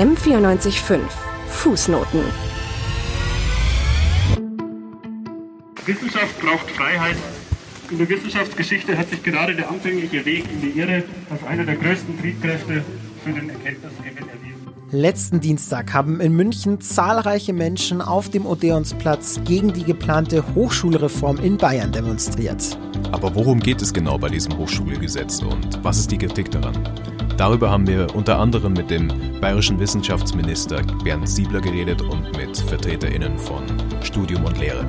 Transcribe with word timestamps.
M945 0.00 1.00
Fußnoten. 1.48 2.20
Wissenschaft 5.84 6.40
braucht 6.40 6.70
Freiheit. 6.70 7.16
In 7.90 7.98
der 7.98 8.08
Wissenschaftsgeschichte 8.08 8.96
hat 8.96 9.10
sich 9.10 9.22
gerade 9.22 9.54
der 9.54 9.68
anfängliche 9.68 10.24
Weg 10.24 10.46
in 10.50 10.62
die 10.62 10.78
Irre 10.78 11.02
als 11.28 11.44
einer 11.44 11.64
der 11.64 11.76
größten 11.76 12.18
Triebkräfte 12.18 12.82
für 13.22 13.30
den 13.30 13.50
Erkenntnisgewinn 13.50 14.26
erwiesen. 14.26 14.68
Letzten 14.90 15.40
Dienstag 15.40 15.92
haben 15.92 16.18
in 16.22 16.32
München 16.32 16.80
zahlreiche 16.80 17.52
Menschen 17.52 18.00
auf 18.00 18.30
dem 18.30 18.46
Odeonsplatz 18.46 19.40
gegen 19.44 19.74
die 19.74 19.84
geplante 19.84 20.42
Hochschulreform 20.54 21.36
in 21.40 21.58
Bayern 21.58 21.92
demonstriert. 21.92 22.78
Aber 23.12 23.34
worum 23.34 23.60
geht 23.60 23.82
es 23.82 23.92
genau 23.92 24.16
bei 24.16 24.30
diesem 24.30 24.56
Hochschulgesetz 24.56 25.42
und 25.42 25.84
was 25.84 25.98
ist 25.98 26.10
die 26.10 26.16
Kritik 26.16 26.50
daran? 26.50 26.78
Darüber 27.40 27.70
haben 27.70 27.86
wir 27.86 28.14
unter 28.14 28.38
anderem 28.38 28.74
mit 28.74 28.90
dem 28.90 29.08
bayerischen 29.40 29.80
Wissenschaftsminister 29.80 30.82
Bernd 31.02 31.26
Siebler 31.26 31.62
geredet 31.62 32.02
und 32.02 32.36
mit 32.36 32.54
VertreterInnen 32.54 33.38
von 33.38 33.62
Studium 34.02 34.44
und 34.44 34.58
Lehre. 34.58 34.86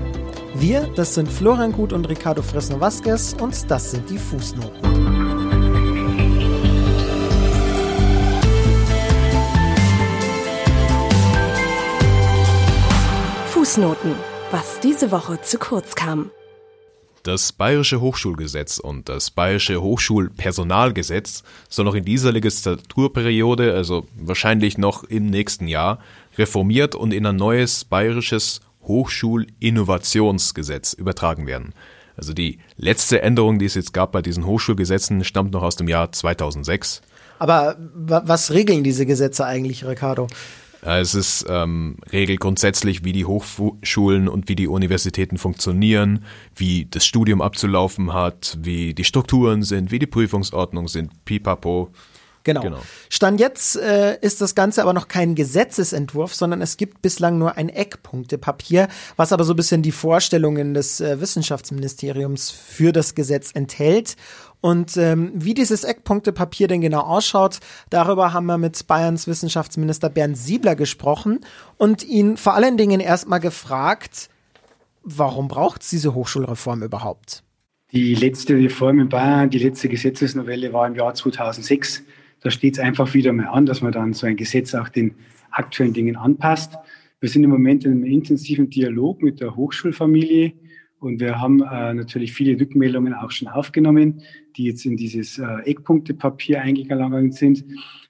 Wir, 0.55 0.81
das 0.98 1.16
sind 1.16 1.31
Florian 1.31 1.71
Gut 1.71 1.93
und 1.93 2.09
Ricardo 2.09 2.41
Fresno-Vasquez 2.41 3.38
und 3.40 3.71
das 3.71 3.91
sind 3.91 4.09
die 4.09 4.17
Fußnoten. 4.17 4.81
Fußnoten, 13.52 14.12
was 14.52 14.81
diese 14.81 15.09
Woche 15.12 15.40
zu 15.40 15.57
kurz 15.57 15.95
kam. 15.95 16.31
Das 17.23 17.52
Bayerische 17.52 17.99
Hochschulgesetz 18.02 18.80
und 18.80 19.07
das 19.07 19.29
Bayerische 19.29 19.79
Hochschulpersonalgesetz 19.81 21.43
soll 21.70 21.85
noch 21.85 21.93
in 21.93 22.03
dieser 22.03 22.31
Legislaturperiode, 22.31 23.75
also 23.75 24.07
wahrscheinlich 24.16 24.79
noch 24.79 25.03
im 25.03 25.27
nächsten 25.27 25.67
Jahr, 25.67 25.99
reformiert 26.37 26.96
und 26.96 27.13
in 27.13 27.27
ein 27.27 27.35
neues 27.35 27.85
bayerisches 27.85 28.62
Hochschulinnovationsgesetz 28.84 30.93
übertragen 30.93 31.46
werden. 31.46 31.76
Also 32.18 32.34
die 32.34 32.57
letzte 32.76 33.21
Änderung, 33.21 33.59
die 33.59 33.65
es 33.65 33.76
jetzt 33.76 33.93
gab 33.93 34.12
bei 34.12 34.24
diesen 34.24 34.48
Hochschulgesetzen, 34.48 35.24
stammt 35.24 35.51
noch 35.51 35.62
aus 35.62 35.76
dem 35.76 35.87
Jahr 35.87 36.12
2006. 36.12 37.03
Aber 37.37 37.76
was 37.79 38.51
regeln 38.51 38.84
diese 38.84 39.05
Gesetze 39.05 39.46
eigentlich, 39.46 39.85
Ricardo? 39.85 40.26
Es 40.82 41.13
ist 41.13 41.46
ähm, 41.48 41.98
regelt 42.12 42.40
grundsätzlich, 42.40 43.04
wie 43.04 43.13
die 43.13 43.26
Hochschulen 43.26 44.27
und 44.27 44.49
wie 44.49 44.55
die 44.55 44.68
Universitäten 44.68 45.37
funktionieren, 45.37 46.26
wie 46.55 46.87
das 46.90 47.05
Studium 47.05 47.41
abzulaufen 47.41 48.13
hat, 48.13 48.57
wie 48.62 48.93
die 48.93 49.04
Strukturen 49.04 49.62
sind, 49.62 49.91
wie 49.91 49.99
die 49.99 50.07
Prüfungsordnung 50.07 50.87
sind, 50.87 51.24
pipapo. 51.26 51.91
Genau. 52.43 52.62
genau. 52.62 52.79
Stand 53.09 53.40
jetzt 53.40 53.76
äh, 53.76 54.18
ist 54.20 54.41
das 54.41 54.55
Ganze 54.55 54.82
aber 54.82 54.93
noch 54.93 55.07
kein 55.07 55.35
Gesetzesentwurf, 55.35 56.34
sondern 56.34 56.62
es 56.62 56.77
gibt 56.77 57.02
bislang 57.02 57.37
nur 57.37 57.57
ein 57.57 57.70
Eckpunktepapier, 57.70 58.87
was 59.15 59.32
aber 59.32 59.43
so 59.43 59.54
ein 59.54 59.57
bisschen 59.57 59.84
die 59.84 59.91
Vorstellungen 59.91 60.74
des 60.74 61.02
äh, 61.02 61.21
Wissenschaftsministeriums 61.21 62.49
für 62.49 62.91
das 62.91 63.13
Gesetz 63.13 63.52
enthält. 63.54 64.16
Und 64.62 64.95
ähm, 64.95 65.31
wie 65.34 65.53
dieses 65.53 65.84
Eckpunktepapier 65.84 66.67
denn 66.67 66.81
genau 66.81 67.01
ausschaut, 67.01 67.59
darüber 67.90 68.31
haben 68.31 68.45
wir 68.45 68.57
mit 68.57 68.88
Bayerns 68.88 69.28
Wissenschaftsminister 69.28 70.09
Bernd 70.09 70.38
Siebler 70.38 70.75
gesprochen 70.75 71.40
und 71.78 72.03
ihn 72.03 72.38
vor 72.38 72.53
allen 72.53 72.78
Dingen 72.78 73.00
erstmal 73.00 73.40
gefragt, 73.40 74.29
warum 75.03 75.47
braucht 75.47 75.81
es 75.81 75.90
diese 75.90 76.13
Hochschulreform 76.13 76.84
überhaupt? 76.84 77.44
Die 77.91 78.16
letzte 78.16 78.56
Reform 78.56 79.00
in 79.00 79.09
Bayern, 79.09 79.50
die 79.50 79.59
letzte 79.59 79.90
Gesetzesnovelle 79.90 80.72
war 80.72 80.88
im 80.88 80.96
Jahr 80.96 81.13
2006 81.13 82.03
da 82.41 82.50
steht 82.50 82.73
es 82.73 82.79
einfach 82.79 83.13
wieder 83.13 83.31
mal 83.34 83.47
an, 83.47 83.66
dass 83.66 83.81
man 83.81 83.91
dann 83.91 84.13
so 84.13 84.28
ein 84.28 84.35
Gesetz 84.35 84.73
auch 84.73 84.90
den 84.90 85.16
aktuellen 85.51 85.94
Dingen 85.94 86.16
anpasst. 86.16 86.73
Wir 87.19 87.29
sind 87.29 87.44
im 87.44 87.51
Moment 87.51 87.85
in 87.85 87.91
einem 87.91 88.03
intensiven 88.03 88.69
Dialog 88.69 89.22
mit 89.22 89.40
der 89.40 89.56
Hochschulfamilie 89.56 90.53
und 91.01 91.19
wir 91.19 91.41
haben 91.41 91.63
äh, 91.63 91.94
natürlich 91.95 92.31
viele 92.31 92.59
Rückmeldungen 92.59 93.16
auch 93.16 93.31
schon 93.31 93.47
aufgenommen, 93.47 94.22
die 94.56 94.66
jetzt 94.66 94.85
in 94.85 94.97
dieses 94.97 95.39
äh, 95.39 95.45
Eckpunktepapier 95.66 96.62
eingegangen 96.62 97.31
sind. 97.31 97.66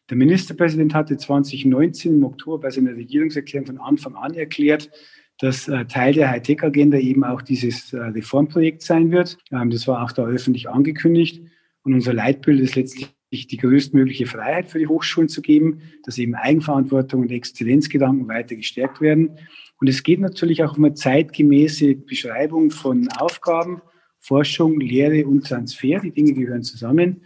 Der 0.09 0.17
Ministerpräsident 0.17 0.93
hatte 0.93 1.15
2019 1.15 2.15
im 2.15 2.23
Oktober 2.25 2.59
bei 2.59 2.69
seiner 2.69 2.91
Regierungserklärung 2.91 3.65
von 3.65 3.77
Anfang 3.79 4.15
an 4.15 4.33
erklärt, 4.33 4.91
dass 5.39 5.69
äh, 5.69 5.85
Teil 5.85 6.13
der 6.13 6.29
Hightech-Agenda 6.31 6.97
eben 6.97 7.23
auch 7.23 7.41
dieses 7.41 7.93
äh, 7.93 7.97
Reformprojekt 7.97 8.81
sein 8.81 9.09
wird. 9.09 9.37
Ähm, 9.51 9.69
das 9.69 9.87
war 9.87 10.03
auch 10.03 10.11
da 10.11 10.25
öffentlich 10.25 10.67
angekündigt. 10.67 11.41
Und 11.83 11.93
unser 11.93 12.13
Leitbild 12.13 12.59
ist 12.59 12.75
letztlich 12.75 13.07
die 13.31 13.57
größtmögliche 13.57 14.25
Freiheit 14.25 14.67
für 14.67 14.79
die 14.79 14.87
Hochschulen 14.87 15.29
zu 15.29 15.41
geben, 15.41 15.81
dass 16.03 16.17
eben 16.17 16.35
Eigenverantwortung 16.35 17.21
und 17.21 17.31
Exzellenzgedanken 17.31 18.27
weiter 18.27 18.57
gestärkt 18.57 18.99
werden. 18.99 19.37
Und 19.81 19.87
es 19.87 20.03
geht 20.03 20.19
natürlich 20.19 20.63
auch 20.63 20.77
um 20.77 20.85
eine 20.85 20.93
zeitgemäße 20.93 21.95
Beschreibung 21.95 22.69
von 22.69 23.09
Aufgaben, 23.17 23.81
Forschung, 24.19 24.79
Lehre 24.79 25.25
und 25.25 25.47
Transfer. 25.47 25.99
Die 25.99 26.11
Dinge 26.11 26.33
gehören 26.33 26.61
zusammen. 26.61 27.23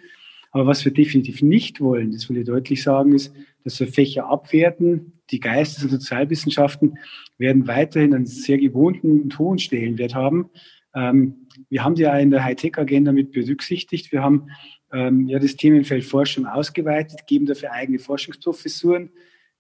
Aber 0.52 0.66
was 0.66 0.86
wir 0.86 0.94
definitiv 0.94 1.42
nicht 1.42 1.82
wollen, 1.82 2.14
das 2.14 2.30
will 2.30 2.38
ich 2.38 2.46
deutlich 2.46 2.82
sagen, 2.82 3.14
ist, 3.14 3.36
dass 3.66 3.78
wir 3.82 3.88
Fächer 3.88 4.30
abwerten. 4.30 5.12
Die 5.32 5.42
Geistes- 5.42 5.84
und 5.84 5.90
Sozialwissenschaften 5.90 6.98
werden 7.38 7.68
weiterhin 7.68 8.14
einen 8.14 8.26
sehr 8.26 8.58
gewohnten 8.58 9.20
und 9.20 9.38
hohen 9.38 9.60
Stellenwert 9.60 10.16
haben. 10.16 10.50
Ähm, 10.96 11.48
wir 11.70 11.84
haben 11.84 11.96
die 11.96 12.04
ja 12.04 12.18
in 12.18 12.32
der 12.32 12.46
Hightech-Agenda 12.46 13.12
mit 13.12 13.34
berücksichtigt. 13.34 14.14
Wir 14.14 14.24
haben 14.24 14.48
ähm, 14.94 15.28
ja, 15.28 15.40
das 15.40 15.58
Themenfeld 15.58 16.06
Forschung 16.06 16.46
ausgeweitet, 16.46 17.28
geben 17.28 17.46
dafür 17.48 17.74
eigene 17.74 18.00
Forschungsprofessuren. 18.00 19.10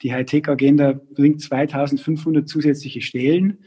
Die 0.02 0.14
Hightech-Agenda 0.14 1.00
bringt 1.14 1.42
2500 1.42 2.48
zusätzliche 2.48 3.02
Stellen. 3.02 3.60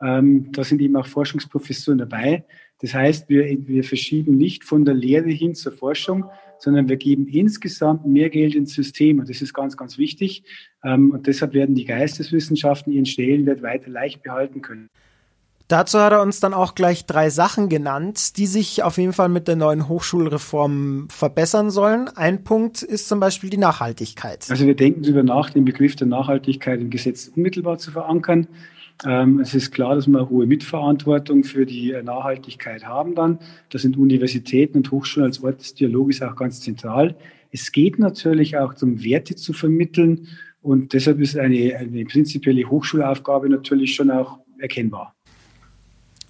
Ähm, 0.00 0.50
da 0.52 0.64
sind 0.64 0.80
eben 0.80 0.96
auch 0.96 1.06
Forschungsprofessuren 1.06 1.98
dabei. 1.98 2.44
Das 2.80 2.94
heißt, 2.94 3.28
wir, 3.28 3.44
wir 3.68 3.84
verschieben 3.84 4.36
nicht 4.36 4.64
von 4.64 4.84
der 4.84 4.94
Lehre 4.94 5.30
hin 5.30 5.54
zur 5.54 5.72
Forschung, 5.72 6.24
sondern 6.58 6.88
wir 6.88 6.96
geben 6.96 7.28
insgesamt 7.28 8.06
mehr 8.06 8.30
Geld 8.30 8.54
ins 8.54 8.74
System. 8.74 9.20
Und 9.20 9.28
das 9.28 9.42
ist 9.42 9.54
ganz, 9.54 9.76
ganz 9.76 9.98
wichtig. 9.98 10.44
Ähm, 10.84 11.12
und 11.12 11.26
deshalb 11.26 11.54
werden 11.54 11.74
die 11.74 11.84
Geisteswissenschaften 11.84 12.92
ihren 12.92 13.06
Stellenwert 13.06 13.62
weiter 13.62 13.90
leicht 13.90 14.22
behalten 14.22 14.62
können. 14.62 14.88
Dazu 15.72 16.00
hat 16.00 16.12
er 16.12 16.20
uns 16.20 16.38
dann 16.38 16.52
auch 16.52 16.74
gleich 16.74 17.06
drei 17.06 17.30
Sachen 17.30 17.70
genannt, 17.70 18.36
die 18.36 18.44
sich 18.44 18.82
auf 18.82 18.98
jeden 18.98 19.14
Fall 19.14 19.30
mit 19.30 19.48
der 19.48 19.56
neuen 19.56 19.88
Hochschulreform 19.88 21.08
verbessern 21.08 21.70
sollen. 21.70 22.10
Ein 22.14 22.44
Punkt 22.44 22.82
ist 22.82 23.08
zum 23.08 23.20
Beispiel 23.20 23.48
die 23.48 23.56
Nachhaltigkeit. 23.56 24.44
Also 24.50 24.66
wir 24.66 24.76
denken 24.76 25.02
darüber 25.02 25.22
nach, 25.22 25.48
den 25.48 25.64
Begriff 25.64 25.96
der 25.96 26.08
Nachhaltigkeit 26.08 26.78
im 26.78 26.90
Gesetz 26.90 27.32
unmittelbar 27.34 27.78
zu 27.78 27.90
verankern. 27.90 28.48
Ähm, 29.06 29.40
es 29.40 29.54
ist 29.54 29.70
klar, 29.70 29.94
dass 29.94 30.06
wir 30.06 30.18
eine 30.18 30.28
hohe 30.28 30.44
Mitverantwortung 30.44 31.42
für 31.42 31.64
die 31.64 31.92
äh, 31.92 32.02
Nachhaltigkeit 32.02 32.84
haben 32.84 33.14
dann. 33.14 33.38
Da 33.70 33.78
sind 33.78 33.96
Universitäten 33.96 34.76
und 34.76 34.90
Hochschulen 34.90 35.26
als 35.26 35.42
Ort 35.42 35.60
des 35.62 35.72
Dialoges 35.72 36.20
auch 36.20 36.36
ganz 36.36 36.60
zentral. 36.60 37.16
Es 37.50 37.72
geht 37.72 37.98
natürlich 37.98 38.58
auch 38.58 38.74
darum, 38.74 39.02
Werte 39.02 39.36
zu 39.36 39.54
vermitteln. 39.54 40.28
Und 40.60 40.92
deshalb 40.92 41.18
ist 41.18 41.38
eine, 41.38 41.74
eine 41.78 42.04
prinzipielle 42.04 42.68
Hochschulaufgabe 42.68 43.48
natürlich 43.48 43.94
schon 43.94 44.10
auch 44.10 44.38
erkennbar. 44.58 45.14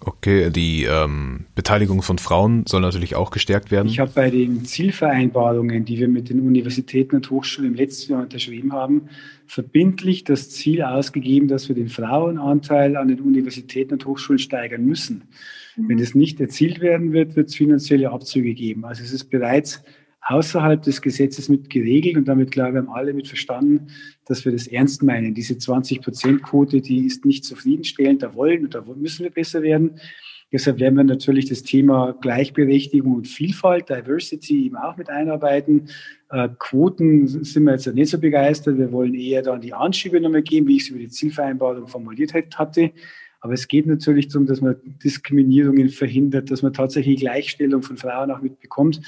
Okay, 0.04 0.50
die 0.50 0.82
ähm, 0.84 1.46
Beteiligung 1.54 2.02
von 2.02 2.18
Frauen 2.18 2.64
soll 2.66 2.80
natürlich 2.80 3.14
auch 3.14 3.30
gestärkt 3.30 3.70
werden. 3.70 3.86
Ich 3.86 4.00
habe 4.00 4.10
bei 4.12 4.30
den 4.30 4.64
Zielvereinbarungen, 4.64 5.84
die 5.84 5.98
wir 5.98 6.08
mit 6.08 6.28
den 6.28 6.40
Universitäten 6.40 7.14
und 7.14 7.30
Hochschulen 7.30 7.70
im 7.70 7.76
letzten 7.76 8.12
Jahr 8.12 8.22
unterschrieben 8.22 8.72
haben, 8.72 9.08
verbindlich 9.46 10.24
das 10.24 10.50
Ziel 10.50 10.82
ausgegeben, 10.82 11.46
dass 11.46 11.68
wir 11.68 11.76
den 11.76 11.88
Frauenanteil 11.88 12.96
an 12.96 13.08
den 13.08 13.20
Universitäten 13.20 13.94
und 13.94 14.04
Hochschulen 14.04 14.40
steigern 14.40 14.84
müssen. 14.84 15.28
Mhm. 15.76 15.88
Wenn 15.88 15.98
das 15.98 16.16
nicht 16.16 16.40
erzielt 16.40 16.80
werden 16.80 17.12
wird, 17.12 17.36
wird 17.36 17.50
es 17.50 17.54
finanzielle 17.54 18.10
Abzüge 18.10 18.54
geben. 18.54 18.84
Also 18.84 19.04
es 19.04 19.12
ist 19.12 19.30
bereits 19.30 19.84
außerhalb 20.22 20.82
des 20.82 21.02
Gesetzes 21.02 21.48
mit 21.48 21.68
geregelt 21.68 22.16
und 22.16 22.26
damit, 22.28 22.52
glaube 22.52 22.70
ich, 22.70 22.76
haben 22.76 22.90
alle 22.90 23.12
mit 23.12 23.28
verstanden, 23.28 23.88
dass 24.26 24.44
wir 24.44 24.52
das 24.52 24.66
ernst 24.66 25.02
meinen. 25.02 25.34
Diese 25.34 25.54
20-Prozent-Quote, 25.54 26.80
die 26.80 27.06
ist 27.06 27.24
nicht 27.24 27.44
zufriedenstellend, 27.44 28.22
da 28.22 28.34
wollen 28.34 28.64
und 28.64 28.74
da 28.74 28.84
müssen 28.96 29.24
wir 29.24 29.30
besser 29.30 29.62
werden. 29.62 29.98
Deshalb 30.52 30.80
werden 30.80 30.96
wir 30.96 31.04
natürlich 31.04 31.46
das 31.48 31.62
Thema 31.62 32.14
Gleichberechtigung 32.20 33.14
und 33.14 33.26
Vielfalt, 33.26 33.88
Diversity 33.88 34.66
eben 34.66 34.76
auch 34.76 34.98
mit 34.98 35.08
einarbeiten. 35.08 35.88
Äh, 36.28 36.50
Quoten 36.58 37.26
sind 37.26 37.64
wir 37.64 37.72
jetzt 37.72 37.86
nicht 37.86 38.10
so 38.10 38.18
begeistert. 38.18 38.76
Wir 38.76 38.92
wollen 38.92 39.14
eher 39.14 39.40
dann 39.40 39.62
die 39.62 39.72
Anschiebe 39.72 40.20
nochmal 40.20 40.42
geben, 40.42 40.68
wie 40.68 40.76
ich 40.76 40.82
es 40.82 40.88
über 40.90 40.98
die 40.98 41.08
Zielvereinbarung 41.08 41.88
formuliert 41.88 42.34
hatte. 42.34 42.92
Aber 43.40 43.54
es 43.54 43.66
geht 43.66 43.86
natürlich 43.86 44.28
darum, 44.28 44.46
dass 44.46 44.60
man 44.60 44.76
Diskriminierungen 45.02 45.88
verhindert, 45.88 46.50
dass 46.50 46.62
man 46.62 46.74
tatsächlich 46.74 47.20
Gleichstellung 47.20 47.82
von 47.82 47.96
Frauen 47.96 48.30
auch 48.30 48.40
mitbekommt. 48.40 49.00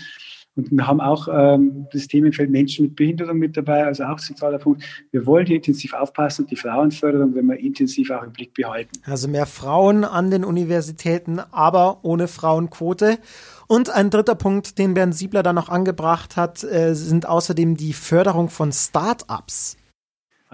Und 0.57 0.71
wir 0.71 0.87
haben 0.87 1.01
auch 1.01 1.29
ähm, 1.31 1.87
das 1.93 2.07
Themenfeld 2.07 2.51
Menschen 2.51 2.85
mit 2.85 2.97
Behinderung 2.97 3.39
mit 3.39 3.57
dabei, 3.57 3.85
also 3.85 4.05
auch 4.05 4.21
zentraler 4.21 4.59
Punkt. 4.59 4.85
Wir 5.11 5.27
wollen 5.27 5.47
hier 5.47 5.57
intensiv 5.57 5.95
aufpassen 5.95 6.43
und 6.43 6.51
die 6.51 6.57
Frauenförderung 6.57 7.35
wenn 7.35 7.47
wir 7.47 7.59
intensiv 7.59 8.11
auch 8.11 8.23
im 8.23 8.33
Blick 8.33 8.55
behalten. 8.55 8.91
Also 9.05 9.27
mehr 9.29 9.47
Frauen 9.47 10.05
an 10.05 10.31
den 10.31 10.45
Universitäten, 10.45 11.41
aber 11.51 11.99
ohne 12.03 12.29
Frauenquote. 12.29 13.19
Und 13.67 13.91
ein 13.91 14.11
dritter 14.11 14.35
Punkt, 14.35 14.79
den 14.79 14.95
Bernd 14.95 15.15
Siebler 15.15 15.43
dann 15.43 15.57
noch 15.57 15.69
angebracht 15.69 16.37
hat, 16.37 16.63
äh, 16.63 16.95
sind 16.95 17.27
außerdem 17.27 17.77
die 17.77 17.93
Förderung 17.93 18.49
von 18.49 18.73
Start-ups. 18.73 19.77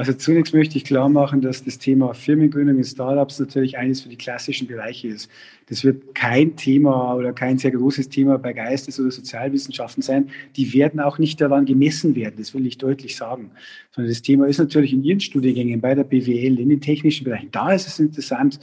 Also 0.01 0.15
zunächst 0.15 0.55
möchte 0.55 0.79
ich 0.79 0.85
klar 0.85 1.11
machen, 1.11 1.43
dass 1.43 1.63
das 1.63 1.77
Thema 1.77 2.15
Firmengründung 2.15 2.79
in 2.79 2.85
Startups 2.85 3.39
natürlich 3.39 3.77
eines 3.77 4.01
für 4.01 4.09
die 4.09 4.17
klassischen 4.17 4.67
Bereiche 4.67 5.09
ist. 5.09 5.31
Das 5.69 5.85
wird 5.85 6.15
kein 6.15 6.57
Thema 6.57 7.15
oder 7.17 7.35
kein 7.35 7.59
sehr 7.59 7.73
großes 7.73 8.09
Thema 8.09 8.39
bei 8.39 8.55
Geistes- 8.55 8.99
oder 8.99 9.11
Sozialwissenschaften 9.11 10.03
sein. 10.03 10.31
Die 10.57 10.73
werden 10.73 11.01
auch 11.01 11.19
nicht 11.19 11.39
daran 11.43 11.67
gemessen 11.67 12.17
werden, 12.17 12.37
das 12.39 12.55
will 12.55 12.67
ich 12.67 12.79
deutlich 12.79 13.15
sagen. 13.15 13.51
Sondern 13.91 14.11
das 14.11 14.23
Thema 14.23 14.47
ist 14.47 14.57
natürlich 14.57 14.95
in 14.95 15.05
Ihren 15.05 15.21
Studiengängen, 15.21 15.83
bei 15.83 15.95
der 15.95 16.05
BWL, 16.05 16.59
in 16.59 16.71
den 16.71 16.81
technischen 16.81 17.25
Bereichen. 17.25 17.51
Da 17.51 17.71
ist 17.75 17.87
es 17.87 17.99
interessant, 17.99 18.59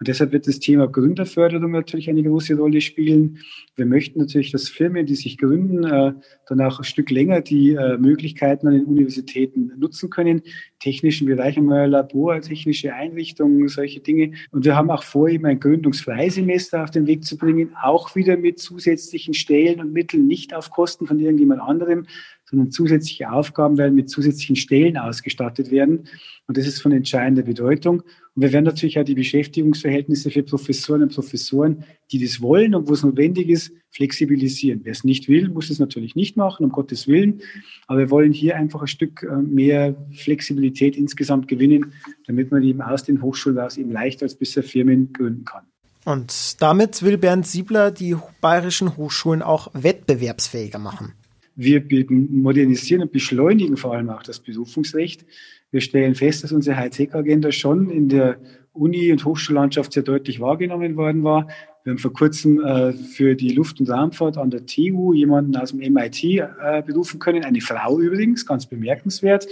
und 0.00 0.08
deshalb 0.08 0.32
wird 0.32 0.46
das 0.46 0.58
Thema 0.60 0.88
Gründerförderung 0.88 1.72
natürlich 1.72 2.08
eine 2.08 2.22
große 2.22 2.56
Rolle 2.56 2.80
spielen. 2.80 3.40
Wir 3.76 3.84
möchten 3.84 4.18
natürlich, 4.18 4.50
dass 4.50 4.70
Firmen, 4.70 5.04
die 5.04 5.14
sich 5.14 5.36
gründen, 5.36 5.84
äh, 5.84 6.14
dann 6.48 6.60
auch 6.62 6.78
ein 6.78 6.84
Stück 6.84 7.10
länger 7.10 7.42
die 7.42 7.72
äh, 7.72 7.98
Möglichkeiten 7.98 8.66
an 8.66 8.72
den 8.72 8.86
Universitäten 8.86 9.72
nutzen 9.78 10.08
können. 10.08 10.40
Technischen 10.78 11.26
Bereich 11.26 11.58
einmal 11.58 11.90
Labor, 11.90 12.40
technische 12.40 12.94
Einrichtungen, 12.94 13.68
solche 13.68 14.00
Dinge. 14.00 14.32
Und 14.52 14.64
wir 14.64 14.74
haben 14.74 14.90
auch 14.90 15.02
vor, 15.02 15.28
eben 15.28 15.44
ein 15.44 15.60
Gründungsfreisemester 15.60 16.82
auf 16.82 16.90
den 16.90 17.06
Weg 17.06 17.22
zu 17.26 17.36
bringen, 17.36 17.76
auch 17.82 18.16
wieder 18.16 18.38
mit 18.38 18.58
zusätzlichen 18.58 19.34
Stellen 19.34 19.80
und 19.80 19.92
Mitteln, 19.92 20.26
nicht 20.26 20.54
auf 20.54 20.70
Kosten 20.70 21.06
von 21.06 21.20
irgendjemand 21.20 21.60
anderem, 21.60 22.06
sondern 22.46 22.70
zusätzliche 22.70 23.30
Aufgaben 23.30 23.76
werden 23.76 23.94
mit 23.94 24.08
zusätzlichen 24.08 24.56
Stellen 24.56 24.96
ausgestattet 24.96 25.70
werden. 25.70 26.08
Und 26.46 26.56
das 26.56 26.66
ist 26.66 26.80
von 26.80 26.90
entscheidender 26.90 27.42
Bedeutung. 27.42 28.02
Und 28.34 28.42
wir 28.42 28.52
werden 28.52 28.64
natürlich 28.64 28.98
auch 28.98 29.04
die 29.04 29.14
Beschäftigungsverhältnisse 29.14 30.30
für 30.30 30.42
Professoren 30.42 31.02
und 31.02 31.14
Professoren, 31.14 31.84
die 32.12 32.22
das 32.24 32.40
wollen 32.40 32.74
und 32.74 32.88
wo 32.88 32.92
es 32.92 33.02
notwendig 33.02 33.48
ist, 33.48 33.72
flexibilisieren. 33.90 34.80
Wer 34.84 34.92
es 34.92 35.02
nicht 35.02 35.28
will, 35.28 35.48
muss 35.48 35.68
es 35.68 35.80
natürlich 35.80 36.14
nicht 36.14 36.36
machen, 36.36 36.64
um 36.64 36.70
Gottes 36.70 37.08
Willen. 37.08 37.40
Aber 37.88 37.98
wir 37.98 38.10
wollen 38.10 38.32
hier 38.32 38.56
einfach 38.56 38.82
ein 38.82 38.86
Stück 38.86 39.24
äh, 39.24 39.36
mehr 39.36 39.96
Flexibilität 40.12 40.96
insgesamt 40.96 41.48
gewinnen, 41.48 41.92
damit 42.26 42.52
man 42.52 42.62
eben 42.62 42.82
aus 42.82 43.02
den 43.02 43.20
Hochschulen 43.20 43.58
aus 43.58 43.76
eben 43.76 43.90
leichter 43.90 44.24
als 44.24 44.36
bisher 44.36 44.62
Firmen 44.62 45.12
gründen 45.12 45.44
kann. 45.44 45.64
Und 46.04 46.62
damit 46.62 47.02
will 47.02 47.18
Bernd 47.18 47.46
Siebler 47.46 47.90
die 47.90 48.16
bayerischen 48.40 48.96
Hochschulen 48.96 49.42
auch 49.42 49.70
wettbewerbsfähiger 49.74 50.78
machen. 50.78 51.12
Wir 51.56 51.84
modernisieren 52.08 53.02
und 53.02 53.12
beschleunigen 53.12 53.76
vor 53.76 53.94
allem 53.94 54.08
auch 54.08 54.22
das 54.22 54.40
Berufungsrecht. 54.40 55.26
Wir 55.70 55.80
stellen 55.80 56.14
fest, 56.14 56.42
dass 56.42 56.52
unsere 56.52 56.76
Hightech-Agenda 56.76 57.52
schon 57.52 57.90
in 57.90 58.08
der 58.08 58.38
Uni- 58.72 59.12
und 59.12 59.24
Hochschullandschaft 59.24 59.92
sehr 59.92 60.02
deutlich 60.02 60.40
wahrgenommen 60.40 60.96
worden 60.96 61.22
war. 61.22 61.46
Wir 61.84 61.92
haben 61.92 61.98
vor 61.98 62.12
kurzem 62.12 62.60
äh, 62.64 62.92
für 62.92 63.34
die 63.34 63.52
Luft- 63.52 63.80
und 63.80 63.88
Raumfahrt 63.88 64.36
an 64.36 64.50
der 64.50 64.66
TU 64.66 65.14
jemanden 65.14 65.56
aus 65.56 65.70
dem 65.70 65.92
MIT 65.92 66.24
äh, 66.24 66.82
berufen 66.84 67.18
können, 67.20 67.44
eine 67.44 67.60
Frau 67.60 68.00
übrigens, 68.00 68.44
ganz 68.44 68.66
bemerkenswert. 68.66 69.46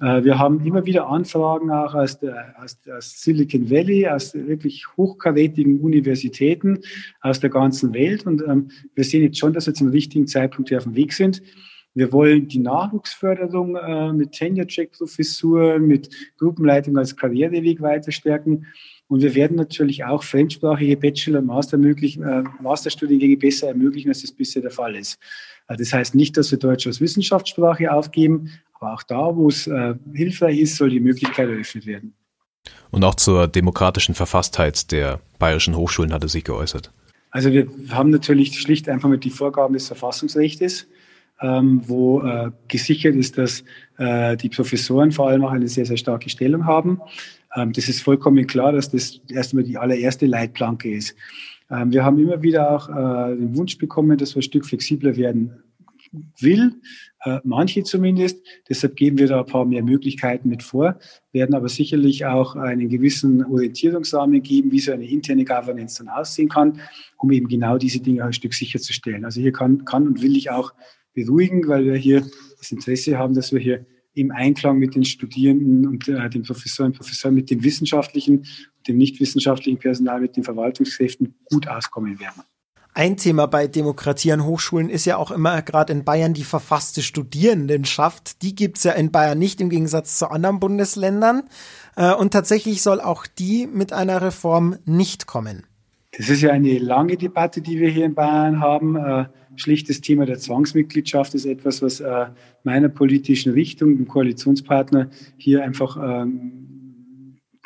Äh, 0.00 0.24
wir 0.24 0.38
haben 0.38 0.64
immer 0.64 0.84
wieder 0.86 1.08
Anfragen 1.08 1.70
auch 1.70 1.94
aus, 1.94 2.20
der, 2.20 2.54
aus, 2.62 2.78
aus 2.94 3.20
Silicon 3.20 3.70
Valley, 3.70 4.06
aus 4.06 4.34
wirklich 4.34 4.86
hochkarätigen 4.96 5.80
Universitäten 5.80 6.80
aus 7.20 7.40
der 7.40 7.50
ganzen 7.50 7.94
Welt. 7.94 8.26
Und 8.26 8.42
ähm, 8.46 8.70
wir 8.94 9.04
sehen 9.04 9.22
jetzt 9.22 9.38
schon, 9.38 9.52
dass 9.52 9.66
wir 9.66 9.74
zum 9.74 9.88
richtigen 9.88 10.26
Zeitpunkt 10.26 10.68
hier 10.68 10.78
auf 10.78 10.84
dem 10.84 10.94
Weg 10.94 11.12
sind. 11.12 11.42
Wir 11.96 12.12
wollen 12.12 12.46
die 12.46 12.58
Nachwuchsförderung 12.58 13.74
äh, 13.74 14.12
mit 14.12 14.32
Tenure-Check-Professur, 14.32 15.78
mit 15.78 16.10
Gruppenleitung 16.36 16.98
als 16.98 17.16
Karriereweg 17.16 17.80
weiter 17.80 18.12
stärken. 18.12 18.66
Und 19.08 19.22
wir 19.22 19.34
werden 19.34 19.56
natürlich 19.56 20.04
auch 20.04 20.22
fremdsprachige 20.22 20.98
Bachelor- 20.98 21.38
und 21.38 21.46
Master 21.46 21.78
äh, 21.78 22.44
Masterstudiengänge 22.60 23.38
besser 23.38 23.68
ermöglichen, 23.68 24.10
als 24.10 24.20
das 24.20 24.30
bisher 24.30 24.60
der 24.60 24.70
Fall 24.70 24.94
ist. 24.94 25.16
Äh, 25.68 25.78
das 25.78 25.90
heißt 25.94 26.14
nicht, 26.14 26.36
dass 26.36 26.50
wir 26.50 26.58
Deutsch 26.58 26.86
als 26.86 27.00
Wissenschaftssprache 27.00 27.90
aufgeben, 27.90 28.50
aber 28.74 28.92
auch 28.92 29.02
da, 29.02 29.34
wo 29.34 29.48
es 29.48 29.66
äh, 29.66 29.94
hilfreich 30.12 30.58
ist, 30.58 30.76
soll 30.76 30.90
die 30.90 31.00
Möglichkeit 31.00 31.48
eröffnet 31.48 31.86
werden. 31.86 32.12
Und 32.90 33.04
auch 33.04 33.14
zur 33.14 33.48
demokratischen 33.48 34.14
Verfasstheit 34.14 34.92
der 34.92 35.20
bayerischen 35.38 35.74
Hochschulen 35.74 36.12
hat 36.12 36.22
er 36.22 36.28
sich 36.28 36.44
geäußert. 36.44 36.92
Also 37.30 37.52
wir 37.52 37.68
haben 37.88 38.10
natürlich 38.10 38.60
schlicht 38.60 38.86
einfach 38.90 39.08
mit 39.08 39.24
die 39.24 39.30
Vorgaben 39.30 39.72
des 39.72 39.86
Verfassungsrechts, 39.86 40.86
ähm, 41.40 41.82
wo 41.86 42.22
äh, 42.22 42.50
gesichert 42.68 43.14
ist, 43.14 43.38
dass 43.38 43.64
äh, 43.98 44.36
die 44.36 44.48
Professoren 44.48 45.12
vor 45.12 45.28
allem 45.28 45.44
auch 45.44 45.52
eine 45.52 45.68
sehr, 45.68 45.86
sehr 45.86 45.96
starke 45.96 46.30
Stellung 46.30 46.66
haben. 46.66 47.00
Ähm, 47.54 47.72
das 47.72 47.88
ist 47.88 48.02
vollkommen 48.02 48.46
klar, 48.46 48.72
dass 48.72 48.90
das 48.90 49.20
erstmal 49.30 49.64
die 49.64 49.78
allererste 49.78 50.26
Leitplanke 50.26 50.90
ist. 50.94 51.14
Ähm, 51.70 51.92
wir 51.92 52.04
haben 52.04 52.18
immer 52.18 52.42
wieder 52.42 52.70
auch 52.70 52.88
äh, 52.88 53.36
den 53.36 53.56
Wunsch 53.56 53.78
bekommen, 53.78 54.16
dass 54.16 54.34
wir 54.34 54.40
ein 54.40 54.44
Stück 54.44 54.66
flexibler 54.66 55.16
werden 55.16 55.62
will, 56.38 56.74
äh, 57.24 57.40
manche 57.44 57.82
zumindest. 57.82 58.44
Deshalb 58.68 58.96
geben 58.96 59.18
wir 59.18 59.26
da 59.26 59.40
ein 59.40 59.46
paar 59.46 59.64
mehr 59.64 59.82
Möglichkeiten 59.82 60.48
mit 60.48 60.62
vor, 60.62 60.98
werden 61.32 61.54
aber 61.54 61.68
sicherlich 61.68 62.26
auch 62.26 62.56
einen 62.56 62.88
gewissen 62.88 63.44
Orientierungsrahmen 63.44 64.42
geben, 64.42 64.70
wie 64.72 64.80
so 64.80 64.92
eine 64.92 65.08
interne 65.08 65.44
Governance 65.44 66.02
dann 66.02 66.08
aussehen 66.08 66.48
kann, 66.48 66.80
um 67.18 67.30
eben 67.32 67.48
genau 67.48 67.78
diese 67.78 68.00
Dinge 68.00 68.24
ein 68.24 68.32
Stück 68.32 68.54
sicherzustellen. 68.54 69.24
Also 69.24 69.40
hier 69.40 69.52
kann, 69.52 69.84
kann 69.84 70.06
und 70.06 70.22
will 70.22 70.36
ich 70.36 70.50
auch 70.50 70.72
beruhigen, 71.16 71.66
weil 71.66 71.84
wir 71.84 71.96
hier 71.96 72.24
das 72.58 72.70
Interesse 72.70 73.18
haben, 73.18 73.34
dass 73.34 73.52
wir 73.52 73.58
hier 73.58 73.84
im 74.14 74.30
Einklang 74.30 74.78
mit 74.78 74.94
den 74.94 75.04
Studierenden 75.04 75.86
und 75.86 76.08
äh, 76.08 76.30
den 76.30 76.42
Professoren 76.42 76.92
und 76.92 76.96
Professoren, 76.96 77.34
mit 77.34 77.50
dem 77.50 77.64
wissenschaftlichen 77.64 78.38
und 78.38 78.88
dem 78.88 78.96
nicht 78.96 79.18
wissenschaftlichen 79.20 79.78
Personal, 79.78 80.20
mit 80.20 80.36
den 80.36 80.44
Verwaltungskräften 80.44 81.34
gut 81.50 81.68
auskommen 81.68 82.20
werden. 82.20 82.42
Ein 82.94 83.18
Thema 83.18 83.46
bei 83.46 83.66
Demokratie 83.66 84.32
an 84.32 84.44
Hochschulen 84.44 84.88
ist 84.88 85.04
ja 85.04 85.18
auch 85.18 85.30
immer 85.30 85.60
gerade 85.60 85.92
in 85.92 86.04
Bayern 86.04 86.32
die 86.32 86.44
verfasste 86.44 87.02
Studierendenschaft. 87.02 88.40
Die 88.40 88.54
gibt's 88.54 88.84
ja 88.84 88.92
in 88.92 89.12
Bayern 89.12 89.38
nicht 89.38 89.60
im 89.60 89.68
Gegensatz 89.68 90.18
zu 90.18 90.30
anderen 90.30 90.60
Bundesländern. 90.60 91.42
Äh, 91.96 92.14
und 92.14 92.30
tatsächlich 92.30 92.80
soll 92.80 93.02
auch 93.02 93.26
die 93.26 93.66
mit 93.66 93.92
einer 93.92 94.22
Reform 94.22 94.76
nicht 94.86 95.26
kommen. 95.26 95.64
Das 96.16 96.30
ist 96.30 96.40
ja 96.40 96.52
eine 96.52 96.78
lange 96.78 97.18
Debatte, 97.18 97.60
die 97.60 97.78
wir 97.78 97.90
hier 97.90 98.06
in 98.06 98.14
Bayern 98.14 98.60
haben. 98.60 98.96
Schlicht 99.56 99.88
das 99.88 100.00
Thema 100.00 100.26
der 100.26 100.38
Zwangsmitgliedschaft 100.38 101.34
ist 101.34 101.46
etwas, 101.46 101.82
was 101.82 102.00
äh, 102.00 102.26
meiner 102.62 102.88
politischen 102.88 103.52
Richtung, 103.52 103.96
dem 103.96 104.08
Koalitionspartner, 104.08 105.10
hier 105.36 105.64
einfach 105.64 105.96
ähm, 105.96 106.76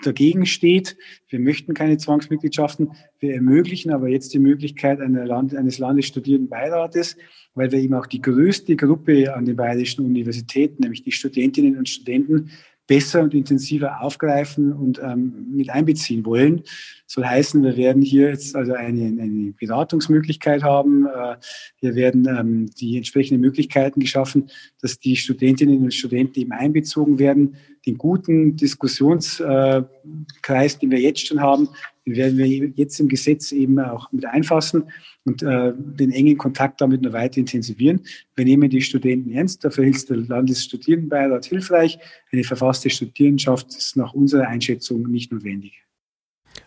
dagegen 0.03 0.47
steht. 0.47 0.97
Wir 1.29 1.39
möchten 1.39 1.75
keine 1.75 1.99
Zwangsmitgliedschaften. 1.99 2.93
Wir 3.19 3.35
ermöglichen 3.35 3.93
aber 3.93 4.09
jetzt 4.09 4.33
die 4.35 4.39
Möglichkeit 4.39 4.99
Land, 4.99 5.55
eines 5.55 5.79
Landesstudierendenbeirates, 5.79 7.17
weil 7.55 7.71
wir 7.73 7.79
eben 7.79 7.95
auch 7.95 8.07
die 8.07 8.23
größte 8.23 8.77
Gruppe 8.77 9.35
an 9.35 9.45
den 9.45 9.57
bayerischen 9.57 10.05
Universitäten, 10.05 10.83
nämlich 10.83 11.03
die 11.03 11.13
Studentinnen 11.13 11.77
und 11.77 11.89
Studenten, 11.89 12.51
besser 12.91 13.23
und 13.23 13.33
intensiver 13.35 14.03
aufgreifen 14.03 14.73
und 14.73 15.01
ähm, 15.01 15.47
mit 15.53 15.71
einbeziehen 15.71 16.27
wollen. 16.27 16.65
Soll 17.07 17.25
heißen, 17.25 17.63
wir 17.63 17.77
werden 17.77 18.03
hier 18.03 18.31
jetzt 18.31 18.57
also 18.57 18.73
eine, 18.73 19.05
eine 19.05 19.53
Beratungsmöglichkeit 19.53 20.65
haben. 20.65 21.07
Äh, 21.07 21.37
hier 21.77 21.95
werden 21.95 22.27
ähm, 22.27 22.69
die 22.81 22.97
entsprechenden 22.97 23.43
Möglichkeiten 23.43 24.01
geschaffen, 24.01 24.51
dass 24.81 24.99
die 24.99 25.15
Studentinnen 25.15 25.85
und 25.85 25.95
Studenten 25.95 26.41
eben 26.41 26.51
einbezogen 26.51 27.21
werden. 27.21 27.55
Den 27.87 27.97
guten 27.97 28.57
Diskussionskreis, 28.57 30.81
den 30.81 30.91
wir 30.91 30.99
jetzt 30.99 31.29
schon 31.29 31.41
haben, 31.41 31.69
werden 32.05 32.39
wir 32.39 32.47
jetzt 32.47 32.99
im 33.01 33.09
Gesetz 33.09 33.53
eben 33.53 33.79
auch 33.79 34.11
mit 34.13 34.25
einfassen 34.25 34.85
und 35.25 35.43
äh, 35.43 35.73
den 35.77 36.13
engen 36.13 36.37
Kontakt 36.39 36.81
damit 36.81 37.03
noch 37.03 37.13
weiter 37.13 37.39
intensivieren. 37.39 38.01
Wir 38.35 38.45
nehmen 38.45 38.71
die 38.71 38.83
Studenten 38.83 39.31
ernst, 39.33 39.65
dafür 39.65 39.85
ist 39.85 40.11
der 40.11 40.17
Landesstudierendenbeirat 40.17 41.47
hilfreich. 41.47 41.99
Eine 42.33 42.45
verfasste 42.45 42.91
Studierendenschaft 42.91 43.69
ist 43.77 43.97
nach 43.97 44.15
unserer 44.15 44.49
Einschätzung 44.49 45.03
nicht 45.11 45.33
notwendig. 45.33 45.83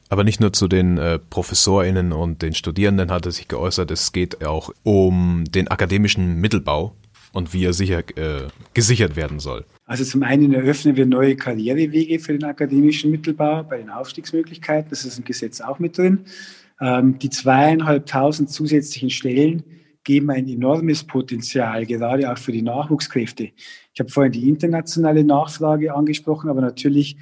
Aber 0.09 0.23
nicht 0.23 0.39
nur 0.39 0.53
zu 0.53 0.67
den 0.67 0.97
äh, 0.97 1.17
ProfessorInnen 1.17 2.11
und 2.11 2.41
den 2.41 2.53
Studierenden 2.53 3.09
hat 3.09 3.25
er 3.25 3.31
sich 3.31 3.47
geäußert, 3.47 3.89
es 3.89 4.11
geht 4.11 4.45
auch 4.45 4.71
um 4.83 5.45
den 5.49 5.67
akademischen 5.67 6.39
Mittelbau 6.39 6.95
und 7.33 7.53
wie 7.53 7.65
er 7.65 7.73
sicher 7.73 7.99
äh, 8.15 8.47
gesichert 8.73 9.17
werden 9.17 9.39
soll. 9.39 9.65
Also 9.85 10.05
zum 10.05 10.23
einen 10.23 10.53
eröffnen 10.53 10.95
wir 10.95 11.05
neue 11.05 11.35
Karrierewege 11.35 12.19
für 12.19 12.33
den 12.33 12.45
akademischen 12.45 13.11
Mittelbau 13.11 13.63
bei 13.63 13.79
den 13.79 13.89
Aufstiegsmöglichkeiten. 13.89 14.89
Das 14.89 15.03
ist 15.03 15.17
im 15.17 15.25
Gesetz 15.25 15.59
auch 15.59 15.79
mit 15.79 15.97
drin. 15.97 16.25
Ähm, 16.79 17.19
die 17.19 17.29
zweieinhalbtausend 17.29 18.49
zusätzlichen 18.49 19.09
Stellen 19.09 19.63
geben 20.03 20.29
ein 20.31 20.47
enormes 20.47 21.03
Potenzial, 21.03 21.85
gerade 21.85 22.31
auch 22.31 22.37
für 22.37 22.51
die 22.51 22.61
Nachwuchskräfte. 22.61 23.51
Ich 23.93 23.99
habe 23.99 24.09
vorhin 24.09 24.33
die 24.33 24.49
internationale 24.49 25.23
Nachfrage 25.23 25.93
angesprochen, 25.93 26.49
aber 26.49 26.61
natürlich 26.61 27.17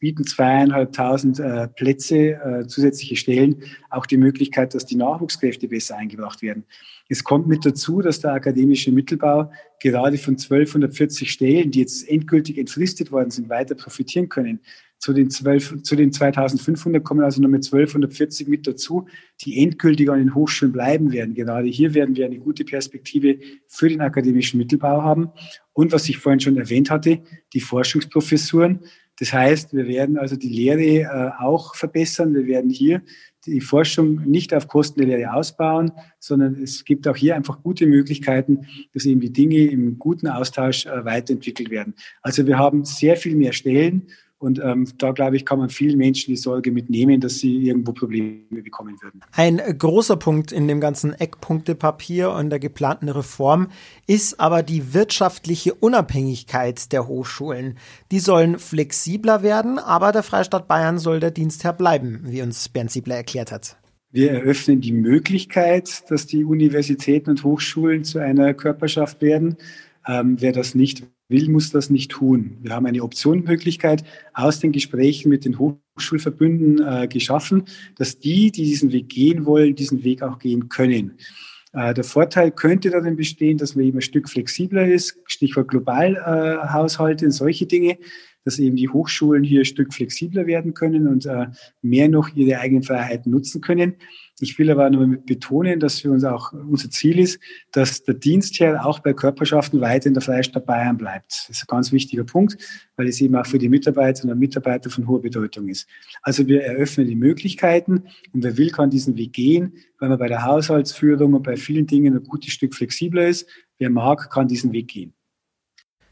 bieten 0.00 0.24
zweieinhalbtausend 0.24 1.38
äh, 1.38 1.68
Plätze, 1.68 2.16
äh, 2.16 2.66
zusätzliche 2.66 3.16
Stellen, 3.16 3.62
auch 3.90 4.06
die 4.06 4.16
Möglichkeit, 4.16 4.74
dass 4.74 4.86
die 4.86 4.96
Nachwuchskräfte 4.96 5.68
besser 5.68 5.96
eingebracht 5.96 6.42
werden. 6.42 6.64
Es 7.08 7.24
kommt 7.24 7.48
mit 7.48 7.64
dazu, 7.64 8.02
dass 8.02 8.20
der 8.20 8.34
akademische 8.34 8.92
Mittelbau 8.92 9.50
gerade 9.80 10.18
von 10.18 10.34
1240 10.34 11.30
Stellen, 11.30 11.70
die 11.70 11.80
jetzt 11.80 12.08
endgültig 12.08 12.58
entfristet 12.58 13.10
worden 13.10 13.30
sind, 13.30 13.48
weiter 13.48 13.74
profitieren 13.74 14.28
können. 14.28 14.60
Zu 14.98 15.12
den, 15.12 15.30
12, 15.30 15.82
zu 15.84 15.94
den 15.94 16.12
2500 16.12 17.02
kommen 17.04 17.22
also 17.22 17.40
noch 17.40 17.48
mit 17.48 17.64
1240 17.64 18.48
mit 18.48 18.66
dazu, 18.66 19.06
die 19.40 19.62
endgültig 19.62 20.10
an 20.10 20.18
den 20.18 20.34
Hochschulen 20.34 20.72
bleiben 20.72 21.12
werden. 21.12 21.34
Gerade 21.34 21.68
hier 21.68 21.94
werden 21.94 22.16
wir 22.16 22.26
eine 22.26 22.38
gute 22.38 22.64
Perspektive 22.64 23.38
für 23.68 23.88
den 23.88 24.00
akademischen 24.00 24.58
Mittelbau 24.58 25.02
haben. 25.02 25.30
Und 25.72 25.92
was 25.92 26.08
ich 26.08 26.18
vorhin 26.18 26.40
schon 26.40 26.58
erwähnt 26.58 26.90
hatte, 26.90 27.22
die 27.52 27.60
Forschungsprofessuren. 27.60 28.80
Das 29.20 29.32
heißt, 29.32 29.72
wir 29.72 29.86
werden 29.86 30.18
also 30.18 30.36
die 30.36 30.48
Lehre 30.48 30.82
äh, 30.82 31.30
auch 31.38 31.76
verbessern. 31.76 32.34
Wir 32.34 32.46
werden 32.46 32.70
hier 32.70 33.02
die 33.48 33.60
Forschung 33.60 34.22
nicht 34.24 34.54
auf 34.54 34.68
Kosten 34.68 35.00
der 35.00 35.08
Lehre 35.08 35.32
ausbauen, 35.32 35.92
sondern 36.18 36.62
es 36.62 36.84
gibt 36.84 37.08
auch 37.08 37.16
hier 37.16 37.36
einfach 37.36 37.62
gute 37.62 37.86
Möglichkeiten, 37.86 38.66
dass 38.94 39.04
eben 39.06 39.20
die 39.20 39.32
Dinge 39.32 39.58
im 39.58 39.98
guten 39.98 40.28
Austausch 40.28 40.86
äh, 40.86 41.04
weiterentwickelt 41.04 41.70
werden. 41.70 41.94
Also 42.22 42.46
wir 42.46 42.58
haben 42.58 42.84
sehr 42.84 43.16
viel 43.16 43.36
mehr 43.36 43.52
Stellen 43.52 44.08
und 44.40 44.60
ähm, 44.62 44.86
da, 44.98 45.10
glaube 45.10 45.34
ich, 45.36 45.44
kann 45.44 45.58
man 45.58 45.68
vielen 45.68 45.98
Menschen 45.98 46.30
die 46.30 46.36
Sorge 46.36 46.70
mitnehmen, 46.70 47.20
dass 47.20 47.38
sie 47.38 47.56
irgendwo 47.56 47.92
Probleme 47.92 48.62
bekommen 48.62 48.96
würden. 49.02 49.20
Ein 49.32 49.60
großer 49.76 50.16
Punkt 50.16 50.52
in 50.52 50.68
dem 50.68 50.80
ganzen 50.80 51.12
Eckpunktepapier 51.12 52.30
und 52.30 52.50
der 52.50 52.60
geplanten 52.60 53.08
Reform 53.08 53.68
ist 54.06 54.38
aber 54.38 54.62
die 54.62 54.94
wirtschaftliche 54.94 55.74
Unabhängigkeit 55.74 56.92
der 56.92 57.08
Hochschulen. 57.08 57.78
Die 58.12 58.20
sollen 58.20 58.60
flexibler 58.60 59.42
werden, 59.42 59.80
aber 59.80 60.12
der 60.12 60.22
Freistaat 60.22 60.68
Bayern 60.68 60.98
soll 60.98 61.18
der 61.18 61.32
Dienstherr 61.32 61.72
bleiben, 61.72 62.20
wie 62.24 62.42
uns 62.42 62.68
Bernd 62.68 62.92
Siebler 62.92 63.16
erklärt 63.16 63.50
hat. 63.50 63.76
Wir 64.12 64.30
eröffnen 64.30 64.80
die 64.80 64.92
Möglichkeit, 64.92 66.04
dass 66.10 66.26
die 66.26 66.44
Universitäten 66.44 67.30
und 67.30 67.42
Hochschulen 67.42 68.04
zu 68.04 68.20
einer 68.20 68.54
Körperschaft 68.54 69.20
werden. 69.20 69.56
Ähm, 70.06 70.36
wer 70.38 70.52
das 70.52 70.76
nicht 70.76 71.02
will, 71.28 71.48
muss 71.50 71.70
das 71.70 71.90
nicht 71.90 72.10
tun. 72.10 72.56
Wir 72.62 72.72
haben 72.72 72.86
eine 72.86 73.02
Optionenmöglichkeit 73.02 74.04
aus 74.32 74.60
den 74.60 74.72
Gesprächen 74.72 75.28
mit 75.28 75.44
den 75.44 75.58
Hochschulverbünden 75.58 76.86
äh, 76.86 77.08
geschaffen, 77.08 77.64
dass 77.96 78.18
die, 78.18 78.50
die 78.50 78.64
diesen 78.64 78.92
Weg 78.92 79.08
gehen 79.08 79.44
wollen, 79.44 79.74
diesen 79.74 80.04
Weg 80.04 80.22
auch 80.22 80.38
gehen 80.38 80.68
können. 80.68 81.18
Äh, 81.72 81.92
der 81.92 82.04
Vorteil 82.04 82.50
könnte 82.50 82.90
darin 82.90 83.16
bestehen, 83.16 83.58
dass 83.58 83.76
man 83.76 83.84
eben 83.84 83.98
ein 83.98 84.02
Stück 84.02 84.28
flexibler 84.28 84.88
ist, 84.88 85.18
Stichwort 85.26 85.68
Globalhaushalte 85.68 87.26
und 87.26 87.32
solche 87.32 87.66
Dinge, 87.66 87.98
dass 88.44 88.58
eben 88.58 88.76
die 88.76 88.88
Hochschulen 88.88 89.44
hier 89.44 89.60
ein 89.60 89.66
Stück 89.66 89.92
flexibler 89.92 90.46
werden 90.46 90.72
können 90.72 91.06
und 91.06 91.26
äh, 91.26 91.48
mehr 91.82 92.08
noch 92.08 92.34
ihre 92.34 92.58
eigenen 92.58 92.82
Freiheiten 92.82 93.30
nutzen 93.30 93.60
können. 93.60 93.96
Ich 94.40 94.58
will 94.58 94.70
aber 94.70 94.88
nur 94.90 95.16
betonen, 95.18 95.80
dass 95.80 96.00
für 96.00 96.10
uns 96.10 96.24
auch 96.24 96.52
unser 96.52 96.90
Ziel 96.90 97.18
ist, 97.18 97.40
dass 97.72 98.04
der 98.04 98.14
Dienstherr 98.14 98.86
auch 98.86 99.00
bei 99.00 99.12
Körperschaften 99.12 99.80
weiter 99.80 100.06
in 100.06 100.14
der 100.14 100.22
Freistaat 100.22 100.64
Bayern 100.64 100.96
bleibt. 100.96 101.46
Das 101.48 101.56
ist 101.56 101.62
ein 101.62 101.66
ganz 101.68 101.90
wichtiger 101.90 102.24
Punkt, 102.24 102.56
weil 102.96 103.08
es 103.08 103.20
eben 103.20 103.34
auch 103.34 103.46
für 103.46 103.58
die 103.58 103.68
Mitarbeiterinnen 103.68 104.34
und 104.34 104.38
Mitarbeiter 104.38 104.90
von 104.90 105.08
hoher 105.08 105.20
Bedeutung 105.20 105.68
ist. 105.68 105.88
Also 106.22 106.46
wir 106.46 106.62
eröffnen 106.62 107.06
die 107.06 107.16
Möglichkeiten 107.16 108.04
und 108.32 108.44
wer 108.44 108.56
will, 108.56 108.70
kann 108.70 108.90
diesen 108.90 109.16
Weg 109.16 109.32
gehen, 109.32 109.74
weil 109.98 110.08
man 110.08 110.18
bei 110.18 110.28
der 110.28 110.44
Haushaltsführung 110.44 111.34
und 111.34 111.42
bei 111.42 111.56
vielen 111.56 111.86
Dingen 111.86 112.14
ein 112.14 112.22
gutes 112.22 112.52
Stück 112.52 112.74
flexibler 112.74 113.26
ist. 113.26 113.48
Wer 113.78 113.90
mag, 113.90 114.30
kann 114.30 114.46
diesen 114.46 114.72
Weg 114.72 114.88
gehen. 114.88 115.14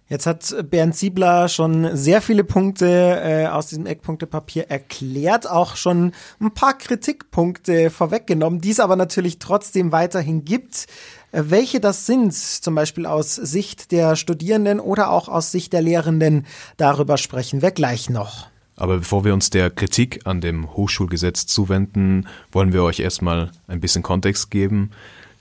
Jetzt 0.09 0.27
hat 0.27 0.55
Bernd 0.71 0.95
Siebler 0.95 1.49
schon 1.49 1.97
sehr 1.97 2.23
viele 2.23 2.45
Punkte 2.45 2.87
äh, 2.87 3.49
aus 3.49 3.67
diesem 3.67 3.87
Eckpunktepapier 3.87 4.71
erklärt, 4.71 5.51
auch 5.51 5.75
schon 5.75 6.13
ein 6.41 6.55
paar 6.55 6.79
Kritikpunkte 6.79 7.91
vorweggenommen, 7.91 8.61
die 8.61 8.71
es 8.71 8.79
aber 8.79 8.95
natürlich 8.95 9.41
trotzdem 9.41 9.91
weiterhin 9.91 10.45
gibt. 10.45 10.87
Äh, 11.33 11.43
welche 11.47 11.81
das 11.81 12.07
sind, 12.07 12.33
zum 12.35 12.77
Beispiel 12.77 13.05
aus 13.05 13.35
Sicht 13.35 13.91
der 13.91 14.15
Studierenden 14.15 14.79
oder 14.79 15.11
auch 15.11 15.29
aus 15.29 15.51
Sicht 15.51 15.73
der 15.73 15.83
Lehrenden, 15.83 16.47
darüber 16.77 17.19
sprechen 17.19 17.61
wir 17.61 17.73
gleich 17.73 18.09
noch. 18.09 18.47
Aber 18.77 18.99
bevor 18.99 19.25
wir 19.25 19.35
uns 19.35 19.51
der 19.51 19.71
Kritik 19.71 20.21
an 20.25 20.41
dem 20.41 20.73
Hochschulgesetz 20.77 21.47
zuwenden, 21.47 22.29
wollen 22.53 22.73
wir 22.73 22.85
euch 22.85 23.01
erstmal 23.01 23.51
ein 23.67 23.81
bisschen 23.81 24.05
Kontext 24.05 24.53
geben. 24.53 24.93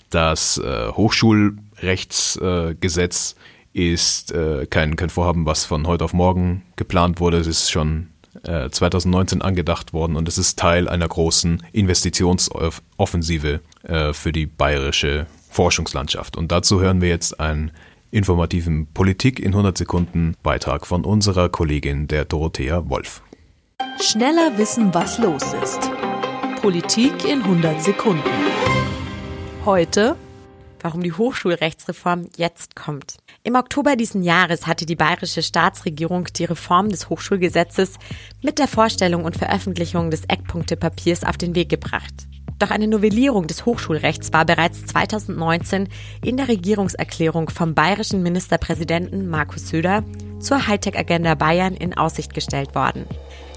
Das 0.09 0.57
äh, 0.57 0.87
Hochschulrechtsgesetz 0.89 3.31
äh, 3.31 3.35
ist 3.75 4.31
äh, 4.31 4.65
kein, 4.67 4.95
kein 4.95 5.09
Vorhaben, 5.09 5.45
was 5.45 5.65
von 5.65 5.85
heute 5.85 6.05
auf 6.05 6.13
morgen 6.13 6.63
geplant 6.77 7.19
wurde. 7.19 7.37
Es 7.37 7.47
ist 7.47 7.69
schon 7.69 8.07
äh, 8.43 8.69
2019 8.69 9.41
angedacht 9.41 9.91
worden 9.91 10.15
und 10.15 10.29
es 10.29 10.37
ist 10.37 10.57
Teil 10.57 10.87
einer 10.87 11.07
großen 11.07 11.61
Investitionsoffensive 11.73 13.59
äh, 13.83 14.13
für 14.13 14.31
die 14.31 14.45
bayerische 14.45 15.27
Forschungslandschaft. 15.49 16.37
Und 16.37 16.53
dazu 16.53 16.79
hören 16.79 17.01
wir 17.01 17.09
jetzt 17.09 17.39
einen 17.41 17.71
informativen 18.11 18.87
Politik 18.93 19.41
in 19.41 19.47
100 19.47 19.77
Sekunden 19.77 20.35
Beitrag 20.41 20.87
von 20.87 21.03
unserer 21.03 21.49
Kollegin 21.49 22.07
der 22.07 22.23
Dorothea 22.23 22.89
Wolf. 22.89 23.21
Schneller 24.01 24.57
wissen, 24.57 24.93
was 24.93 25.17
los 25.17 25.53
ist. 25.61 25.91
Politik 26.61 27.25
in 27.25 27.41
100 27.41 27.81
Sekunden. 27.81 28.23
Heute 29.65 30.15
warum 30.85 31.01
die 31.01 31.13
Hochschulrechtsreform 31.13 32.27
jetzt 32.37 32.75
kommt. 32.75 33.17
Im 33.45 33.53
Oktober 33.53 33.95
diesen 33.95 34.23
Jahres 34.23 34.65
hatte 34.65 34.87
die 34.87 34.95
bayerische 34.95 35.43
Staatsregierung 35.43 36.25
die 36.35 36.45
Reform 36.45 36.89
des 36.89 37.11
Hochschulgesetzes 37.11 37.93
mit 38.41 38.57
der 38.57 38.67
Vorstellung 38.67 39.23
und 39.23 39.37
Veröffentlichung 39.37 40.09
des 40.09 40.23
Eckpunktepapiers 40.27 41.23
auf 41.23 41.37
den 41.37 41.53
Weg 41.53 41.69
gebracht. 41.69 42.11
Doch 42.57 42.71
eine 42.71 42.87
Novellierung 42.87 43.45
des 43.45 43.67
Hochschulrechts 43.67 44.33
war 44.33 44.45
bereits 44.45 44.87
2019 44.87 45.89
in 46.23 46.37
der 46.37 46.47
Regierungserklärung 46.47 47.51
vom 47.51 47.75
bayerischen 47.75 48.23
Ministerpräsidenten 48.23 49.29
Markus 49.29 49.67
Söder 49.67 50.03
zur 50.39 50.65
Hightech-Agenda 50.65 51.35
Bayern 51.35 51.75
in 51.75 51.95
Aussicht 51.95 52.33
gestellt 52.33 52.73
worden. 52.73 53.05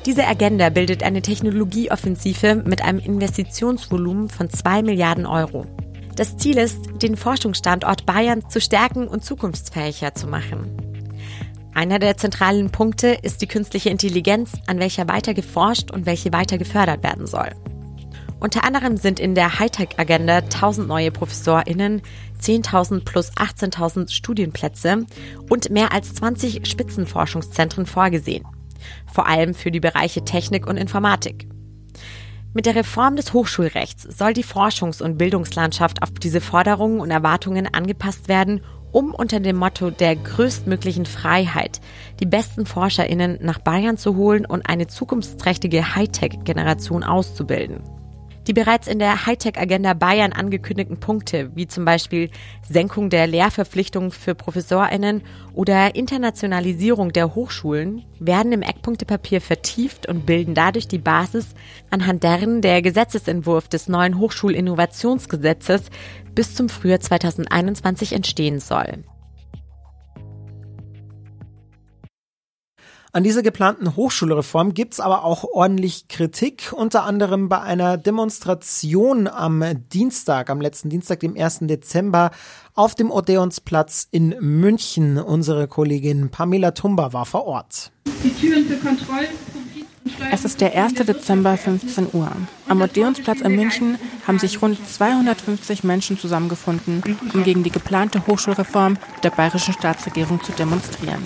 Diese 0.05 0.27
Agenda 0.27 0.69
bildet 0.69 1.03
eine 1.03 1.23
Technologieoffensive 1.23 2.57
mit 2.57 2.83
einem 2.83 2.99
Investitionsvolumen 2.99 4.29
von 4.29 4.51
2 4.51 4.83
Milliarden 4.83 5.25
Euro. 5.25 5.65
Das 6.19 6.37
Ziel 6.37 6.59
ist, 6.59 6.81
den 7.01 7.17
Forschungsstandort 7.17 8.05
Bayern 8.05 8.51
zu 8.51 8.61
stärken 8.61 9.07
und 9.07 9.25
zukunftsfähiger 9.25 10.17
zu 10.17 10.27
machen. 10.27 10.77
Einer 11.75 12.01
der 12.01 12.17
zentralen 12.17 12.71
Punkte 12.71 13.17
ist 13.23 13.41
die 13.41 13.47
künstliche 13.47 13.91
Intelligenz, 13.91 14.51
an 14.67 14.81
welcher 14.81 15.07
weiter 15.07 15.33
geforscht 15.33 15.93
und 15.93 16.07
welche 16.07 16.33
weiter 16.33 16.59
gefördert 16.59 17.05
werden 17.05 17.29
soll. 17.29 17.51
Unter 18.41 18.65
anderem 18.65 18.97
sind 18.97 19.21
in 19.21 19.37
der 19.37 19.61
Hightech-Agenda 19.61 20.39
1000 20.39 20.89
neue 20.89 21.13
ProfessorInnen, 21.13 22.03
10.000 22.43 23.05
plus 23.05 23.31
18.000 23.35 24.11
Studienplätze 24.11 25.07
und 25.49 25.71
mehr 25.71 25.93
als 25.93 26.15
20 26.15 26.67
Spitzenforschungszentren 26.67 27.87
vorgesehen. 27.87 28.45
Vor 29.07 29.29
allem 29.29 29.55
für 29.55 29.71
die 29.71 29.79
Bereiche 29.79 30.25
Technik 30.25 30.67
und 30.67 30.79
Informatik. 30.79 31.47
Mit 32.59 32.67
der 32.67 32.75
Reform 32.75 33.15
des 33.15 33.35
Hochschulrechts 33.35 34.03
soll 34.03 34.33
die 34.33 34.43
Forschungs- 34.43 35.01
und 35.01 35.17
Bildungslandschaft 35.17 36.03
auf 36.03 36.11
diese 36.11 36.41
Forderungen 36.41 36.99
und 36.99 37.13
Erwartungen 37.13 37.73
angepasst 37.73 38.27
werden, 38.27 38.63
um 38.91 39.15
unter 39.15 39.39
dem 39.39 39.55
Motto 39.55 39.91
der 39.93 40.17
größtmöglichen 40.17 41.07
Freiheit 41.07 41.81
die 42.19 42.27
besten 42.27 42.67
Forscherinnen 42.67 43.39
nach 43.43 43.61
Bayern 43.61 43.97
zu 43.97 44.17
holen 44.17 44.45
und 44.45 44.69
eine 44.69 44.89
zukunftsträchtige 44.89 45.95
Hightech-Generation 45.95 47.05
auszubilden. 47.05 47.81
Die 48.49 48.55
bereits 48.55 48.89
in 48.89 48.99
der 48.99 49.27
Hightech-Agenda 49.27 49.93
Bayern 49.93 50.33
angekündigten 50.33 50.99
Punkte, 50.99 51.51
wie 51.55 51.67
zum 51.67 51.85
Beispiel 51.85 52.31
Senkung 52.67 53.11
der 53.11 53.27
Lehrverpflichtung 53.27 54.11
für 54.11 54.35
ProfessorInnen 54.35 55.21
oder 55.53 55.95
Internationalisierung 55.95 57.13
der 57.13 57.35
Hochschulen, 57.35 58.07
werden 58.19 58.53
im 58.53 58.63
Eckpunktepapier 58.63 59.43
vertieft 59.43 60.09
und 60.09 60.25
bilden 60.25 60.55
dadurch 60.55 60.89
die 60.89 60.97
Basis, 60.97 61.49
anhand 61.91 62.23
deren 62.23 62.63
der 62.63 62.81
Gesetzesentwurf 62.81 63.69
des 63.69 63.87
neuen 63.87 64.19
Hochschulinnovationsgesetzes 64.19 65.91
bis 66.35 66.55
zum 66.55 66.71
Frühjahr 66.71 67.01
2021 67.01 68.15
entstehen 68.15 68.61
soll. 68.61 69.05
An 73.11 73.25
dieser 73.25 73.43
geplanten 73.43 73.97
Hochschulreform 73.97 74.75
gibt's 74.75 75.01
aber 75.01 75.25
auch 75.25 75.45
ordentlich 75.45 76.09
Kritik, 76.09 76.75
unter 76.77 77.05
anderem 77.05 77.49
bei 77.49 77.61
einer 77.61 77.97
Demonstration 77.97 79.27
am 79.27 79.65
Dienstag, 79.93 80.51
am 80.51 80.61
letzten 80.61 80.91
Dienstag, 80.91 81.21
dem 81.21 81.35
1. 81.35 81.61
Dezember, 81.63 82.31
auf 82.75 82.95
dem 82.95 83.11
Odeonsplatz 83.11 84.09
in 84.11 84.37
München. 84.41 85.17
Unsere 85.17 85.69
Kollegin 85.69 86.31
Pamela 86.31 86.73
Tumba 86.73 87.15
war 87.15 87.25
vor 87.25 87.47
Ort. 87.47 87.93
Die 88.23 88.31
Türen 88.31 88.67
für 88.67 88.77
Kontrollen 88.77 89.29
es 90.33 90.45
ist 90.45 90.61
der 90.61 90.75
1. 90.75 90.95
Dezember, 90.95 91.57
15 91.57 92.09
Uhr. 92.13 92.31
Am 92.67 92.81
Odeonsplatz 92.81 93.41
in 93.41 93.57
München 93.57 93.99
haben 94.27 94.39
sich 94.39 94.61
rund 94.61 94.79
250 94.87 95.85
Menschen 95.85 96.19
zusammengefunden, 96.19 97.03
um 97.35 97.45
gegen 97.45 97.63
die 97.63 97.71
geplante 97.71 98.27
Hochschulreform 98.27 98.97
der 99.23 99.31
bayerischen 99.31 99.75
Staatsregierung 99.75 100.43
zu 100.43 100.53
demonstrieren. 100.53 101.23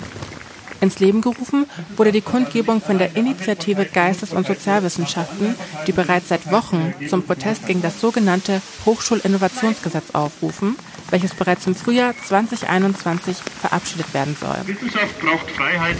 Ins 0.83 0.99
Leben 0.99 1.21
gerufen 1.21 1.65
wurde 1.95 2.11
die 2.11 2.19
Kundgebung 2.19 2.81
von 2.81 2.97
der 2.97 3.15
Initiative 3.15 3.85
Geistes- 3.85 4.33
und 4.33 4.45
Sozialwissenschaften, 4.45 5.55
die 5.87 5.93
bereits 5.93 6.27
seit 6.27 6.51
Wochen 6.51 6.93
zum 7.07 7.23
Protest 7.23 7.67
gegen 7.67 7.81
das 7.81 8.01
sogenannte 8.01 8.61
Hochschulinnovationsgesetz 8.85 10.11
aufrufen, 10.11 10.75
welches 11.09 11.35
bereits 11.35 11.65
im 11.67 11.75
Frühjahr 11.75 12.13
2021 12.27 13.37
verabschiedet 13.61 14.13
werden 14.13 14.35
soll. 14.37 14.57
Wissenschaft 14.65 15.17
braucht 15.21 15.49
Freiheit 15.51 15.95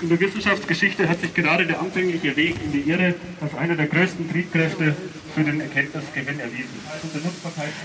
In 0.00 0.08
der 0.08 0.20
Wissenschaftsgeschichte 0.20 1.08
hat 1.08 1.20
sich 1.20 1.34
gerade 1.34 1.66
der 1.66 1.80
anfängliche 1.80 2.36
Weg 2.36 2.54
in 2.64 2.70
die 2.70 2.88
Irre 2.88 3.16
als 3.40 3.54
einer 3.54 3.74
der 3.74 3.86
größten 3.86 4.30
Triebkräfte 4.30 4.94
für 5.34 5.42
den 5.42 5.60
Erkenntnisgewinn 5.60 6.38
erwiesen. 6.38 6.78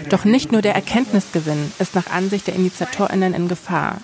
Doch 0.09 0.25
nicht 0.25 0.51
nur 0.51 0.61
der 0.61 0.75
Erkenntnisgewinn 0.75 1.71
ist 1.79 1.95
nach 1.95 2.05
Ansicht 2.11 2.45
der 2.45 2.53
InitiatorInnen 2.53 3.33
in 3.33 3.47
Gefahr. 3.47 3.97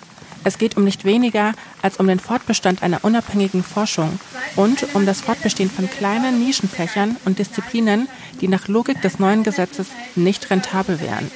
Es 0.46 0.58
geht 0.58 0.76
um 0.76 0.84
nicht 0.84 1.04
weniger 1.04 1.54
als 1.82 1.96
um 1.96 2.06
den 2.06 2.20
Fortbestand 2.20 2.84
einer 2.84 3.02
unabhängigen 3.02 3.64
Forschung 3.64 4.20
und 4.54 4.94
um 4.94 5.04
das 5.04 5.20
Fortbestehen 5.20 5.68
von 5.68 5.90
kleinen 5.90 6.38
Nischenfächern 6.38 7.16
und 7.24 7.40
Disziplinen, 7.40 8.06
die 8.40 8.46
nach 8.46 8.68
Logik 8.68 9.02
des 9.02 9.18
neuen 9.18 9.42
Gesetzes 9.42 9.88
nicht 10.14 10.48
rentabel 10.48 11.00
wären. 11.00 11.32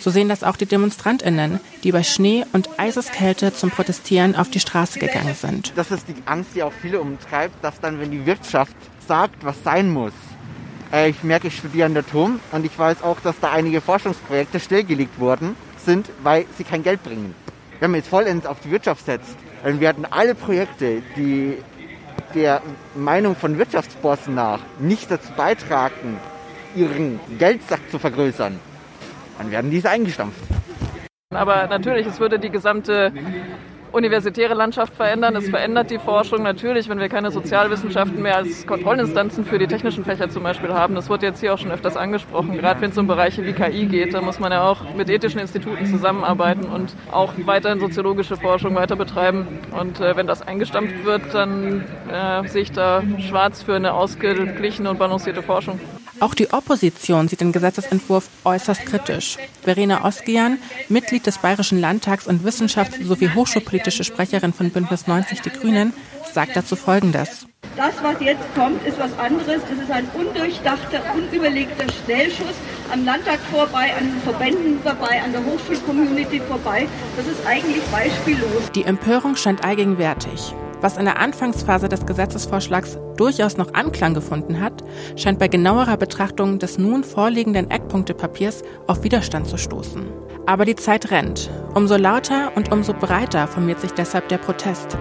So 0.00 0.10
sehen 0.10 0.28
das 0.28 0.44
auch 0.44 0.56
die 0.56 0.66
DemonstrantInnen, 0.66 1.60
die 1.82 1.92
bei 1.92 2.02
Schnee 2.02 2.44
und 2.52 2.68
Eiseskälte 2.78 3.54
zum 3.54 3.70
Protestieren 3.70 4.36
auf 4.36 4.50
die 4.50 4.60
Straße 4.60 4.98
gegangen 4.98 5.34
sind. 5.34 5.72
Das 5.74 5.90
ist 5.90 6.06
die 6.08 6.22
Angst, 6.26 6.50
die 6.54 6.62
auch 6.62 6.74
viele 6.82 7.00
umtreibt, 7.00 7.64
dass 7.64 7.80
dann, 7.80 8.00
wenn 8.00 8.10
die 8.10 8.26
Wirtschaft 8.26 8.76
sagt, 9.08 9.46
was 9.46 9.56
sein 9.64 9.90
muss, 9.90 10.12
äh, 10.92 11.08
ich 11.08 11.22
merke, 11.22 11.48
ich 11.48 11.56
studiere 11.56 11.86
an 11.86 11.94
der 11.94 12.06
TUM 12.06 12.38
und 12.50 12.66
ich 12.66 12.78
weiß 12.78 13.02
auch, 13.02 13.18
dass 13.20 13.40
da 13.40 13.50
einige 13.50 13.80
Forschungsprojekte 13.80 14.60
stillgelegt 14.60 15.18
worden 15.18 15.56
sind, 15.82 16.10
weil 16.22 16.44
sie 16.58 16.64
kein 16.64 16.82
Geld 16.82 17.02
bringen 17.02 17.34
wenn 17.82 17.90
man 17.90 17.98
jetzt 17.98 18.10
vollends 18.10 18.46
auf 18.46 18.60
die 18.60 18.70
Wirtschaft 18.70 19.06
setzt, 19.06 19.36
dann 19.64 19.80
werden 19.80 20.06
alle 20.08 20.36
Projekte, 20.36 21.02
die 21.16 21.58
der 22.32 22.62
Meinung 22.94 23.34
von 23.34 23.58
Wirtschaftsbossen 23.58 24.36
nach 24.36 24.60
nicht 24.78 25.10
dazu 25.10 25.32
beitragen, 25.36 26.20
ihren 26.76 27.18
Geldsack 27.40 27.80
zu 27.90 27.98
vergrößern, 27.98 28.60
dann 29.36 29.50
werden 29.50 29.72
diese 29.72 29.90
eingestampft. 29.90 30.38
Aber 31.34 31.66
natürlich, 31.66 32.06
es 32.06 32.20
würde 32.20 32.38
die 32.38 32.50
gesamte 32.50 33.12
universitäre 33.92 34.54
Landschaft 34.54 34.94
verändern. 34.94 35.36
Es 35.36 35.48
verändert 35.48 35.90
die 35.90 35.98
Forschung 35.98 36.42
natürlich, 36.42 36.88
wenn 36.88 36.98
wir 36.98 37.08
keine 37.08 37.30
Sozialwissenschaften 37.30 38.20
mehr 38.20 38.36
als 38.36 38.66
Kontrollinstanzen 38.66 39.44
für 39.44 39.58
die 39.58 39.66
technischen 39.66 40.04
Fächer 40.04 40.28
zum 40.30 40.42
Beispiel 40.42 40.72
haben. 40.72 40.94
Das 40.94 41.08
wurde 41.08 41.26
jetzt 41.26 41.40
hier 41.40 41.54
auch 41.54 41.58
schon 41.58 41.70
öfters 41.70 41.96
angesprochen. 41.96 42.56
Gerade 42.56 42.80
wenn 42.80 42.90
es 42.90 42.98
um 42.98 43.06
Bereiche 43.06 43.44
wie 43.44 43.52
KI 43.52 43.86
geht, 43.86 44.14
da 44.14 44.20
muss 44.20 44.38
man 44.38 44.52
ja 44.52 44.68
auch 44.68 44.94
mit 44.94 45.10
ethischen 45.10 45.40
Instituten 45.40 45.86
zusammenarbeiten 45.86 46.64
und 46.64 46.94
auch 47.10 47.32
weiterhin 47.44 47.80
soziologische 47.80 48.36
Forschung 48.36 48.74
weiter 48.74 48.96
betreiben. 48.96 49.46
Und 49.78 50.00
äh, 50.00 50.16
wenn 50.16 50.26
das 50.26 50.42
eingestampft 50.42 51.04
wird, 51.04 51.34
dann 51.34 51.84
äh, 52.10 52.48
sehe 52.48 52.62
ich 52.62 52.72
da 52.72 53.02
schwarz 53.18 53.62
für 53.62 53.74
eine 53.74 53.94
ausgeglichene 53.94 54.90
und 54.90 54.98
balancierte 54.98 55.42
Forschung. 55.42 55.78
Auch 56.22 56.34
die 56.34 56.52
Opposition 56.52 57.26
sieht 57.26 57.40
den 57.40 57.50
Gesetzesentwurf 57.50 58.28
äußerst 58.44 58.86
kritisch. 58.86 59.38
Verena 59.60 60.04
Oskian, 60.04 60.58
Mitglied 60.88 61.26
des 61.26 61.38
Bayerischen 61.38 61.80
Landtags 61.80 62.28
und 62.28 62.46
Wissenschafts- 62.46 63.02
sowie 63.02 63.30
hochschulpolitische 63.34 64.04
Sprecherin 64.04 64.52
von 64.52 64.70
Bündnis 64.70 65.08
90 65.08 65.40
Die 65.40 65.50
Grünen, 65.50 65.92
sagt 66.32 66.54
dazu 66.54 66.76
Folgendes. 66.76 67.48
Das, 67.76 67.94
was 68.04 68.20
jetzt 68.20 68.54
kommt, 68.54 68.86
ist 68.86 69.00
was 69.00 69.18
anderes. 69.18 69.62
Das 69.68 69.78
ist 69.82 69.90
ein 69.90 70.06
undurchdachter, 70.14 71.00
unüberlegter 71.12 71.86
Schnellschuss 72.04 72.54
am 72.92 73.04
Landtag 73.04 73.40
vorbei, 73.50 73.92
an 73.98 74.06
den 74.06 74.22
Verbänden 74.22 74.80
vorbei, 74.80 75.20
an 75.24 75.32
der 75.32 75.44
Hochschulcommunity 75.44 76.40
vorbei. 76.46 76.86
Das 77.16 77.26
ist 77.26 77.44
eigentlich 77.44 77.82
beispiellos. 77.90 78.70
Die 78.76 78.84
Empörung 78.84 79.34
scheint 79.34 79.64
allgegenwärtig. 79.64 80.54
Was 80.82 80.96
in 80.96 81.04
der 81.04 81.20
Anfangsphase 81.20 81.88
des 81.88 82.04
Gesetzesvorschlags 82.06 82.98
durchaus 83.16 83.56
noch 83.56 83.72
Anklang 83.72 84.14
gefunden 84.14 84.60
hat, 84.60 84.82
scheint 85.14 85.38
bei 85.38 85.46
genauerer 85.46 85.96
Betrachtung 85.96 86.58
des 86.58 86.76
nun 86.76 87.04
vorliegenden 87.04 87.70
Eckpunktepapiers 87.70 88.64
auf 88.88 89.04
Widerstand 89.04 89.46
zu 89.46 89.56
stoßen. 89.56 90.08
Aber 90.46 90.64
die 90.64 90.74
Zeit 90.74 91.12
rennt. 91.12 91.48
Umso 91.74 91.96
lauter 91.96 92.50
und 92.56 92.72
umso 92.72 92.94
breiter 92.94 93.46
formiert 93.46 93.78
sich 93.78 93.92
deshalb 93.92 94.28
der 94.28 94.38
Protest. 94.38 94.98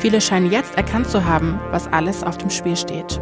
Viele 0.00 0.20
scheinen 0.20 0.50
jetzt 0.50 0.76
erkannt 0.76 1.08
zu 1.08 1.24
haben, 1.24 1.60
was 1.70 1.86
alles 1.86 2.24
auf 2.24 2.36
dem 2.36 2.50
Spiel 2.50 2.76
steht. 2.76 3.20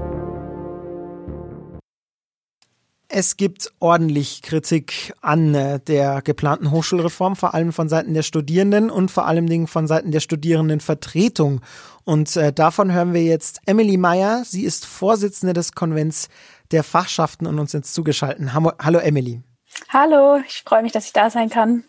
Es 3.10 3.38
gibt 3.38 3.72
ordentlich 3.80 4.42
Kritik 4.42 5.14
an 5.22 5.54
äh, 5.54 5.80
der 5.80 6.20
geplanten 6.20 6.70
Hochschulreform, 6.70 7.36
vor 7.36 7.54
allem 7.54 7.72
von 7.72 7.88
Seiten 7.88 8.12
der 8.12 8.22
Studierenden 8.22 8.90
und 8.90 9.10
vor 9.10 9.26
allen 9.26 9.46
Dingen 9.46 9.66
von 9.66 9.86
Seiten 9.86 10.10
der 10.10 10.20
Studierendenvertretung. 10.20 11.62
Und 12.04 12.36
äh, 12.36 12.52
davon 12.52 12.92
hören 12.92 13.14
wir 13.14 13.22
jetzt 13.22 13.60
Emily 13.64 13.96
Meyer. 13.96 14.42
Sie 14.44 14.62
ist 14.62 14.84
Vorsitzende 14.84 15.54
des 15.54 15.72
Konvents 15.72 16.28
der 16.70 16.84
Fachschaften 16.84 17.46
und 17.46 17.58
uns 17.58 17.72
jetzt 17.72 17.94
zugeschalten. 17.94 18.52
Hallo 18.52 18.98
Emily. 18.98 19.40
Hallo, 19.88 20.40
ich 20.46 20.62
freue 20.66 20.82
mich, 20.82 20.92
dass 20.92 21.06
ich 21.06 21.14
da 21.14 21.30
sein 21.30 21.48
kann. 21.48 21.84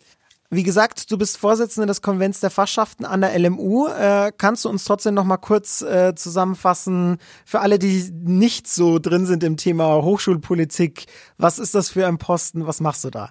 Wie 0.51 0.63
gesagt, 0.63 1.11
du 1.11 1.17
bist 1.19 1.37
Vorsitzende 1.37 1.85
des 1.85 2.01
Konvents 2.01 2.39
der 2.39 2.49
Fachschaften 2.49 3.05
an 3.05 3.21
der 3.21 3.37
LMU. 3.37 3.87
Äh, 3.87 4.31
kannst 4.35 4.65
du 4.65 4.69
uns 4.69 4.83
trotzdem 4.83 5.13
noch 5.13 5.23
mal 5.23 5.37
kurz 5.37 5.83
äh, 5.83 6.15
zusammenfassen 6.15 7.19
für 7.45 7.59
alle, 7.59 7.77
die 7.77 8.09
nicht 8.11 8.67
so 8.67 8.97
drin 8.97 9.27
sind 9.27 9.43
im 9.43 9.57
Thema 9.57 10.01
Hochschulpolitik? 10.01 11.05
Was 11.37 11.59
ist 11.59 11.75
das 11.75 11.91
für 11.91 12.07
ein 12.07 12.17
Posten? 12.17 12.65
Was 12.65 12.79
machst 12.79 13.03
du 13.03 13.11
da? 13.11 13.29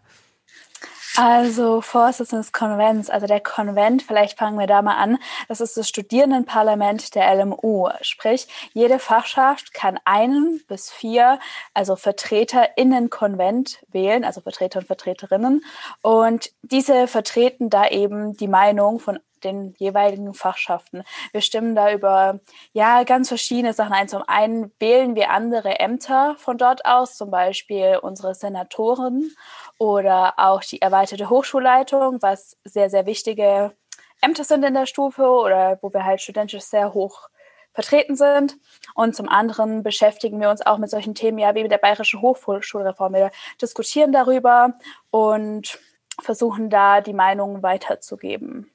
Also 1.17 1.81
Vorsitzende 1.81 2.43
des 2.43 2.53
Konvents, 2.53 3.11
also 3.11 3.27
der 3.27 3.41
Konvent, 3.41 4.03
vielleicht 4.03 4.39
fangen 4.39 4.59
wir 4.59 4.67
da 4.67 4.83
mal 4.83 4.97
an, 4.97 5.19
das 5.49 5.61
ist 5.61 5.77
das 5.77 5.89
Studierendenparlament 5.89 7.15
der 7.15 7.35
LMU. 7.35 7.89
Sprich, 8.03 8.47
jede 8.73 8.99
Fachschaft 8.99 9.75
kann 9.75 9.99
einen 10.05 10.61
bis 10.69 10.91
vier, 10.91 11.39
also 11.75 11.97
Vertreter 11.97 12.77
in 12.77 12.91
den 12.91 13.11
Konvent 13.11 13.81
wählen, 13.89 14.25
also 14.25 14.41
Vertreter 14.41 14.81
und 14.81 14.87
Vertreterinnen. 14.87 15.65
Und 16.03 16.51
diese 16.63 17.09
vertreten 17.09 17.71
da 17.71 17.89
eben 17.89 18.37
die 18.37 18.49
Meinung 18.49 19.01
von 19.01 19.19
den 19.45 19.75
jeweiligen 19.79 20.35
Fachschaften. 20.35 21.03
Wir 21.33 21.41
stimmen 21.41 21.75
da 21.75 21.93
über 21.93 22.41
ja 22.73 23.05
ganz 23.05 23.29
verschiedene 23.29 23.73
Sachen 23.73 23.93
ein. 23.93 24.09
Zum 24.09 24.23
einen 24.27 24.73
wählen 24.79 25.15
wir 25.15 25.31
andere 25.31 25.79
Ämter 25.79 26.37
von 26.39 26.59
dort 26.59 26.85
aus, 26.85 27.17
zum 27.17 27.31
Beispiel 27.31 27.99
unsere 28.01 28.35
Senatoren 28.35 29.31
oder 29.79 30.35
auch 30.37 30.63
die 30.63 30.83
erweiterte 30.83 31.31
Hochschulleitung, 31.31 32.21
was 32.21 32.57
sehr, 32.65 32.91
sehr 32.91 33.07
wichtige 33.07 33.73
Ämter 34.21 34.45
sind 34.45 34.65
in 34.65 34.75
der 34.75 34.87
Stufe 34.87 35.23
oder 35.23 35.79
wo 35.81 35.93
wir 35.93 36.05
halt 36.05 36.21
studentisch 36.21 36.63
sehr 36.63 36.93
hoch 36.93 37.29
vertreten 37.73 38.17
sind. 38.17 38.57
Und 38.95 39.15
zum 39.15 39.29
anderen 39.29 39.85
beschäftigen 39.85 40.41
wir 40.41 40.51
uns 40.51 40.67
auch 40.67 40.79
mit 40.79 40.91
solchen 40.91 41.15
Themen 41.15 41.39
ja 41.39 41.55
wie 41.55 41.63
mit 41.63 41.71
der 41.71 41.79
Bayerischen 41.79 42.21
Hochschulreform. 42.21 43.15
Wir 43.15 43.31
diskutieren 43.63 44.11
darüber 44.11 44.75
und 45.11 45.79
versuchen 46.21 46.71
da 46.71 47.01
die 47.01 47.13
Meinungen 47.13 47.63
weiterzugeben. 47.63 48.69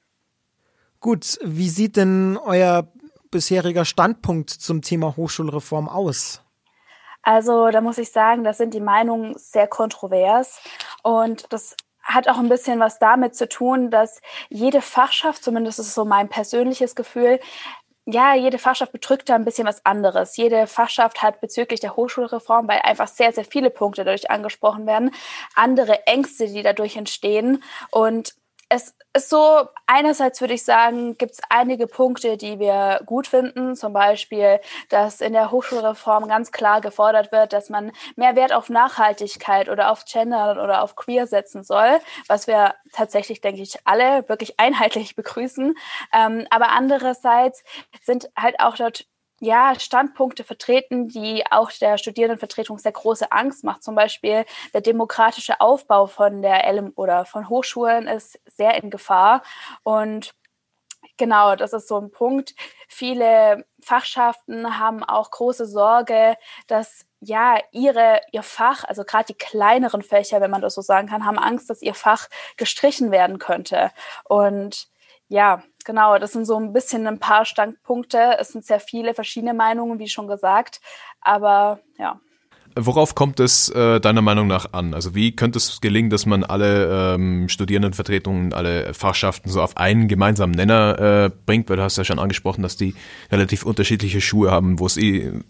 Gut, 1.00 1.38
wie 1.42 1.68
sieht 1.68 1.96
denn 1.96 2.38
euer 2.42 2.88
bisheriger 3.30 3.84
Standpunkt 3.84 4.48
zum 4.48 4.80
Thema 4.80 5.16
Hochschulreform 5.16 5.86
aus? 5.86 6.40
Also 7.20 7.70
da 7.70 7.80
muss 7.80 7.98
ich 7.98 8.10
sagen, 8.10 8.44
da 8.44 8.52
sind 8.52 8.74
die 8.74 8.80
Meinungen 8.80 9.36
sehr 9.36 9.66
kontrovers 9.66 10.60
und 11.04 11.52
das 11.52 11.76
hat 12.02 12.28
auch 12.28 12.38
ein 12.38 12.48
bisschen 12.48 12.80
was 12.80 12.98
damit 12.98 13.36
zu 13.36 13.48
tun, 13.48 13.90
dass 13.90 14.20
jede 14.48 14.82
Fachschaft, 14.82 15.44
zumindest 15.44 15.78
ist 15.78 15.88
es 15.88 15.94
so 15.94 16.04
mein 16.04 16.28
persönliches 16.28 16.94
Gefühl, 16.96 17.40
ja, 18.06 18.34
jede 18.34 18.58
Fachschaft 18.58 18.92
bedrückt 18.92 19.28
da 19.28 19.34
ein 19.34 19.46
bisschen 19.46 19.66
was 19.66 19.84
anderes. 19.86 20.36
Jede 20.36 20.66
Fachschaft 20.66 21.22
hat 21.22 21.40
bezüglich 21.40 21.80
der 21.80 21.96
Hochschulreform, 21.96 22.68
weil 22.68 22.80
einfach 22.80 23.08
sehr, 23.08 23.32
sehr 23.32 23.46
viele 23.46 23.70
Punkte 23.70 24.04
dadurch 24.04 24.30
angesprochen 24.30 24.86
werden, 24.86 25.10
andere 25.54 26.06
Ängste, 26.06 26.46
die 26.46 26.62
dadurch 26.62 26.96
entstehen. 26.96 27.62
Und 27.90 28.34
es 28.68 28.94
ist 29.12 29.30
so, 29.30 29.68
einerseits 29.86 30.40
würde 30.40 30.54
ich 30.54 30.64
sagen, 30.64 31.16
gibt 31.18 31.32
es 31.32 31.40
einige 31.48 31.86
Punkte, 31.86 32.36
die 32.36 32.58
wir 32.58 33.00
gut 33.06 33.26
finden. 33.26 33.76
Zum 33.76 33.92
Beispiel, 33.92 34.60
dass 34.88 35.20
in 35.20 35.32
der 35.32 35.50
Hochschulreform 35.50 36.28
ganz 36.28 36.50
klar 36.50 36.80
gefordert 36.80 37.30
wird, 37.30 37.52
dass 37.52 37.70
man 37.70 37.92
mehr 38.16 38.36
Wert 38.36 38.52
auf 38.52 38.70
Nachhaltigkeit 38.70 39.68
oder 39.68 39.90
auf 39.90 40.04
Gender 40.04 40.62
oder 40.62 40.82
auf 40.82 40.96
Queer 40.96 41.26
setzen 41.26 41.62
soll, 41.62 42.00
was 42.26 42.46
wir 42.46 42.74
tatsächlich, 42.92 43.40
denke 43.40 43.62
ich, 43.62 43.78
alle 43.84 44.28
wirklich 44.28 44.58
einheitlich 44.58 45.14
begrüßen. 45.16 45.74
Ähm, 46.12 46.46
aber 46.50 46.70
andererseits 46.70 47.62
sind 48.02 48.28
halt 48.36 48.58
auch 48.60 48.76
dort 48.76 49.06
ja, 49.40 49.78
Standpunkte 49.78 50.44
vertreten, 50.44 51.08
die 51.08 51.44
auch 51.50 51.70
der 51.72 51.98
Studierendenvertretung 51.98 52.78
sehr 52.78 52.92
große 52.92 53.32
Angst 53.32 53.64
macht. 53.64 53.82
Zum 53.82 53.94
Beispiel 53.94 54.44
der 54.72 54.80
demokratische 54.80 55.60
Aufbau 55.60 56.06
von 56.06 56.42
der 56.42 56.70
LM 56.72 56.92
oder 56.96 57.24
von 57.24 57.48
Hochschulen 57.48 58.06
ist 58.06 58.38
sehr 58.46 58.82
in 58.82 58.90
Gefahr. 58.90 59.42
Und 59.82 60.34
genau, 61.16 61.56
das 61.56 61.72
ist 61.72 61.88
so 61.88 61.98
ein 61.98 62.10
Punkt. 62.10 62.54
Viele 62.88 63.66
Fachschaften 63.82 64.78
haben 64.78 65.02
auch 65.02 65.30
große 65.30 65.66
Sorge, 65.66 66.36
dass 66.66 67.04
ja, 67.20 67.58
ihre, 67.72 68.20
ihr 68.32 68.42
Fach, 68.42 68.84
also 68.84 69.04
gerade 69.04 69.26
die 69.26 69.38
kleineren 69.38 70.02
Fächer, 70.02 70.40
wenn 70.40 70.50
man 70.50 70.60
das 70.60 70.74
so 70.74 70.82
sagen 70.82 71.08
kann, 71.08 71.24
haben 71.24 71.38
Angst, 71.38 71.70
dass 71.70 71.82
ihr 71.82 71.94
Fach 71.94 72.28
gestrichen 72.56 73.10
werden 73.10 73.38
könnte. 73.38 73.90
Und 74.24 74.88
ja, 75.28 75.62
genau, 75.84 76.18
das 76.18 76.32
sind 76.32 76.44
so 76.44 76.56
ein 76.58 76.72
bisschen 76.72 77.06
ein 77.06 77.18
paar 77.18 77.44
Standpunkte. 77.44 78.36
Es 78.38 78.48
sind 78.48 78.64
sehr 78.64 78.80
viele 78.80 79.14
verschiedene 79.14 79.54
Meinungen, 79.54 79.98
wie 79.98 80.08
schon 80.08 80.28
gesagt, 80.28 80.80
aber 81.20 81.80
ja. 81.98 82.20
worauf 82.76 83.14
kommt 83.14 83.40
es 83.40 83.68
äh, 83.70 84.00
deiner 84.00 84.22
Meinung 84.22 84.46
nach 84.46 84.72
an? 84.72 84.92
Also 84.94 85.14
wie 85.14 85.34
könnte 85.34 85.58
es 85.58 85.80
gelingen, 85.80 86.10
dass 86.10 86.26
man 86.26 86.44
alle 86.44 87.14
ähm, 87.14 87.48
Studierendenvertretungen, 87.48 88.52
alle 88.52 88.92
Fachschaften 88.92 89.48
so 89.48 89.62
auf 89.62 89.76
einen 89.76 90.08
gemeinsamen 90.08 90.54
Nenner 90.54 90.98
äh, 90.98 91.30
bringt? 91.46 91.70
Weil 91.70 91.78
du 91.78 91.82
hast 91.82 91.96
ja 91.96 92.04
schon 92.04 92.18
angesprochen, 92.18 92.62
dass 92.62 92.76
die 92.76 92.94
relativ 93.32 93.64
unterschiedliche 93.64 94.20
Schuhe 94.20 94.50
haben, 94.50 94.78
wo 94.78 94.86
es 94.86 94.98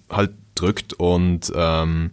halt 0.09 0.33
drückt 0.55 0.95
und 0.95 1.53
ähm, 1.55 2.13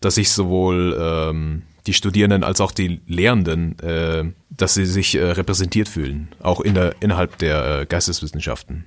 dass 0.00 0.14
sich 0.14 0.30
sowohl 0.32 0.96
ähm, 0.98 1.62
die 1.86 1.92
Studierenden 1.92 2.44
als 2.44 2.60
auch 2.60 2.72
die 2.72 3.00
Lehrenden, 3.06 3.78
äh, 3.80 4.24
dass 4.50 4.74
sie 4.74 4.86
sich 4.86 5.14
äh, 5.14 5.22
repräsentiert 5.22 5.88
fühlen, 5.88 6.28
auch 6.42 6.60
in 6.60 6.74
der, 6.74 6.94
innerhalb 7.00 7.38
der 7.38 7.80
äh, 7.80 7.86
Geisteswissenschaften. 7.86 8.84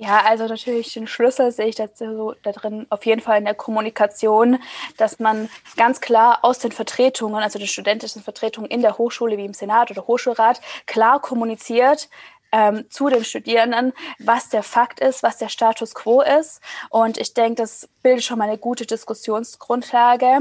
Ja, 0.00 0.22
also 0.24 0.46
natürlich 0.46 0.94
den 0.94 1.08
Schlüssel 1.08 1.50
sehe 1.50 1.66
ich 1.66 1.74
dazu, 1.74 2.32
da 2.44 2.52
drin 2.52 2.86
auf 2.88 3.04
jeden 3.04 3.20
Fall 3.20 3.38
in 3.38 3.44
der 3.44 3.54
Kommunikation, 3.54 4.60
dass 4.96 5.18
man 5.18 5.48
ganz 5.76 6.00
klar 6.00 6.38
aus 6.42 6.60
den 6.60 6.70
Vertretungen, 6.70 7.42
also 7.42 7.58
den 7.58 7.66
studentischen 7.66 8.22
Vertretungen 8.22 8.70
in 8.70 8.80
der 8.80 8.96
Hochschule 8.96 9.36
wie 9.36 9.44
im 9.44 9.54
Senat 9.54 9.90
oder 9.90 10.06
Hochschulrat, 10.06 10.60
klar 10.86 11.20
kommuniziert, 11.20 12.08
ähm, 12.52 12.86
zu 12.90 13.08
den 13.08 13.24
Studierenden, 13.24 13.92
was 14.18 14.48
der 14.48 14.62
Fakt 14.62 15.00
ist, 15.00 15.22
was 15.22 15.38
der 15.38 15.48
Status 15.48 15.94
quo 15.94 16.22
ist. 16.22 16.60
Und 16.90 17.18
ich 17.18 17.34
denke, 17.34 17.62
das 17.62 17.88
bildet 18.02 18.24
schon 18.24 18.38
mal 18.38 18.48
eine 18.48 18.58
gute 18.58 18.86
Diskussionsgrundlage 18.86 20.40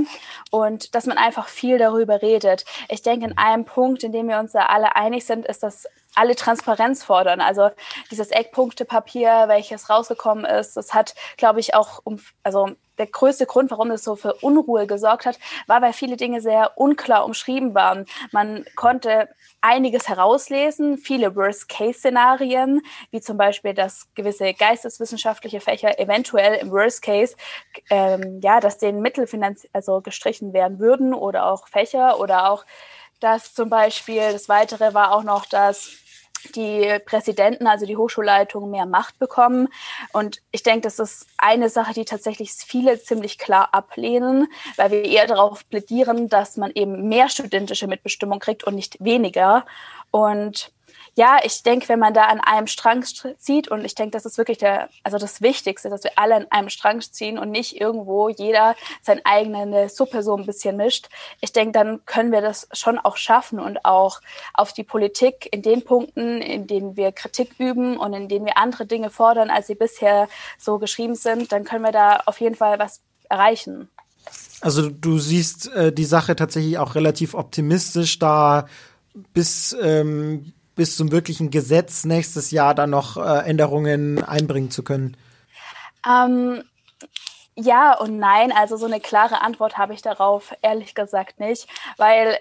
und 0.52 0.96
dass 0.96 1.06
man 1.06 1.18
einfach 1.18 1.48
viel 1.48 1.78
darüber 1.78 2.22
redet. 2.22 2.66
Ich 2.90 3.02
denke, 3.02 3.26
in 3.26 3.38
einem 3.38 3.66
Punkt, 3.66 4.04
in 4.04 4.12
dem 4.12 4.28
wir 4.28 4.40
uns 4.40 4.54
da 4.54 4.68
alle 4.68 4.96
einig 4.96 5.26
sind, 5.26 5.46
ist, 5.46 5.64
dass 5.64 5.88
alle 6.18 6.36
Transparenz 6.36 7.04
fordern. 7.04 7.42
Also 7.42 7.70
dieses 8.12 8.32
Eckpunktepapier, 8.32 9.46
welches 9.48 9.90
rausgekommen 9.90 10.46
ist, 10.46 10.76
das 10.78 10.94
hat, 10.94 11.16
glaube 11.38 11.60
ich, 11.60 11.76
auch 11.76 12.02
um, 12.04 12.20
also 12.44 12.72
der 12.98 13.08
größte 13.08 13.46
Grund, 13.46 13.72
warum 13.72 13.92
es 13.92 14.04
so 14.04 14.16
für 14.16 14.34
Unruhe 14.36 14.88
gesorgt 14.88 15.26
hat, 15.26 15.40
war, 15.68 15.82
weil 15.82 15.94
viele 15.94 16.18
Dinge 16.18 16.42
sehr 16.42 16.78
unklar 16.78 17.26
umschrieben 17.26 17.76
waren. 17.76 18.06
Man 18.32 18.66
konnte 18.76 19.30
einiges 19.62 20.08
herauslesen, 20.08 20.98
viele 20.98 21.36
Worst-Case-Szenarien, 21.36 22.82
wie 23.12 23.22
zum 23.22 23.38
Beispiel, 23.38 23.74
dass 23.74 24.08
gewisse 24.16 24.54
geisteswissenschaftliche 24.54 25.60
Fächer 25.60 26.00
eventuell 26.00 26.56
im 26.56 26.72
Worst-Case, 26.72 27.36
ähm, 27.90 28.40
ja, 28.42 28.60
dass 28.60 28.78
denen 28.78 29.02
Mittel 29.02 29.28
also 29.74 30.02
gestrichen 30.02 30.54
werden 30.54 30.80
würden 30.80 31.14
oder 31.14 31.46
auch 31.52 31.68
Fächer 31.68 32.20
oder 32.20 32.50
auch, 32.50 32.66
dass 33.20 33.54
zum 33.54 33.70
Beispiel, 33.70 34.32
das 34.32 34.48
Weitere 34.48 34.94
war 34.94 35.12
auch 35.14 35.24
noch, 35.24 35.46
dass 35.46 35.98
die 36.56 37.00
Präsidenten, 37.06 37.68
also 37.68 37.86
die 37.86 37.98
Hochschulleitungen, 37.98 38.72
mehr 38.72 38.86
Macht 38.86 39.20
bekommen. 39.20 39.68
Und 40.14 40.42
ich 40.52 40.64
denke, 40.64 40.82
das 40.82 41.00
ist 41.00 41.28
eine 41.38 41.70
Sache, 41.70 41.94
die 41.94 42.06
tatsächlich 42.06 42.52
viele 42.52 43.00
ziemlich 43.02 43.38
klar 43.38 43.70
ablehnen, 43.74 44.48
weil 44.76 44.92
wir 44.92 45.04
eher 45.04 45.28
darauf 45.28 45.68
plädieren, 45.70 46.30
dass 46.30 46.58
man 46.58 46.72
eben 46.74 47.08
mehr 47.08 47.30
studentische 47.30 47.88
Mitbestimmung 47.88 48.40
kriegt 48.40 48.64
und 48.64 48.76
nicht 48.76 49.04
weniger. 49.04 49.66
Und 50.12 50.72
ja, 51.18 51.40
ich 51.44 51.64
denke, 51.64 51.90
wenn 51.90 51.98
man 51.98 52.14
da 52.14 52.26
an 52.26 52.40
einem 52.40 52.68
Strang 52.68 53.04
zieht, 53.04 53.70
und 53.70 53.84
ich 53.84 53.96
denke, 53.96 54.12
das 54.12 54.28
ist 54.28 54.38
wirklich 54.38 54.60
der, 54.60 54.88
also 55.02 55.18
das 55.18 55.42
Wichtigste, 55.42 55.90
dass 55.90 56.04
wir 56.04 56.12
alle 56.16 56.36
an 56.36 56.46
einem 56.52 56.70
Strang 56.70 57.02
ziehen 57.02 57.40
und 57.40 57.50
nicht 57.50 57.82
irgendwo 57.82 58.30
jeder 58.30 58.76
seine 59.02 59.26
eigene 59.26 59.90
Suppe 59.90 60.22
so 60.22 60.38
ein 60.38 60.46
bisschen 60.46 60.78
mischt. 60.78 61.10
Ich 61.42 61.52
denke, 61.52 61.72
dann 61.72 62.06
können 62.06 62.32
wir 62.32 62.42
das 62.42 62.70
schon 62.72 63.00
auch 63.00 63.18
schaffen 63.18 63.60
und 63.60 63.84
auch 63.84 64.22
auf 64.54 64.74
die 64.74 64.84
Politik 64.84 65.50
in 65.52 65.64
den 65.64 65.84
Punkten, 65.84 66.40
in 66.40 66.68
denen 66.68 66.96
wir 66.96 67.12
Kritik 67.12 67.56
üben 67.58 67.98
und 67.98 68.14
in 68.14 68.30
denen 68.30 68.46
wir 68.46 68.60
andere 68.60 68.86
Dinge 68.86 69.10
fordern, 69.10 69.50
als 69.50 69.66
sie 69.66 69.76
bisher 69.76 70.30
so 70.60 70.78
geschrieben 70.78 71.16
sind, 71.16 71.52
dann 71.52 71.64
können 71.64 71.84
wir 71.84 71.92
da 71.92 72.22
auf 72.28 72.40
jeden 72.42 72.56
Fall 72.56 72.78
was 72.78 73.02
erreichen. 73.28 73.90
Also 74.62 74.92
du 74.92 75.18
siehst 75.18 75.74
äh, 75.74 75.92
die 75.92 76.06
Sache 76.06 76.36
tatsächlich 76.36 76.78
auch 76.78 76.94
relativ 76.94 77.34
optimistisch, 77.34 78.20
da 78.20 78.68
bis 79.34 79.76
ähm, 79.82 80.54
bis 80.78 80.96
zum 80.96 81.12
wirklichen 81.12 81.50
Gesetz 81.50 82.06
nächstes 82.06 82.52
Jahr 82.52 82.74
dann 82.74 82.92
noch 82.92 83.18
äh, 83.18 83.50
Änderungen 83.50 84.24
einbringen 84.24 84.72
zu 84.72 84.84
können? 84.84 85.18
Ähm, 86.08 86.64
ja 87.56 87.98
und 87.98 88.18
nein. 88.18 88.54
Also 88.54 88.78
so 88.78 88.86
eine 88.86 89.02
klare 89.02 89.42
Antwort 89.42 89.78
habe 89.78 89.94
ich 89.94 90.02
darauf 90.02 90.56
ehrlich 90.62 90.96
gesagt 90.96 91.40
nicht, 91.40 91.68
weil 91.98 92.38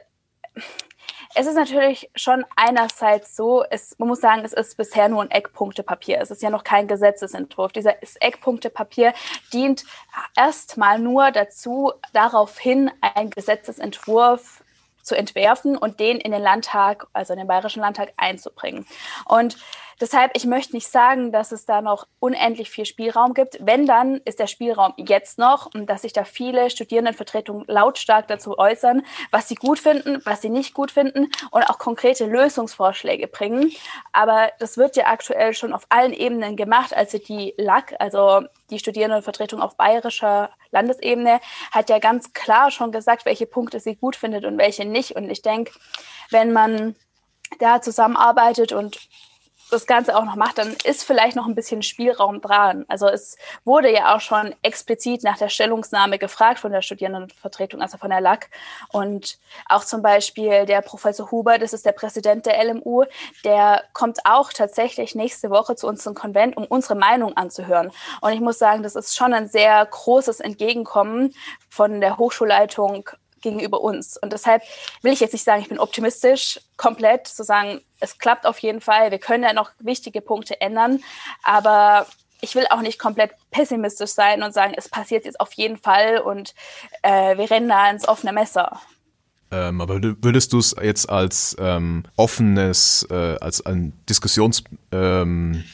es 1.34 1.46
ist 1.46 1.54
natürlich 1.54 2.10
schon 2.14 2.44
einerseits 2.56 3.36
so, 3.36 3.64
es, 3.68 3.98
man 3.98 4.08
muss 4.08 4.20
sagen, 4.20 4.42
es 4.44 4.52
ist 4.52 4.76
bisher 4.76 5.08
nur 5.08 5.22
ein 5.22 5.30
Eckpunktepapier. 5.30 6.18
Es 6.20 6.30
ist 6.30 6.42
ja 6.42 6.50
noch 6.50 6.64
kein 6.64 6.88
Gesetzesentwurf. 6.88 7.72
Dieses 7.72 8.16
Eckpunktepapier 8.20 9.12
dient 9.52 9.84
erstmal 10.36 10.98
nur 10.98 11.30
dazu, 11.32 11.92
daraufhin 12.12 12.90
ein 13.00 13.30
Gesetzesentwurf 13.30 14.62
zu 15.06 15.16
entwerfen 15.16 15.76
und 15.76 16.00
den 16.00 16.18
in 16.18 16.32
den 16.32 16.42
Landtag, 16.42 17.06
also 17.12 17.32
in 17.32 17.38
den 17.38 17.46
Bayerischen 17.46 17.80
Landtag 17.80 18.12
einzubringen. 18.16 18.86
Und 19.24 19.56
Deshalb, 19.98 20.32
ich 20.34 20.44
möchte 20.44 20.74
nicht 20.74 20.88
sagen, 20.88 21.32
dass 21.32 21.52
es 21.52 21.64
da 21.64 21.80
noch 21.80 22.06
unendlich 22.18 22.68
viel 22.68 22.84
Spielraum 22.84 23.32
gibt. 23.32 23.56
Wenn, 23.60 23.86
dann 23.86 24.20
ist 24.26 24.38
der 24.38 24.46
Spielraum 24.46 24.92
jetzt 24.98 25.38
noch 25.38 25.72
und 25.74 25.86
dass 25.86 26.02
sich 26.02 26.12
da 26.12 26.24
viele 26.24 26.68
Studierendenvertretungen 26.68 27.64
lautstark 27.66 28.28
dazu 28.28 28.58
äußern, 28.58 29.02
was 29.30 29.48
sie 29.48 29.54
gut 29.54 29.78
finden, 29.78 30.20
was 30.24 30.42
sie 30.42 30.50
nicht 30.50 30.74
gut 30.74 30.90
finden 30.90 31.30
und 31.50 31.62
auch 31.62 31.78
konkrete 31.78 32.26
Lösungsvorschläge 32.26 33.26
bringen. 33.26 33.72
Aber 34.12 34.50
das 34.58 34.76
wird 34.76 34.96
ja 34.96 35.06
aktuell 35.06 35.54
schon 35.54 35.72
auf 35.72 35.86
allen 35.88 36.12
Ebenen 36.12 36.56
gemacht. 36.56 36.94
Also 36.94 37.16
die 37.16 37.54
LAC, 37.56 37.94
also 37.98 38.42
die 38.68 38.78
Studierendenvertretung 38.78 39.62
auf 39.62 39.78
bayerischer 39.78 40.50
Landesebene, 40.72 41.40
hat 41.72 41.88
ja 41.88 42.00
ganz 42.00 42.34
klar 42.34 42.70
schon 42.70 42.92
gesagt, 42.92 43.24
welche 43.24 43.46
Punkte 43.46 43.80
sie 43.80 43.96
gut 43.96 44.16
findet 44.16 44.44
und 44.44 44.58
welche 44.58 44.84
nicht. 44.84 45.16
Und 45.16 45.30
ich 45.30 45.40
denke, 45.40 45.72
wenn 46.30 46.52
man 46.52 46.96
da 47.60 47.80
zusammenarbeitet 47.80 48.72
und 48.72 48.98
das 49.70 49.86
Ganze 49.86 50.16
auch 50.16 50.24
noch 50.24 50.36
macht, 50.36 50.58
dann 50.58 50.76
ist 50.84 51.04
vielleicht 51.04 51.36
noch 51.36 51.46
ein 51.46 51.54
bisschen 51.54 51.82
Spielraum 51.82 52.40
dran. 52.40 52.84
Also 52.88 53.08
es 53.08 53.36
wurde 53.64 53.92
ja 53.92 54.14
auch 54.14 54.20
schon 54.20 54.54
explizit 54.62 55.24
nach 55.24 55.38
der 55.38 55.48
Stellungnahme 55.48 56.18
gefragt 56.18 56.58
von 56.60 56.72
der 56.72 56.82
Studierendenvertretung, 56.82 57.82
also 57.82 57.98
von 57.98 58.10
der 58.10 58.20
LAC. 58.20 58.48
Und 58.90 59.38
auch 59.68 59.84
zum 59.84 60.02
Beispiel 60.02 60.66
der 60.66 60.82
Professor 60.82 61.30
Huber, 61.30 61.58
das 61.58 61.72
ist 61.72 61.84
der 61.84 61.92
Präsident 61.92 62.46
der 62.46 62.62
LMU, 62.64 63.04
der 63.44 63.82
kommt 63.92 64.18
auch 64.24 64.52
tatsächlich 64.52 65.14
nächste 65.14 65.50
Woche 65.50 65.74
zu 65.74 65.86
uns 65.88 66.02
zum 66.02 66.14
Konvent, 66.14 66.56
um 66.56 66.64
unsere 66.64 66.94
Meinung 66.94 67.36
anzuhören. 67.36 67.90
Und 68.20 68.32
ich 68.32 68.40
muss 68.40 68.58
sagen, 68.58 68.82
das 68.82 68.94
ist 68.94 69.16
schon 69.16 69.34
ein 69.34 69.48
sehr 69.48 69.84
großes 69.84 70.40
Entgegenkommen 70.40 71.34
von 71.68 72.00
der 72.00 72.18
Hochschulleitung 72.18 73.10
gegenüber 73.42 73.80
uns. 73.80 74.16
Und 74.16 74.32
deshalb 74.32 74.62
will 75.02 75.12
ich 75.12 75.20
jetzt 75.20 75.32
nicht 75.32 75.44
sagen, 75.44 75.62
ich 75.62 75.68
bin 75.68 75.78
optimistisch, 75.78 76.60
komplett 76.76 77.26
zu 77.26 77.44
sagen, 77.44 77.80
es 78.00 78.18
klappt 78.18 78.46
auf 78.46 78.58
jeden 78.58 78.80
Fall, 78.80 79.10
wir 79.10 79.18
können 79.18 79.44
ja 79.44 79.52
noch 79.52 79.70
wichtige 79.78 80.20
Punkte 80.20 80.60
ändern, 80.60 81.02
aber 81.42 82.06
ich 82.40 82.54
will 82.54 82.66
auch 82.70 82.82
nicht 82.82 82.98
komplett 82.98 83.32
pessimistisch 83.50 84.10
sein 84.10 84.42
und 84.42 84.52
sagen, 84.52 84.74
es 84.76 84.88
passiert 84.88 85.24
jetzt 85.24 85.40
auf 85.40 85.52
jeden 85.54 85.78
Fall 85.78 86.18
und 86.18 86.54
äh, 87.02 87.36
wir 87.36 87.50
rennen 87.50 87.68
da 87.68 87.90
ins 87.90 88.06
offene 88.06 88.32
Messer. 88.32 88.80
Ähm, 89.50 89.80
aber 89.80 90.00
würdest 90.02 90.52
du 90.52 90.58
es 90.58 90.74
jetzt 90.82 91.08
als 91.08 91.56
ähm, 91.58 92.04
offenes, 92.16 93.06
äh, 93.10 93.36
als 93.40 93.64
ein 93.64 93.92
Diskussionsvorschlag 94.08 95.64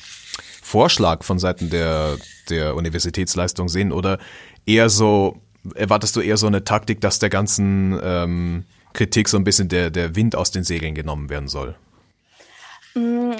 ähm, 1.21 1.23
von 1.23 1.39
Seiten 1.39 1.71
der, 1.71 2.17
der 2.51 2.77
Universitätsleistung 2.77 3.69
sehen 3.69 3.93
oder 3.93 4.19
eher 4.67 4.89
so, 4.91 5.42
erwartest 5.75 6.17
du 6.17 6.21
eher 6.21 6.37
so 6.37 6.47
eine 6.47 6.65
Taktik, 6.65 7.01
dass 7.01 7.19
der 7.19 7.31
ganzen 7.31 7.99
ähm, 8.03 8.65
Kritik 8.93 9.29
so 9.29 9.37
ein 9.37 9.45
bisschen 9.45 9.69
der, 9.69 9.91
der 9.91 10.17
Wind 10.17 10.37
aus 10.37 10.51
den 10.51 10.65
Segeln 10.65 10.95
genommen 10.95 11.31
werden 11.31 11.49
soll? 11.49 11.77
Mm, 12.95 13.33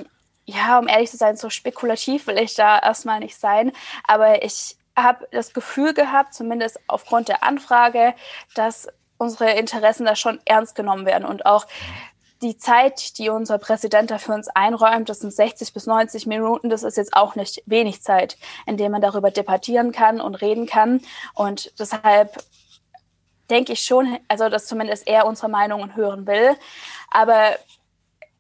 ja, 0.45 0.79
um 0.79 0.89
ehrlich 0.89 1.11
zu 1.11 1.17
sein, 1.17 1.37
so 1.37 1.51
spekulativ 1.51 2.27
will 2.27 2.39
ich 2.39 2.55
da 2.55 2.79
erstmal 2.79 3.21
nicht 3.21 3.37
sein. 3.37 3.73
Aber 4.05 4.45
ich 4.45 4.77
habe 4.97 5.27
das 5.31 5.53
Gefühl 5.53 5.95
gehabt, 5.95 6.35
zumindest 6.35 6.79
aufgrund 6.87 7.29
der 7.29 7.43
Anfrage, 7.43 8.15
dass 8.55 8.89
unsere 9.19 9.53
Interessen 9.53 10.05
da 10.05 10.17
schon 10.17 10.41
ernst 10.45 10.75
genommen 10.75 11.07
werden 11.07 11.25
und 11.25 11.47
auch 11.47 11.67
die 12.43 12.57
Zeit, 12.57 13.19
die 13.19 13.29
unser 13.29 13.59
Präsident 13.59 14.11
da 14.11 14.19
für 14.19 14.33
uns 14.33 14.49
einräumt, 14.49 15.09
das 15.09 15.21
sind 15.21 15.33
60 15.33 15.73
bis 15.73 15.87
90 15.87 16.27
Minuten, 16.27 16.69
das 16.69 16.83
ist 16.83 16.97
jetzt 16.97 17.15
auch 17.15 17.37
nicht 17.37 17.63
wenig 17.67 18.03
Zeit, 18.03 18.37
in 18.67 18.77
der 18.77 18.91
man 18.91 19.01
darüber 19.01 19.31
debattieren 19.31 19.93
kann 19.93 20.21
und 20.21 20.35
reden 20.37 20.67
kann. 20.67 21.01
Und 21.35 21.73
deshalb 21.79 22.43
denke 23.49 23.73
ich 23.73 23.83
schon, 23.83 24.19
also 24.29 24.49
dass 24.49 24.67
zumindest 24.67 25.07
er 25.07 25.27
unsere 25.27 25.49
Meinungen 25.49 25.95
hören 25.95 26.27
will. 26.27 26.57
Aber 27.11 27.57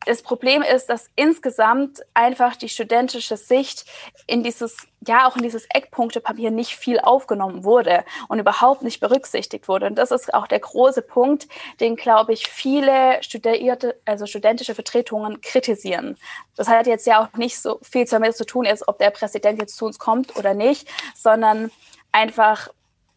das 0.07 0.23
Problem 0.23 0.62
ist, 0.62 0.87
dass 0.87 1.11
insgesamt 1.17 2.01
einfach 2.15 2.57
die 2.57 2.69
studentische 2.69 3.37
Sicht 3.37 3.85
in 4.27 4.43
dieses, 4.43 4.77
ja, 5.07 5.29
auch 5.29 5.37
in 5.37 5.43
dieses 5.43 5.67
Eckpunktepapier 5.71 6.51
nicht 6.51 6.77
viel 6.77 6.99
aufgenommen 7.01 7.65
wurde 7.65 8.05
und 8.29 8.38
überhaupt 8.38 8.83
nicht 8.83 9.01
berücksichtigt 9.01 9.69
wurde. 9.69 9.87
Und 9.87 9.97
das 9.97 10.11
ist 10.11 10.35
auch 10.35 10.47
der 10.47 10.61
große 10.61 11.03
Punkt, 11.03 11.49
den, 11.81 11.97
glaube 11.97 12.33
ich, 12.33 12.49
viele 12.49 13.23
studierte, 13.23 14.01
also 14.05 14.27
studentische 14.27 14.75
Vertretungen 14.75 15.41
kritisieren. 15.41 16.17
Das 16.57 16.69
hat 16.69 16.87
jetzt 16.87 17.07
ja 17.07 17.23
auch 17.23 17.37
nicht 17.37 17.59
so 17.59 17.79
viel 17.83 18.05
damit 18.05 18.37
zu 18.37 18.45
tun, 18.45 18.65
ist, 18.65 18.88
ob 18.88 18.99
der 18.99 19.11
Präsident 19.11 19.59
jetzt 19.61 19.77
zu 19.77 19.87
uns 19.87 19.99
kommt 19.99 20.37
oder 20.37 20.55
nicht, 20.55 20.88
sondern 21.15 21.71
einfach 22.11 22.69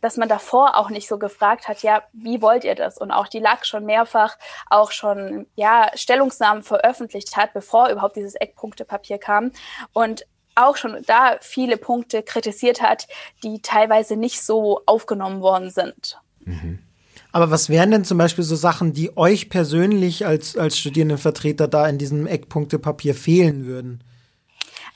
dass 0.05 0.17
man 0.17 0.29
davor 0.29 0.77
auch 0.77 0.91
nicht 0.91 1.07
so 1.07 1.17
gefragt 1.17 1.67
hat, 1.67 1.81
ja, 1.81 2.03
wie 2.13 2.39
wollt 2.39 2.63
ihr 2.63 2.75
das? 2.75 2.99
Und 2.99 3.09
auch 3.09 3.27
die 3.27 3.39
LAG 3.39 3.65
schon 3.65 3.85
mehrfach 3.85 4.37
auch 4.69 4.91
schon, 4.91 5.47
ja, 5.55 5.89
Stellungsnahmen 5.95 6.61
veröffentlicht 6.61 7.35
hat, 7.35 7.53
bevor 7.53 7.89
überhaupt 7.89 8.15
dieses 8.15 8.35
Eckpunktepapier 8.35 9.17
kam. 9.17 9.51
Und 9.93 10.27
auch 10.53 10.77
schon 10.77 11.01
da 11.07 11.37
viele 11.41 11.77
Punkte 11.77 12.21
kritisiert 12.21 12.83
hat, 12.83 13.07
die 13.43 13.63
teilweise 13.63 14.15
nicht 14.15 14.43
so 14.43 14.83
aufgenommen 14.85 15.41
worden 15.41 15.71
sind. 15.71 16.19
Mhm. 16.41 16.79
Aber 17.31 17.49
was 17.49 17.69
wären 17.69 17.89
denn 17.89 18.05
zum 18.05 18.19
Beispiel 18.19 18.43
so 18.43 18.55
Sachen, 18.55 18.93
die 18.93 19.17
euch 19.17 19.49
persönlich 19.49 20.27
als, 20.27 20.55
als 20.55 20.77
Studierendenvertreter 20.77 21.67
da 21.67 21.87
in 21.87 21.97
diesem 21.97 22.27
Eckpunktepapier 22.27 23.15
fehlen 23.15 23.65
würden? 23.65 24.03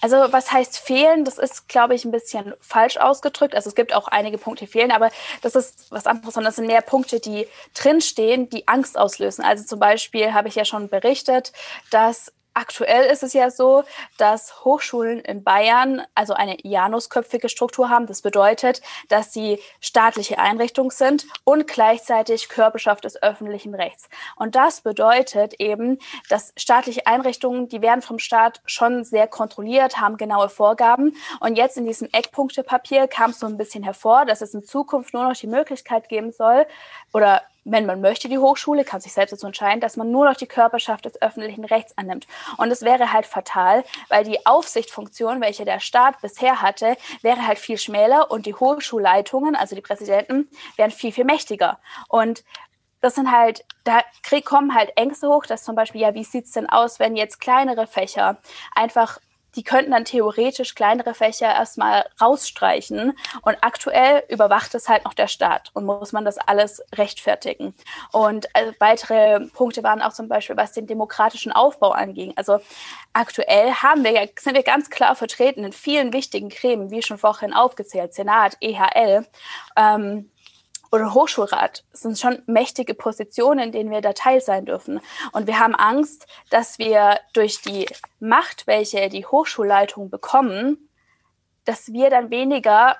Also 0.01 0.17
was 0.31 0.51
heißt 0.51 0.77
fehlen? 0.77 1.25
Das 1.25 1.37
ist, 1.37 1.67
glaube 1.67 1.95
ich, 1.95 2.05
ein 2.05 2.11
bisschen 2.11 2.53
falsch 2.61 2.97
ausgedrückt. 2.97 3.55
Also 3.55 3.69
es 3.69 3.75
gibt 3.75 3.93
auch 3.93 4.07
einige 4.07 4.37
Punkte, 4.37 4.65
die 4.65 4.71
fehlen, 4.71 4.91
aber 4.91 5.09
das 5.41 5.55
ist 5.55 5.91
was 5.91 6.07
anderes, 6.07 6.33
sondern 6.33 6.49
das 6.49 6.55
sind 6.55 6.67
mehr 6.67 6.81
Punkte, 6.81 7.19
die 7.19 7.47
drinstehen, 7.73 8.49
die 8.49 8.67
Angst 8.67 8.97
auslösen. 8.97 9.43
Also 9.43 9.65
zum 9.65 9.79
Beispiel 9.79 10.33
habe 10.33 10.47
ich 10.47 10.55
ja 10.55 10.65
schon 10.65 10.89
berichtet, 10.89 11.51
dass 11.91 12.31
Aktuell 12.53 13.09
ist 13.11 13.23
es 13.23 13.33
ja 13.33 13.51
so, 13.51 13.83
dass 14.17 14.65
Hochschulen 14.65 15.19
in 15.19 15.43
Bayern 15.43 16.01
also 16.15 16.33
eine 16.33 16.57
janusköpfige 16.65 17.47
Struktur 17.47 17.89
haben. 17.89 18.07
Das 18.07 18.21
bedeutet, 18.21 18.81
dass 19.07 19.31
sie 19.31 19.59
staatliche 19.79 20.39
Einrichtungen 20.39 20.89
sind 20.89 21.25
und 21.43 21.67
gleichzeitig 21.67 22.49
Körperschaft 22.49 23.03
des 23.05 23.21
öffentlichen 23.21 23.75
Rechts. 23.75 24.09
Und 24.35 24.55
das 24.55 24.81
bedeutet 24.81 25.53
eben, 25.59 25.99
dass 26.27 26.53
staatliche 26.57 27.05
Einrichtungen, 27.05 27.69
die 27.69 27.81
werden 27.81 28.01
vom 28.01 28.19
Staat 28.19 28.61
schon 28.65 29.03
sehr 29.03 29.27
kontrolliert, 29.27 30.01
haben 30.01 30.17
genaue 30.17 30.49
Vorgaben. 30.49 31.15
Und 31.39 31.55
jetzt 31.55 31.77
in 31.77 31.85
diesem 31.85 32.09
Eckpunktepapier 32.11 33.07
kam 33.07 33.31
es 33.31 33.39
so 33.39 33.45
ein 33.45 33.57
bisschen 33.57 33.83
hervor, 33.83 34.25
dass 34.25 34.41
es 34.41 34.53
in 34.53 34.63
Zukunft 34.63 35.13
nur 35.13 35.23
noch 35.23 35.37
die 35.37 35.47
Möglichkeit 35.47 36.09
geben 36.09 36.31
soll 36.31 36.65
oder 37.13 37.41
wenn 37.65 37.85
man 37.85 38.01
möchte, 38.01 38.29
die 38.29 38.37
Hochschule, 38.37 38.83
kann 38.83 39.01
sich 39.01 39.13
selbst 39.13 39.31
dazu 39.31 39.45
entscheiden, 39.45 39.81
dass 39.81 39.97
man 39.97 40.11
nur 40.11 40.25
noch 40.25 40.35
die 40.35 40.47
Körperschaft 40.47 41.05
des 41.05 41.21
öffentlichen 41.21 41.65
Rechts 41.65 41.97
annimmt. 41.97 42.27
Und 42.57 42.71
es 42.71 42.81
wäre 42.81 43.11
halt 43.13 43.25
fatal, 43.25 43.83
weil 44.07 44.23
die 44.23 44.45
Aufsichtsfunktion, 44.45 45.41
welche 45.41 45.65
der 45.65 45.79
Staat 45.79 46.21
bisher 46.21 46.61
hatte, 46.61 46.97
wäre 47.21 47.45
halt 47.45 47.59
viel 47.59 47.77
schmäler 47.77 48.31
und 48.31 48.45
die 48.45 48.55
Hochschulleitungen, 48.55 49.55
also 49.55 49.75
die 49.75 49.81
Präsidenten, 49.81 50.49
wären 50.77 50.91
viel, 50.91 51.11
viel 51.11 51.25
mächtiger. 51.25 51.79
Und 52.07 52.43
das 53.01 53.15
sind 53.15 53.31
halt, 53.31 53.65
da 53.83 54.01
kommen 54.43 54.75
halt 54.75 54.91
Ängste 54.95 55.29
hoch, 55.29 55.45
dass 55.45 55.63
zum 55.63 55.75
Beispiel, 55.75 56.01
ja, 56.01 56.13
wie 56.13 56.23
sieht's 56.23 56.51
denn 56.51 56.69
aus, 56.69 56.99
wenn 56.99 57.15
jetzt 57.15 57.39
kleinere 57.39 57.87
Fächer 57.87 58.37
einfach 58.75 59.19
die 59.55 59.63
könnten 59.63 59.91
dann 59.91 60.05
theoretisch 60.05 60.75
kleinere 60.75 61.13
Fächer 61.13 61.47
erstmal 61.47 62.05
rausstreichen. 62.21 63.17
Und 63.41 63.57
aktuell 63.61 64.23
überwacht 64.29 64.75
es 64.75 64.89
halt 64.89 65.05
noch 65.05 65.13
der 65.13 65.27
Staat 65.27 65.71
und 65.73 65.85
muss 65.85 66.11
man 66.11 66.25
das 66.25 66.37
alles 66.37 66.81
rechtfertigen. 66.95 67.73
Und 68.11 68.47
äh, 68.53 68.73
weitere 68.79 69.39
Punkte 69.47 69.83
waren 69.83 70.01
auch 70.01 70.13
zum 70.13 70.27
Beispiel, 70.27 70.57
was 70.57 70.73
den 70.73 70.87
demokratischen 70.87 71.51
Aufbau 71.51 71.91
anging. 71.91 72.33
Also 72.35 72.59
aktuell 73.13 73.71
haben 73.73 74.03
wir 74.03 74.29
sind 74.39 74.55
wir 74.55 74.63
ganz 74.63 74.89
klar 74.89 75.15
vertreten 75.15 75.63
in 75.63 75.73
vielen 75.73 76.13
wichtigen 76.13 76.49
Gremien, 76.49 76.91
wie 76.91 77.01
schon 77.01 77.17
vorhin 77.17 77.53
aufgezählt, 77.53 78.13
Senat, 78.13 78.57
EHL. 78.61 79.25
Ähm, 79.75 80.29
oder 80.91 81.13
Hochschulrat 81.13 81.83
sind 81.91 82.17
schon 82.17 82.41
mächtige 82.45 82.93
Positionen, 82.93 83.65
in 83.65 83.71
denen 83.71 83.91
wir 83.91 84.01
da 84.01 84.13
teil 84.13 84.41
sein 84.41 84.65
dürfen. 84.65 84.99
Und 85.31 85.47
wir 85.47 85.59
haben 85.59 85.75
Angst, 85.75 86.27
dass 86.49 86.79
wir 86.79 87.19
durch 87.33 87.61
die 87.61 87.87
Macht, 88.19 88.67
welche 88.67 89.09
die 89.09 89.25
Hochschulleitung 89.25 90.09
bekommen, 90.09 90.89
dass 91.65 91.93
wir 91.93 92.09
dann 92.09 92.31
weniger 92.31 92.97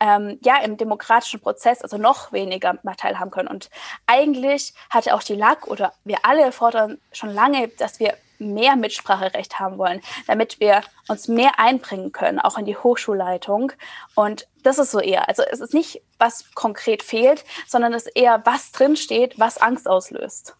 ähm, 0.00 0.38
ja 0.42 0.62
im 0.62 0.76
demokratischen 0.76 1.40
Prozess, 1.40 1.82
also 1.82 1.98
noch 1.98 2.32
weniger 2.32 2.78
teilhaben 2.96 3.30
können. 3.30 3.48
Und 3.48 3.70
eigentlich 4.06 4.74
hatte 4.88 5.14
auch 5.14 5.22
die 5.22 5.34
LAG 5.34 5.66
oder 5.66 5.92
wir 6.04 6.18
alle 6.24 6.52
fordern 6.52 6.98
schon 7.12 7.30
lange, 7.30 7.68
dass 7.68 8.00
wir 8.00 8.14
mehr 8.40 8.76
Mitspracherecht 8.76 9.58
haben 9.60 9.78
wollen, 9.78 10.00
damit 10.26 10.60
wir 10.60 10.82
uns 11.08 11.28
mehr 11.28 11.58
einbringen 11.58 12.12
können, 12.12 12.38
auch 12.38 12.58
in 12.58 12.64
die 12.64 12.76
Hochschulleitung. 12.76 13.72
Und 14.14 14.46
das 14.62 14.78
ist 14.78 14.90
so 14.90 15.00
eher. 15.00 15.28
Also 15.28 15.42
es 15.50 15.60
ist 15.60 15.74
nicht, 15.74 16.02
was 16.18 16.44
konkret 16.54 17.02
fehlt, 17.02 17.44
sondern 17.66 17.92
es 17.92 18.06
ist 18.06 18.16
eher, 18.16 18.42
was 18.44 18.72
drinsteht, 18.72 19.38
was 19.38 19.58
Angst 19.58 19.88
auslöst. 19.88 20.54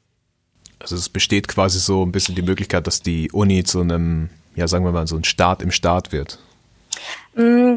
Also 0.78 0.96
es 0.96 1.08
besteht 1.08 1.48
quasi 1.48 1.78
so 1.78 2.04
ein 2.04 2.12
bisschen 2.12 2.34
die 2.34 2.42
Möglichkeit, 2.42 2.86
dass 2.86 3.02
die 3.02 3.30
Uni 3.32 3.64
zu 3.64 3.80
einem, 3.80 4.30
ja 4.54 4.66
sagen 4.66 4.84
wir 4.84 4.92
mal, 4.92 5.06
so 5.06 5.16
ein 5.16 5.24
Staat 5.24 5.62
im 5.62 5.70
Staat 5.70 6.12
wird. 6.12 6.38
Mm, 7.34 7.76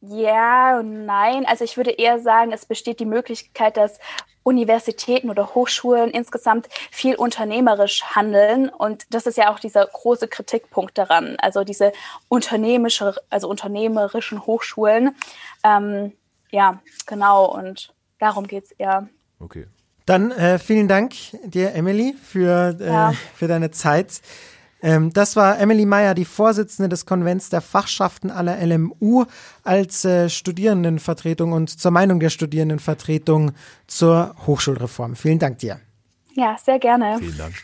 ja 0.00 0.78
und 0.78 1.06
nein. 1.06 1.46
Also 1.46 1.64
ich 1.64 1.76
würde 1.76 1.90
eher 1.90 2.20
sagen, 2.20 2.52
es 2.52 2.66
besteht 2.66 3.00
die 3.00 3.06
Möglichkeit, 3.06 3.76
dass 3.76 3.98
Universitäten 4.42 5.28
oder 5.28 5.54
Hochschulen 5.54 6.10
insgesamt 6.10 6.68
viel 6.90 7.16
unternehmerisch 7.16 8.02
handeln. 8.14 8.70
Und 8.70 9.04
das 9.10 9.26
ist 9.26 9.36
ja 9.36 9.52
auch 9.52 9.58
dieser 9.58 9.86
große 9.86 10.26
Kritikpunkt 10.26 10.96
daran. 10.96 11.36
Also 11.38 11.64
diese 11.64 11.92
unternehmerische, 12.28 13.14
also 13.28 13.48
unternehmerischen 13.48 14.46
Hochschulen. 14.46 15.14
Ähm, 15.64 16.12
ja, 16.50 16.80
genau. 17.06 17.44
Und 17.54 17.92
darum 18.18 18.46
geht 18.46 18.64
es 18.64 18.72
eher. 18.72 19.08
Okay. 19.38 19.66
Dann 20.06 20.30
äh, 20.30 20.58
vielen 20.58 20.88
Dank 20.88 21.12
dir, 21.44 21.74
Emily, 21.74 22.14
für, 22.14 22.74
äh, 22.80 22.86
ja. 22.86 23.12
für 23.34 23.48
deine 23.48 23.70
Zeit. 23.70 24.22
Ähm, 24.80 25.12
das 25.12 25.36
war 25.36 25.58
Emily 25.58 25.86
Meyer, 25.86 26.14
die 26.14 26.24
Vorsitzende 26.24 26.88
des 26.88 27.06
Konvents 27.06 27.50
der 27.50 27.60
Fachschaften 27.60 28.30
aller 28.30 28.64
LMU 28.64 29.24
als 29.64 30.04
äh, 30.04 30.28
Studierendenvertretung 30.28 31.52
und 31.52 31.80
zur 31.80 31.90
Meinung 31.90 32.20
der 32.20 32.30
Studierendenvertretung 32.30 33.52
zur 33.86 34.34
Hochschulreform. 34.46 35.16
Vielen 35.16 35.38
Dank 35.38 35.58
dir. 35.58 35.80
Ja, 36.34 36.56
sehr 36.64 36.78
gerne. 36.78 37.16
Vielen 37.18 37.38
Dank. 37.38 37.54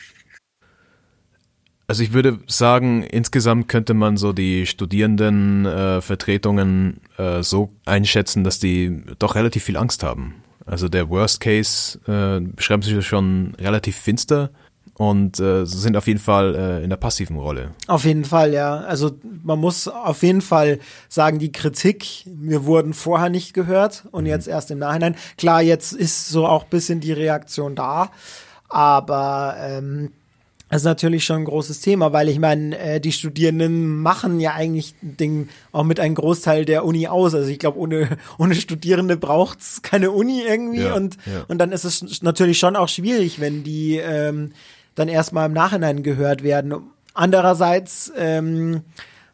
Also 1.87 2.03
ich 2.03 2.15
würde 2.15 2.41
sagen, 2.47 3.03
insgesamt 3.03 3.69
könnte 3.69 3.93
man 3.93 4.17
so 4.17 4.33
die 4.33 4.65
Studierendenvertretungen 4.67 7.03
äh, 7.19 7.41
äh, 7.41 7.43
so 7.43 7.69
einschätzen, 7.85 8.43
dass 8.43 8.59
die 8.59 9.03
doch 9.19 9.35
relativ 9.35 9.65
viel 9.65 9.77
Angst 9.77 10.03
haben. 10.03 10.37
Also 10.65 10.89
der 10.89 11.11
Worst 11.11 11.41
Case 11.41 11.99
äh, 12.07 12.41
beschreibt 12.41 12.85
sich 12.85 13.07
schon 13.07 13.55
relativ 13.59 13.97
finster 13.97 14.49
und 14.95 15.41
äh, 15.41 15.65
sind 15.67 15.97
auf 15.97 16.07
jeden 16.07 16.21
Fall 16.21 16.55
äh, 16.55 16.85
in 16.85 16.91
der 16.91 16.97
passiven 16.97 17.37
Rolle. 17.37 17.71
Auf 17.89 18.05
jeden 18.05 18.25
Fall, 18.25 18.53
ja. 18.53 18.77
Also 18.79 19.13
man 19.43 19.59
muss 19.59 19.89
auf 19.89 20.23
jeden 20.23 20.41
Fall 20.41 20.79
sagen, 21.09 21.39
die 21.39 21.53
Kritik, 21.53 22.25
wir 22.27 22.65
wurden 22.65 22.95
vorher 22.95 23.29
nicht 23.29 23.55
gehört 23.55 24.05
und 24.13 24.25
mhm. 24.25 24.31
jetzt 24.31 24.47
erst 24.47 24.71
im 24.71 24.79
Nachhinein. 24.79 25.17
Klar, 25.37 25.63
jetzt 25.63 25.93
ist 25.93 26.29
so 26.29 26.47
auch 26.47 26.65
bisschen 26.65 27.01
die 27.01 27.13
Reaktion 27.13 27.75
da, 27.75 28.11
aber 28.69 29.57
ähm, 29.59 30.11
das 30.71 30.83
ist 30.83 30.87
natürlich 30.87 31.25
schon 31.25 31.43
ein 31.43 31.45
großes 31.45 31.83
Thema, 31.83 32.13
weil 32.13 32.29
ich 32.29 32.39
meine, 32.39 32.77
äh, 32.79 33.01
die 33.01 33.13
Studierenden 33.13 34.01
machen 34.01 34.41
ja 34.41 34.55
eigentlich 34.55 34.95
Ding 35.03 35.49
auch 35.73 35.85
mit 35.85 36.01
einem 36.01 36.15
Großteil 36.15 36.65
der 36.65 36.85
Uni 36.85 37.07
aus. 37.07 37.35
Also 37.35 37.49
ich 37.49 37.59
glaube, 37.59 37.79
ohne, 37.79 38.17
ohne 38.39 38.55
Studierende 38.55 39.17
braucht's 39.17 39.83
keine 39.83 40.11
Uni 40.11 40.43
irgendwie 40.43 40.83
ja, 40.83 40.95
und, 40.95 41.17
ja. 41.27 41.45
und 41.49 41.59
dann 41.59 41.71
ist 41.71 41.85
es 41.85 42.23
natürlich 42.23 42.59
schon 42.59 42.77
auch 42.77 42.89
schwierig, 42.89 43.41
wenn 43.41 43.63
die 43.63 43.99
ähm, 43.99 44.53
dann 44.95 45.09
erstmal 45.09 45.47
im 45.47 45.53
Nachhinein 45.53 46.03
gehört 46.03 46.43
werden. 46.43 46.75
Andererseits 47.15 48.13
ähm, 48.17 48.83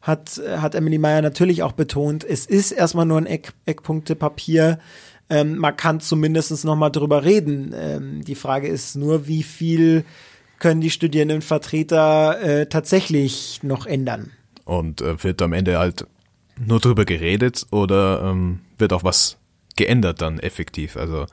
hat, 0.03 0.41
hat 0.57 0.75
Emily 0.75 0.99
Meyer 0.99 1.23
natürlich 1.23 1.63
auch 1.63 1.73
betont, 1.73 2.25
es 2.25 2.47
ist 2.47 2.73
erstmal 2.73 3.07
nur 3.07 3.19
ein 3.19 3.27
Eck, 3.27 3.53
Eckpunktepapier. 3.67 4.79
Ähm, 5.29 5.59
man 5.59 5.77
kann 5.77 6.01
zumindest 6.01 6.65
noch 6.65 6.77
mal 6.77 6.91
drüber 6.91 7.25
reden. 7.25 7.75
Ähm, 7.75 8.25
die 8.25 8.35
Frage 8.35 8.69
ist 8.69 8.97
nur, 8.97 9.27
wie 9.27 9.43
viel 9.43 10.05
können 10.59 10.81
die 10.81 10.91
Studierendenvertreter 10.91 12.43
äh, 12.43 12.67
tatsächlich 12.67 13.61
noch 13.63 13.87
ändern? 13.87 14.33
Und 14.65 15.01
äh, 15.01 15.23
wird 15.23 15.41
am 15.43 15.53
Ende 15.53 15.79
halt 15.79 16.07
nur 16.59 16.81
drüber 16.81 17.05
geredet 17.05 17.67
oder 17.71 18.23
ähm, 18.23 18.61
wird 18.77 18.93
auch 18.93 19.05
was 19.05 19.39
geändert 19.77 20.21
dann 20.21 20.39
effektiv? 20.39 20.97
Also 20.97 21.27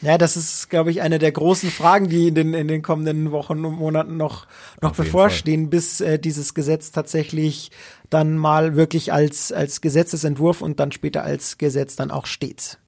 ja, 0.00 0.18
das 0.18 0.36
ist, 0.36 0.70
glaube 0.70 0.90
ich, 0.90 1.02
eine 1.02 1.18
der 1.18 1.32
großen 1.32 1.70
Fragen, 1.70 2.08
die 2.08 2.28
in 2.28 2.34
den, 2.34 2.54
in 2.54 2.68
den 2.68 2.82
kommenden 2.82 3.32
Wochen 3.32 3.64
und 3.64 3.74
Monaten 3.74 4.16
noch, 4.16 4.46
noch 4.80 4.94
bevorstehen, 4.94 5.70
bis 5.70 6.00
äh, 6.00 6.18
dieses 6.18 6.54
Gesetz 6.54 6.92
tatsächlich 6.92 7.70
dann 8.10 8.36
mal 8.36 8.76
wirklich 8.76 9.12
als, 9.12 9.52
als 9.52 9.80
Gesetzesentwurf 9.80 10.62
und 10.62 10.80
dann 10.80 10.92
später 10.92 11.24
als 11.24 11.58
Gesetz 11.58 11.96
dann 11.96 12.10
auch 12.10 12.26
steht. 12.26 12.78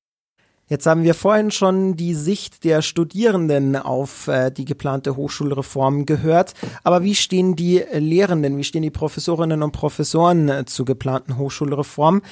Jetzt 0.70 0.86
haben 0.86 1.02
wir 1.02 1.14
vorhin 1.14 1.50
schon 1.50 1.96
die 1.96 2.14
Sicht 2.14 2.62
der 2.62 2.80
Studierenden 2.80 3.74
auf 3.74 4.28
äh, 4.28 4.52
die 4.52 4.64
geplante 4.64 5.16
Hochschulreform 5.16 6.06
gehört. 6.06 6.54
Aber 6.84 7.02
wie 7.02 7.16
stehen 7.16 7.56
die 7.56 7.82
Lehrenden, 7.92 8.56
wie 8.56 8.62
stehen 8.62 8.82
die 8.82 8.90
Professorinnen 8.90 9.64
und 9.64 9.72
Professoren 9.72 10.48
äh, 10.48 10.64
zur 10.66 10.86
geplanten 10.86 11.38
Hochschulreform? 11.38 12.22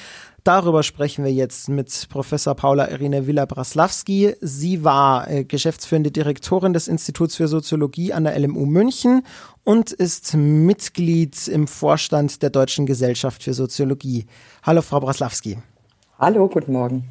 Darüber 0.43 0.83
sprechen 0.83 1.23
wir 1.23 1.31
jetzt 1.31 1.69
mit 1.69 2.07
Professor 2.09 2.55
Paula 2.55 2.89
Irene 2.89 3.27
Villa-Braslawski. 3.27 4.35
Sie 4.41 4.83
war 4.83 5.29
äh, 5.29 5.43
geschäftsführende 5.43 6.11
Direktorin 6.11 6.73
des 6.73 6.87
Instituts 6.87 7.35
für 7.35 7.47
Soziologie 7.47 8.13
an 8.13 8.23
der 8.23 8.39
LMU 8.39 8.65
München 8.65 9.23
und 9.63 9.91
ist 9.91 10.35
Mitglied 10.35 11.47
im 11.47 11.67
Vorstand 11.67 12.41
der 12.41 12.49
Deutschen 12.49 12.85
Gesellschaft 12.85 13.43
für 13.43 13.53
Soziologie. 13.53 14.25
Hallo, 14.63 14.81
Frau 14.81 14.99
Braslawski. 14.99 15.57
Hallo, 16.17 16.47
guten 16.47 16.73
Morgen. 16.73 17.09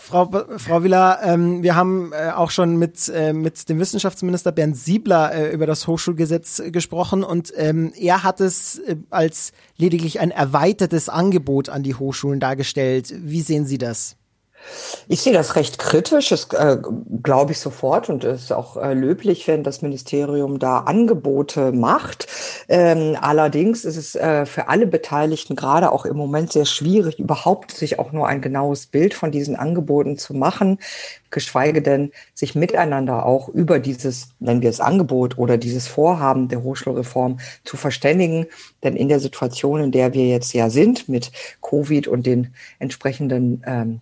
Frau, 0.00 0.30
Frau 0.56 0.82
Willer, 0.82 1.20
ähm, 1.22 1.62
wir 1.62 1.76
haben 1.76 2.12
äh, 2.12 2.30
auch 2.30 2.50
schon 2.50 2.76
mit, 2.76 3.08
äh, 3.08 3.32
mit 3.32 3.68
dem 3.68 3.78
Wissenschaftsminister 3.78 4.52
Bernd 4.52 4.76
Siebler 4.76 5.32
äh, 5.32 5.52
über 5.52 5.66
das 5.66 5.86
Hochschulgesetz 5.86 6.62
gesprochen 6.68 7.22
und 7.22 7.52
ähm, 7.56 7.92
er 7.96 8.22
hat 8.22 8.40
es 8.40 8.78
äh, 8.78 8.96
als 9.10 9.52
lediglich 9.76 10.20
ein 10.20 10.30
erweitertes 10.30 11.08
Angebot 11.08 11.68
an 11.68 11.82
die 11.82 11.94
Hochschulen 11.94 12.40
dargestellt. 12.40 13.14
Wie 13.16 13.42
sehen 13.42 13.66
Sie 13.66 13.78
das? 13.78 14.16
Ich 15.08 15.22
sehe 15.22 15.32
das 15.32 15.56
recht 15.56 15.78
kritisch, 15.78 16.28
das 16.28 16.48
äh, 16.52 16.76
glaube 17.22 17.52
ich 17.52 17.58
sofort 17.58 18.08
und 18.08 18.24
es 18.24 18.44
ist 18.44 18.52
auch 18.52 18.76
äh, 18.76 18.94
löblich, 18.94 19.48
wenn 19.48 19.64
das 19.64 19.82
Ministerium 19.82 20.58
da 20.58 20.80
Angebote 20.80 21.72
macht. 21.72 22.28
Ähm, 22.68 23.16
allerdings 23.20 23.84
ist 23.84 23.96
es 23.96 24.14
äh, 24.14 24.46
für 24.46 24.68
alle 24.68 24.86
Beteiligten 24.86 25.56
gerade 25.56 25.90
auch 25.90 26.04
im 26.04 26.16
Moment 26.16 26.52
sehr 26.52 26.64
schwierig, 26.64 27.18
überhaupt 27.18 27.72
sich 27.72 27.98
auch 27.98 28.12
nur 28.12 28.28
ein 28.28 28.40
genaues 28.40 28.86
Bild 28.86 29.14
von 29.14 29.32
diesen 29.32 29.56
Angeboten 29.56 30.16
zu 30.16 30.34
machen, 30.34 30.78
geschweige 31.30 31.82
denn 31.82 32.12
sich 32.34 32.54
miteinander 32.54 33.26
auch 33.26 33.48
über 33.48 33.78
dieses, 33.78 34.28
nennen 34.38 34.62
wir 34.62 34.70
es 34.70 34.80
Angebot 34.80 35.38
oder 35.38 35.58
dieses 35.58 35.86
Vorhaben 35.86 36.48
der 36.48 36.62
Hochschulreform 36.62 37.38
zu 37.64 37.76
verständigen. 37.76 38.46
Denn 38.82 38.96
in 38.96 39.08
der 39.08 39.20
Situation, 39.20 39.80
in 39.80 39.92
der 39.92 40.14
wir 40.14 40.26
jetzt 40.26 40.52
ja 40.52 40.70
sind 40.70 41.08
mit 41.08 41.30
Covid 41.62 42.08
und 42.08 42.26
den 42.26 42.54
entsprechenden 42.78 43.62
ähm, 43.66 44.00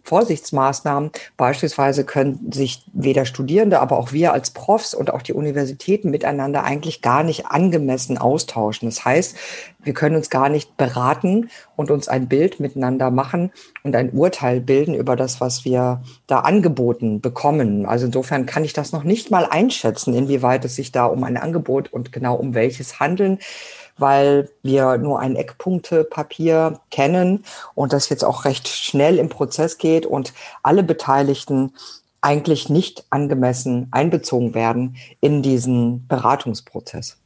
Vorsichtsmaßnahmen, 0.48 1.11
beispielsweise 1.37 2.04
können 2.04 2.50
sich 2.52 2.82
weder 2.92 3.24
Studierende, 3.24 3.80
aber 3.80 3.98
auch 3.98 4.12
wir 4.12 4.32
als 4.32 4.50
Profs 4.50 4.94
und 4.94 5.12
auch 5.12 5.22
die 5.22 5.32
Universitäten 5.32 6.11
miteinander 6.11 6.64
eigentlich 6.64 7.02
gar 7.02 7.22
nicht 7.22 7.46
angemessen 7.46 8.18
austauschen. 8.18 8.88
Das 8.88 9.04
heißt, 9.04 9.37
wir 9.82 9.94
können 9.94 10.16
uns 10.16 10.30
gar 10.30 10.48
nicht 10.48 10.76
beraten 10.76 11.50
und 11.76 11.90
uns 11.90 12.08
ein 12.08 12.28
Bild 12.28 12.61
miteinander 12.61 13.11
machen 13.11 13.52
und 13.84 13.94
ein 13.94 14.11
Urteil 14.11 14.61
bilden 14.61 14.94
über 14.94 15.16
das, 15.16 15.40
was 15.40 15.64
wir 15.64 16.02
da 16.26 16.40
angeboten 16.40 17.20
bekommen. 17.20 17.87
Also 17.87 18.06
insofern 18.06 18.46
kann 18.46 18.64
ich 18.64 18.72
das 18.72 18.92
noch 18.92 19.04
nicht 19.04 19.30
mal 19.30 19.46
einschätzen, 19.46 20.14
inwieweit 20.14 20.64
es 20.64 20.76
sich 20.76 20.92
da 20.92 21.06
um 21.06 21.24
ein 21.24 21.37
Angebot 21.37 21.92
und 21.92 22.12
genau 22.12 22.34
um 22.34 22.54
welches 22.54 23.00
handeln 23.00 23.38
weil 23.98 24.50
wir 24.62 24.98
nur 24.98 25.20
ein 25.20 25.37
Eckpunktepapier 25.37 26.80
kennen 26.90 27.44
und 27.74 27.92
das 27.92 28.08
jetzt 28.08 28.24
auch 28.24 28.44
recht 28.44 28.68
schnell 28.68 29.18
im 29.18 29.28
Prozess 29.28 29.78
geht 29.78 30.06
und 30.06 30.32
alle 30.62 30.82
Beteiligten 30.82 31.72
eigentlich 32.20 32.68
nicht 32.68 33.04
angemessen 33.11 33.88
einbezogen 33.90 34.54
werden 34.54 34.96
in 35.20 35.42
diesen 35.42 36.06
Beratungsprozess. 36.08 37.16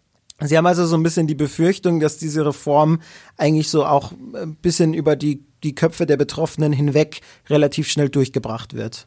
Sie 0.40 0.56
haben 0.56 0.66
also 0.66 0.84
so 0.86 0.96
ein 0.96 1.02
bisschen 1.02 1.26
die 1.26 1.34
Befürchtung, 1.34 2.00
dass 2.00 2.18
diese 2.18 2.44
Reform 2.44 3.00
eigentlich 3.36 3.68
so 3.68 3.84
auch 3.84 4.12
ein 4.34 4.56
bisschen 4.56 4.92
über 4.92 5.14
die, 5.14 5.44
die 5.62 5.74
Köpfe 5.74 6.04
der 6.04 6.16
Betroffenen 6.16 6.72
hinweg 6.72 7.20
relativ 7.48 7.88
schnell 7.88 8.08
durchgebracht 8.08 8.74
wird. 8.74 9.06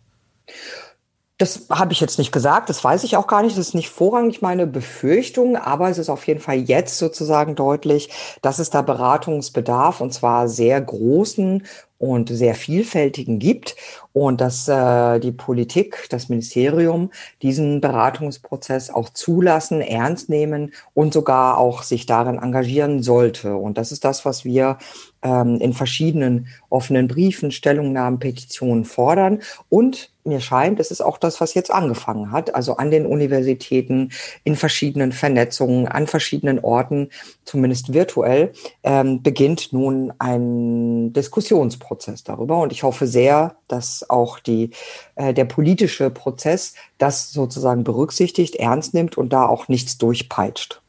Das 1.37 1.67
habe 1.69 1.91
ich 1.91 1.99
jetzt 1.99 2.17
nicht 2.17 2.31
gesagt, 2.31 2.69
das 2.69 2.81
weiß 2.81 3.03
ich 3.03 3.17
auch 3.17 3.27
gar 3.27 3.43
nicht. 3.43 3.57
Das 3.57 3.67
ist 3.67 3.75
nicht 3.75 3.89
vorrangig 3.89 4.41
meine 4.41 4.65
Befürchtung, 4.65 5.57
aber 5.57 5.89
es 5.89 5.97
ist 5.97 6.09
auf 6.09 6.25
jeden 6.27 6.39
Fall 6.39 6.55
jetzt 6.55 6.97
sozusagen 6.97 7.55
deutlich, 7.55 8.09
dass 8.41 8.57
es 8.59 8.69
da 8.69 8.81
Beratungsbedarf 8.81 9.99
und 9.99 10.13
zwar 10.13 10.47
sehr 10.47 10.79
großen 10.79 11.63
und 11.97 12.29
sehr 12.29 12.55
vielfältigen 12.55 13.39
gibt 13.39 13.75
und 14.13 14.39
dass 14.39 14.67
äh, 14.69 15.19
die 15.19 15.33
Politik, 15.33 16.07
das 16.09 16.29
Ministerium 16.29 17.11
diesen 17.41 17.81
Beratungsprozess 17.81 18.89
auch 18.89 19.09
zulassen, 19.09 19.81
ernst 19.81 20.29
nehmen 20.29 20.73
und 20.93 21.13
sogar 21.13 21.57
auch 21.57 21.83
sich 21.83 22.05
darin 22.05 22.37
engagieren 22.37 23.03
sollte. 23.03 23.55
Und 23.55 23.77
das 23.77 23.91
ist 23.91 24.05
das, 24.05 24.23
was 24.23 24.45
wir 24.45 24.77
ähm, 25.25 25.57
in 25.59 25.73
verschiedenen 25.73 26.47
offenen 26.69 27.07
Briefen, 27.07 27.51
Stellungnahmen, 27.51 28.19
Petitionen 28.19 28.85
fordern 28.85 29.39
und 29.69 30.11
mir 30.23 30.39
scheint, 30.39 30.79
es 30.79 30.89
ist 30.89 31.01
auch 31.01 31.17
das, 31.17 31.39
was 31.39 31.53
jetzt 31.53 31.71
angefangen 31.71 32.31
hat, 32.31 32.55
also 32.55 32.77
an 32.77 32.89
den 32.89 33.05
Universitäten, 33.05 34.09
in 34.43 34.55
verschiedenen 34.55 35.11
Vernetzungen, 35.11 35.87
an 35.87 36.07
verschiedenen 36.07 36.59
Orten, 36.59 37.09
zumindest 37.43 37.93
virtuell, 37.93 38.53
ähm, 38.83 39.21
beginnt 39.21 39.71
nun 39.71 40.13
ein 40.17 41.13
Diskussionsprozess 41.13 42.23
darüber. 42.23 42.57
Und 42.57 42.71
ich 42.71 42.81
hoffe 42.81 43.05
sehr, 43.05 43.55
dass 43.67 44.09
auch 44.09 44.39
die, 44.39 44.71
äh, 45.15 45.33
der 45.33 45.45
politische 45.45 46.09
Prozess 46.09 46.73
das 46.97 47.31
sozusagen 47.31 47.83
berücksichtigt, 47.83 48.55
ernst 48.55 48.95
nimmt 48.95 49.17
und 49.17 49.31
da 49.31 49.45
auch 49.45 49.67
nichts 49.67 49.99
durchpeitscht. 49.99 50.81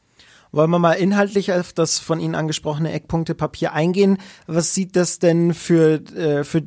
Wollen 0.51 0.69
wir 0.69 0.79
mal 0.79 0.93
inhaltlich 0.93 1.51
auf 1.53 1.73
das 1.73 1.99
von 1.99 2.19
Ihnen 2.19 2.35
angesprochene 2.35 2.91
Eckpunktepapier 2.91 3.73
eingehen? 3.73 4.17
Was 4.45 4.73
sieht 4.73 4.95
das 4.95 5.19
denn 5.19 5.53
für, 5.53 6.01
äh, 6.15 6.43
für 6.43 6.63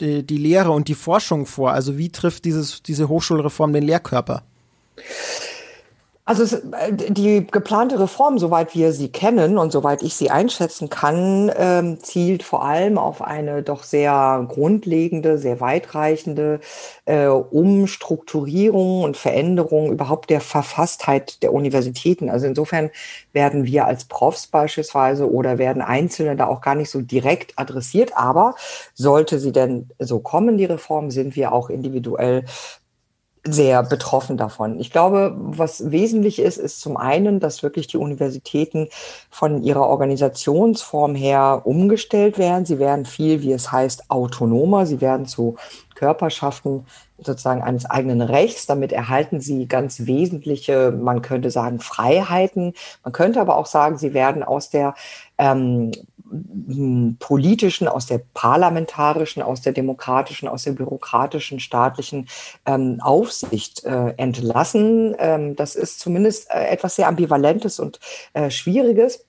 die, 0.00 0.22
die 0.22 0.38
Lehre 0.38 0.70
und 0.70 0.88
die 0.88 0.94
Forschung 0.94 1.46
vor? 1.46 1.72
Also 1.72 1.98
wie 1.98 2.10
trifft 2.10 2.44
dieses, 2.44 2.82
diese 2.82 3.08
Hochschulreform 3.08 3.72
den 3.72 3.84
Lehrkörper? 3.84 4.42
Also 6.28 6.56
äh, 6.56 6.92
die 6.92 7.46
geplante 7.46 8.00
Reform, 8.00 8.38
soweit 8.38 8.74
wir 8.74 8.92
sie 8.92 9.10
kennen 9.10 9.58
und 9.58 9.70
soweit 9.70 10.02
ich 10.02 10.14
sie 10.16 10.28
einschätzen 10.28 10.90
kann, 10.90 11.52
ähm, 11.56 12.00
zielt 12.02 12.42
vor 12.42 12.64
allem 12.64 12.98
auf 12.98 13.22
eine 13.22 13.62
doch 13.62 13.84
sehr 13.84 14.44
grundlegende, 14.48 15.38
sehr 15.38 15.60
weitreichende 15.60 16.58
äh, 17.04 17.28
Umstrukturierung 17.28 19.04
und 19.04 19.16
Veränderung 19.16 19.92
überhaupt 19.92 20.28
der 20.28 20.40
Verfasstheit 20.40 21.44
der 21.44 21.52
Universitäten. 21.52 22.28
Also 22.28 22.46
insofern 22.46 22.90
werden 23.32 23.64
wir 23.64 23.86
als 23.86 24.06
Profs 24.06 24.48
beispielsweise 24.48 25.30
oder 25.30 25.58
werden 25.58 25.80
Einzelne 25.80 26.34
da 26.34 26.48
auch 26.48 26.60
gar 26.60 26.74
nicht 26.74 26.90
so 26.90 27.02
direkt 27.02 27.56
adressiert. 27.56 28.16
Aber 28.18 28.56
sollte 28.94 29.38
sie 29.38 29.52
denn 29.52 29.90
so 30.00 30.18
kommen, 30.18 30.58
die 30.58 30.64
Reform, 30.64 31.12
sind 31.12 31.36
wir 31.36 31.52
auch 31.52 31.70
individuell 31.70 32.44
sehr 33.48 33.82
betroffen 33.82 34.36
davon. 34.36 34.78
Ich 34.80 34.90
glaube, 34.90 35.34
was 35.36 35.90
wesentlich 35.90 36.38
ist, 36.38 36.58
ist 36.58 36.80
zum 36.80 36.96
einen, 36.96 37.40
dass 37.40 37.62
wirklich 37.62 37.86
die 37.86 37.96
Universitäten 37.96 38.88
von 39.30 39.62
ihrer 39.62 39.86
Organisationsform 39.88 41.14
her 41.14 41.62
umgestellt 41.64 42.38
werden. 42.38 42.66
Sie 42.66 42.78
werden 42.78 43.06
viel, 43.06 43.42
wie 43.42 43.52
es 43.52 43.72
heißt, 43.72 44.10
autonomer. 44.10 44.86
Sie 44.86 45.00
werden 45.00 45.26
zu 45.26 45.56
Körperschaften 45.96 46.86
sozusagen 47.18 47.62
eines 47.62 47.86
eigenen 47.86 48.22
Rechts. 48.22 48.66
Damit 48.66 48.92
erhalten 48.92 49.40
sie 49.40 49.66
ganz 49.66 50.06
wesentliche, 50.06 50.92
man 50.92 51.22
könnte 51.22 51.50
sagen, 51.50 51.80
Freiheiten. 51.80 52.74
Man 53.02 53.12
könnte 53.12 53.40
aber 53.40 53.56
auch 53.56 53.66
sagen, 53.66 53.98
sie 53.98 54.14
werden 54.14 54.44
aus 54.44 54.70
der 54.70 54.94
ähm, 55.38 55.90
politischen, 57.18 57.88
aus 57.88 58.06
der 58.06 58.20
parlamentarischen, 58.34 59.42
aus 59.42 59.62
der 59.62 59.72
demokratischen, 59.72 60.48
aus 60.48 60.64
der 60.64 60.72
bürokratischen, 60.72 61.60
staatlichen 61.60 62.28
ähm, 62.66 63.00
Aufsicht 63.00 63.84
äh, 63.84 64.14
entlassen. 64.16 65.14
Ähm, 65.18 65.56
das 65.56 65.76
ist 65.76 66.00
zumindest 66.00 66.50
äh, 66.50 66.66
etwas 66.68 66.96
sehr 66.96 67.08
Ambivalentes 67.08 67.78
und 67.78 68.00
äh, 68.32 68.50
Schwieriges. 68.50 69.24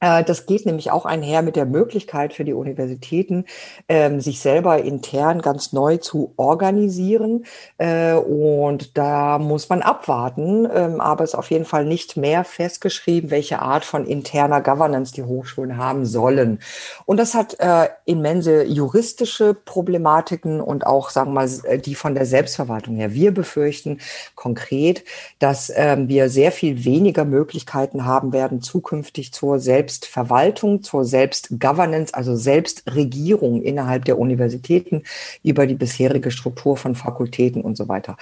Äh, 0.00 0.24
das 0.24 0.46
geht 0.46 0.66
nämlich 0.66 0.90
auch 0.90 1.04
einher 1.04 1.42
mit 1.42 1.56
der 1.56 1.66
Möglichkeit 1.66 2.32
für 2.32 2.44
die 2.44 2.52
Universitäten, 2.52 3.44
ähm, 3.88 4.20
sich 4.20 4.40
selber 4.40 4.82
intern 4.82 5.42
ganz 5.42 5.72
neu 5.72 5.96
zu 5.96 6.32
organisieren. 6.36 7.44
Äh, 7.78 8.14
und 8.14 8.96
da 8.96 9.38
muss 9.38 9.68
man 9.68 9.82
abwarten. 9.82 10.68
Ähm, 10.72 11.00
aber 11.00 11.24
es 11.24 11.30
ist 11.30 11.38
auf 11.38 11.50
jeden 11.50 11.64
Fall 11.64 11.84
nicht 11.84 12.16
mehr 12.16 12.44
festgeschrieben, 12.44 13.30
welche 13.30 13.60
Art 13.60 13.84
von 13.84 14.06
interner 14.06 14.60
Governance 14.60 15.12
die 15.12 15.24
Hochschulen 15.24 15.76
haben 15.76 16.06
sollen. 16.06 16.60
Und 17.04 17.18
das 17.18 17.34
hat 17.34 17.58
äh, 17.58 17.88
immense 18.04 18.64
juristische 18.64 19.54
Problematiken 19.54 20.60
und 20.60 20.86
auch, 20.86 21.10
sagen 21.10 21.32
wir 21.32 21.46
mal, 21.46 21.78
die 21.78 21.94
von 21.94 22.14
der 22.14 22.26
Selbstverwaltung 22.26 22.96
her. 22.96 23.14
Wir 23.14 23.32
befürchten 23.32 23.98
konkret, 24.34 25.04
dass 25.38 25.72
ähm, 25.74 26.08
wir 26.08 26.28
sehr 26.28 26.52
viel 26.52 26.84
weniger 26.84 27.24
Möglichkeiten 27.24 28.04
haben 28.04 28.32
werden, 28.32 28.60
zukünftig 28.60 29.32
zur 29.32 29.58
Selbst 29.58 29.87
Selbstverwaltung, 29.88 30.82
zur 30.82 31.04
Selbstgovernance, 31.04 32.12
also 32.12 32.36
Selbstregierung 32.36 33.62
innerhalb 33.62 34.04
der 34.04 34.18
Universitäten 34.18 35.02
über 35.42 35.66
die 35.66 35.74
bisherige 35.74 36.30
Struktur 36.30 36.76
von 36.76 36.94
Fakultäten 36.94 37.62
und 37.62 37.76
so 37.76 37.88
weiter. 37.88 38.16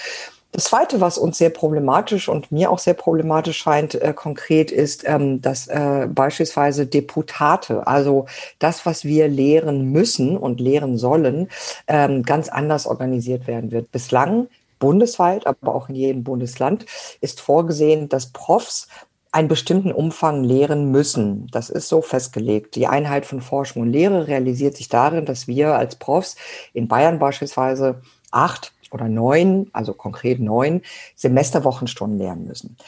Das 0.52 0.64
Zweite, 0.64 1.00
was 1.00 1.18
uns 1.18 1.38
sehr 1.38 1.50
problematisch 1.50 2.28
und 2.28 2.52
mir 2.52 2.70
auch 2.70 2.78
sehr 2.78 2.94
problematisch 2.94 3.58
scheint, 3.58 3.96
äh, 3.96 4.14
konkret 4.14 4.70
ist, 4.70 5.02
ähm, 5.06 5.42
dass 5.42 5.66
äh, 5.66 6.06
beispielsweise 6.08 6.86
Deputate, 6.86 7.86
also 7.86 8.26
das, 8.60 8.86
was 8.86 9.04
wir 9.04 9.26
lehren 9.28 9.90
müssen 9.90 10.36
und 10.36 10.60
lehren 10.60 10.98
sollen, 10.98 11.48
ähm, 11.88 12.22
ganz 12.22 12.48
anders 12.48 12.86
organisiert 12.86 13.48
werden 13.48 13.72
wird. 13.72 13.90
Bislang 13.90 14.46
bundesweit, 14.78 15.46
aber 15.46 15.74
auch 15.74 15.88
in 15.88 15.96
jedem 15.96 16.22
Bundesland 16.22 16.86
ist 17.20 17.40
vorgesehen, 17.40 18.08
dass 18.08 18.26
Profs 18.26 18.88
einen 19.36 19.48
bestimmten 19.48 19.92
Umfang 19.92 20.44
lehren 20.44 20.90
müssen. 20.90 21.46
Das 21.52 21.68
ist 21.68 21.90
so 21.90 22.00
festgelegt. 22.00 22.74
Die 22.74 22.86
Einheit 22.86 23.26
von 23.26 23.42
Forschung 23.42 23.82
und 23.82 23.92
Lehre 23.92 24.28
realisiert 24.28 24.78
sich 24.78 24.88
darin, 24.88 25.26
dass 25.26 25.46
wir 25.46 25.74
als 25.74 25.96
Profs 25.96 26.36
in 26.72 26.88
Bayern 26.88 27.18
beispielsweise 27.18 28.00
acht 28.30 28.72
oder 28.92 29.08
neun, 29.08 29.68
also 29.74 29.92
konkret 29.92 30.40
neun 30.40 30.80
Semesterwochenstunden 31.16 32.18
lernen 32.18 32.46
müssen. 32.46 32.78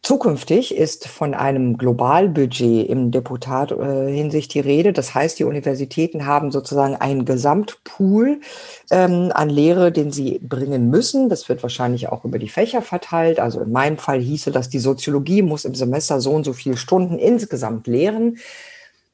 Zukünftig 0.00 0.76
ist 0.76 1.08
von 1.08 1.34
einem 1.34 1.76
Globalbudget 1.76 2.88
im 2.88 3.10
Deputat 3.10 3.72
äh, 3.72 4.10
Hinsicht 4.10 4.54
die 4.54 4.60
Rede. 4.60 4.92
Das 4.92 5.12
heißt, 5.14 5.38
die 5.38 5.44
Universitäten 5.44 6.24
haben 6.24 6.52
sozusagen 6.52 6.94
einen 6.94 7.24
Gesamtpool 7.24 8.40
ähm, 8.90 9.32
an 9.34 9.50
Lehre, 9.50 9.90
den 9.90 10.12
sie 10.12 10.38
bringen 10.38 10.88
müssen. 10.88 11.28
Das 11.28 11.48
wird 11.48 11.62
wahrscheinlich 11.64 12.08
auch 12.08 12.24
über 12.24 12.38
die 12.38 12.48
Fächer 12.48 12.80
verteilt. 12.80 13.40
Also 13.40 13.60
in 13.60 13.72
meinem 13.72 13.98
Fall 13.98 14.20
hieße 14.20 14.52
das, 14.52 14.68
die 14.68 14.78
Soziologie 14.78 15.42
muss 15.42 15.64
im 15.64 15.74
Semester 15.74 16.20
so 16.20 16.30
und 16.30 16.44
so 16.44 16.52
viele 16.52 16.76
Stunden 16.76 17.18
insgesamt 17.18 17.88
lehren. 17.88 18.38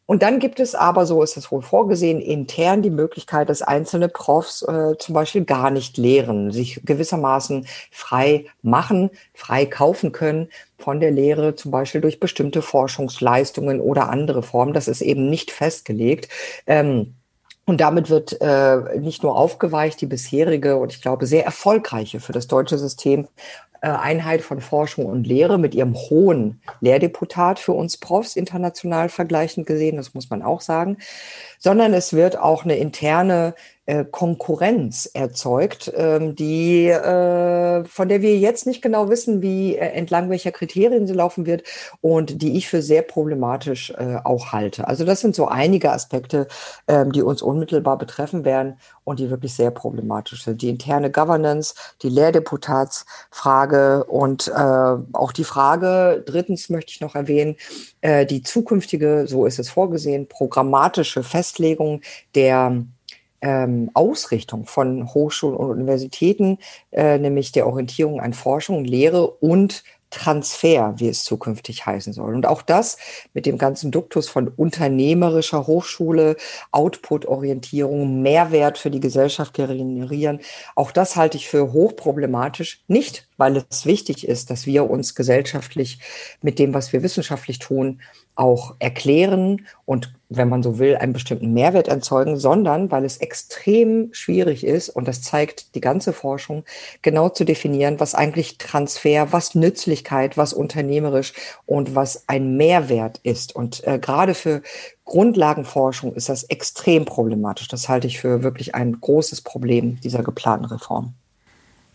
Und 0.06 0.22
dann 0.22 0.38
gibt 0.38 0.60
es 0.60 0.74
aber, 0.74 1.06
so 1.06 1.22
ist 1.22 1.36
es 1.36 1.50
wohl 1.50 1.62
vorgesehen, 1.62 2.20
intern 2.20 2.82
die 2.82 2.90
Möglichkeit, 2.90 3.48
dass 3.48 3.62
einzelne 3.62 4.08
Profs 4.08 4.62
äh, 4.62 4.98
zum 4.98 5.14
Beispiel 5.14 5.44
gar 5.44 5.70
nicht 5.70 5.96
lehren, 5.96 6.52
sich 6.52 6.80
gewissermaßen 6.84 7.66
frei 7.90 8.44
machen, 8.60 9.10
frei 9.32 9.64
kaufen 9.64 10.12
können 10.12 10.48
von 10.78 11.00
der 11.00 11.10
Lehre, 11.10 11.54
zum 11.54 11.70
Beispiel 11.70 12.02
durch 12.02 12.20
bestimmte 12.20 12.60
Forschungsleistungen 12.60 13.80
oder 13.80 14.10
andere 14.10 14.42
Formen. 14.42 14.74
Das 14.74 14.88
ist 14.88 15.00
eben 15.00 15.30
nicht 15.30 15.50
festgelegt. 15.50 16.28
Ähm, 16.66 17.14
und 17.66 17.80
damit 17.80 18.10
wird 18.10 18.38
äh, 18.42 18.98
nicht 18.98 19.22
nur 19.22 19.36
aufgeweicht 19.36 19.98
die 20.02 20.06
bisherige 20.06 20.76
und 20.76 20.92
ich 20.92 21.00
glaube 21.00 21.26
sehr 21.26 21.46
erfolgreiche 21.46 22.20
für 22.20 22.32
das 22.32 22.46
deutsche 22.46 22.76
System 22.76 23.26
Einheit 23.90 24.42
von 24.42 24.60
Forschung 24.60 25.06
und 25.06 25.26
Lehre 25.26 25.58
mit 25.58 25.74
ihrem 25.74 25.94
hohen 25.94 26.60
Lehrdeputat 26.80 27.58
für 27.58 27.72
uns 27.72 27.96
Profs 27.96 28.36
international 28.36 29.08
vergleichend 29.08 29.66
gesehen, 29.66 29.96
das 29.96 30.14
muss 30.14 30.30
man 30.30 30.42
auch 30.42 30.60
sagen, 30.60 30.98
sondern 31.64 31.94
es 31.94 32.12
wird 32.12 32.38
auch 32.38 32.64
eine 32.64 32.76
interne 32.76 33.54
äh, 33.86 34.04
Konkurrenz 34.04 35.10
erzeugt, 35.12 35.92
ähm, 35.94 36.34
die 36.34 36.88
äh, 36.88 37.84
von 37.84 38.08
der 38.08 38.22
wir 38.22 38.38
jetzt 38.38 38.66
nicht 38.66 38.82
genau 38.82 39.08
wissen, 39.10 39.42
wie 39.42 39.76
äh, 39.76 39.90
entlang 39.90 40.30
welcher 40.30 40.52
Kriterien 40.52 41.06
sie 41.06 41.14
laufen 41.14 41.46
wird 41.46 41.64
und 42.00 42.40
die 42.42 42.56
ich 42.56 42.68
für 42.68 42.82
sehr 42.82 43.02
problematisch 43.02 43.90
äh, 43.90 44.16
auch 44.24 44.52
halte. 44.52 44.88
Also 44.88 45.04
das 45.04 45.20
sind 45.20 45.34
so 45.34 45.48
einige 45.48 45.92
Aspekte, 45.92 46.48
ähm, 46.88 47.12
die 47.12 47.22
uns 47.22 47.42
unmittelbar 47.42 47.98
betreffen 47.98 48.44
werden 48.44 48.78
und 49.04 49.18
die 49.18 49.28
wirklich 49.30 49.54
sehr 49.54 49.70
problematisch 49.70 50.44
sind. 50.44 50.62
Die 50.62 50.70
interne 50.70 51.10
Governance, 51.10 51.74
die 52.02 52.08
Lehrdeputatsfrage 52.08 54.04
und 54.04 54.48
äh, 54.48 54.96
auch 55.12 55.32
die 55.32 55.44
Frage, 55.44 56.22
drittens 56.24 56.70
möchte 56.70 56.92
ich 56.92 57.00
noch 57.02 57.14
erwähnen, 57.14 57.56
äh, 58.00 58.24
die 58.24 58.42
zukünftige, 58.42 59.26
so 59.28 59.44
ist 59.44 59.58
es 59.58 59.68
vorgesehen, 59.68 60.26
programmatische 60.26 61.22
Festlegung 61.22 61.53
der 62.34 62.84
ähm, 63.40 63.90
Ausrichtung 63.92 64.64
von 64.64 65.12
Hochschulen 65.12 65.56
und 65.56 65.70
Universitäten, 65.70 66.58
äh, 66.92 67.18
nämlich 67.18 67.52
der 67.52 67.66
Orientierung 67.66 68.20
an 68.20 68.32
Forschung, 68.32 68.84
Lehre 68.84 69.28
und 69.28 69.84
Transfer, 70.14 70.94
wie 70.96 71.08
es 71.08 71.24
zukünftig 71.24 71.84
heißen 71.84 72.12
soll. 72.12 72.34
Und 72.34 72.46
auch 72.46 72.62
das 72.62 72.96
mit 73.34 73.46
dem 73.46 73.58
ganzen 73.58 73.90
Duktus 73.90 74.28
von 74.28 74.48
unternehmerischer 74.48 75.66
Hochschule, 75.66 76.36
Output-Orientierung, 76.70 78.22
Mehrwert 78.22 78.78
für 78.78 78.90
die 78.90 79.00
Gesellschaft 79.00 79.52
generieren, 79.54 80.40
auch 80.76 80.92
das 80.92 81.16
halte 81.16 81.36
ich 81.36 81.48
für 81.48 81.72
hochproblematisch. 81.72 82.82
Nicht, 82.86 83.28
weil 83.36 83.64
es 83.68 83.86
wichtig 83.86 84.26
ist, 84.26 84.50
dass 84.50 84.66
wir 84.66 84.88
uns 84.88 85.14
gesellschaftlich 85.14 85.98
mit 86.42 86.58
dem, 86.58 86.74
was 86.74 86.92
wir 86.92 87.02
wissenschaftlich 87.02 87.58
tun, 87.58 88.00
auch 88.36 88.74
erklären 88.80 89.66
und, 89.84 90.12
wenn 90.28 90.48
man 90.48 90.64
so 90.64 90.80
will, 90.80 90.96
einen 90.96 91.12
bestimmten 91.12 91.52
Mehrwert 91.52 91.86
erzeugen, 91.86 92.36
sondern 92.36 92.90
weil 92.90 93.04
es 93.04 93.18
extrem 93.18 94.12
schwierig 94.12 94.64
ist, 94.64 94.88
und 94.88 95.06
das 95.06 95.22
zeigt 95.22 95.76
die 95.76 95.80
ganze 95.80 96.12
Forschung, 96.12 96.64
genau 97.02 97.28
zu 97.28 97.44
definieren, 97.44 98.00
was 98.00 98.16
eigentlich 98.16 98.58
Transfer, 98.58 99.32
was 99.32 99.54
Nützlichkeit, 99.54 100.36
was 100.36 100.52
unternehmerisch 100.52 101.32
und 101.66 101.94
was 101.94 102.24
ein 102.28 102.56
Mehrwert 102.56 103.20
ist. 103.22 103.54
Und 103.54 103.86
äh, 103.86 104.00
gerade 104.00 104.34
für 104.34 104.62
Grundlagenforschung 105.04 106.14
ist 106.14 106.28
das 106.28 106.42
extrem 106.44 107.04
problematisch. 107.04 107.68
Das 107.68 107.88
halte 107.88 108.08
ich 108.08 108.18
für 108.18 108.42
wirklich 108.42 108.74
ein 108.74 109.00
großes 109.00 109.42
Problem 109.42 110.00
dieser 110.00 110.24
geplanten 110.24 110.64
Reform. 110.64 111.14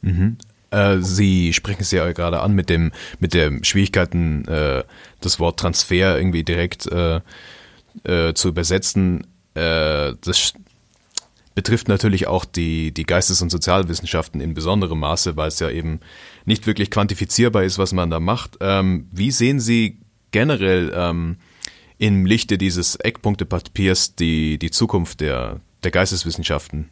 Mhm. 0.02 0.38
Äh, 0.72 0.98
Sie 1.00 1.54
sprechen 1.54 1.82
es 1.82 1.92
ja 1.92 2.12
gerade 2.12 2.42
an 2.42 2.54
mit 2.54 2.70
dem 2.70 2.92
mit 3.20 3.34
der 3.34 3.52
Schwierigkeiten, 3.64 4.46
äh, 4.48 4.84
das 5.22 5.40
Wort 5.40 5.60
Transfer 5.60 6.18
irgendwie 6.18 6.44
direkt 6.44 6.88
äh, 6.88 7.22
äh, 8.04 8.34
zu 8.34 8.50
übersetzen. 8.50 9.28
Äh, 9.56 10.14
das 10.22 10.54
betrifft 11.56 11.88
natürlich 11.88 12.28
auch 12.28 12.46
die 12.46 12.94
die 12.94 13.06
Geistes- 13.06 13.42
und 13.42 13.50
Sozialwissenschaften 13.50 14.42
in 14.42 14.54
besonderem 14.54 15.00
Maße, 15.00 15.36
weil 15.36 15.48
es 15.48 15.60
ja 15.60 15.70
eben 15.70 16.00
nicht 16.46 16.68
wirklich 16.68 16.92
quantifizierbar 16.92 17.64
ist, 17.64 17.78
was 17.78 17.92
man 17.94 18.10
da 18.10 18.20
macht. 18.20 18.58
Ähm, 18.62 19.08
wie 19.12 19.32
sehen 19.32 19.60
Sie 19.60 20.00
generell 20.32 20.92
ähm, 20.96 21.38
im 21.98 22.26
Lichte 22.26 22.58
dieses 22.58 22.96
Eckpunktepapiers 22.96 24.16
die 24.16 24.60
die 24.60 24.72
Zukunft 24.72 25.22
der 25.22 25.62
der 25.84 25.92
Geisteswissenschaften? 25.92 26.90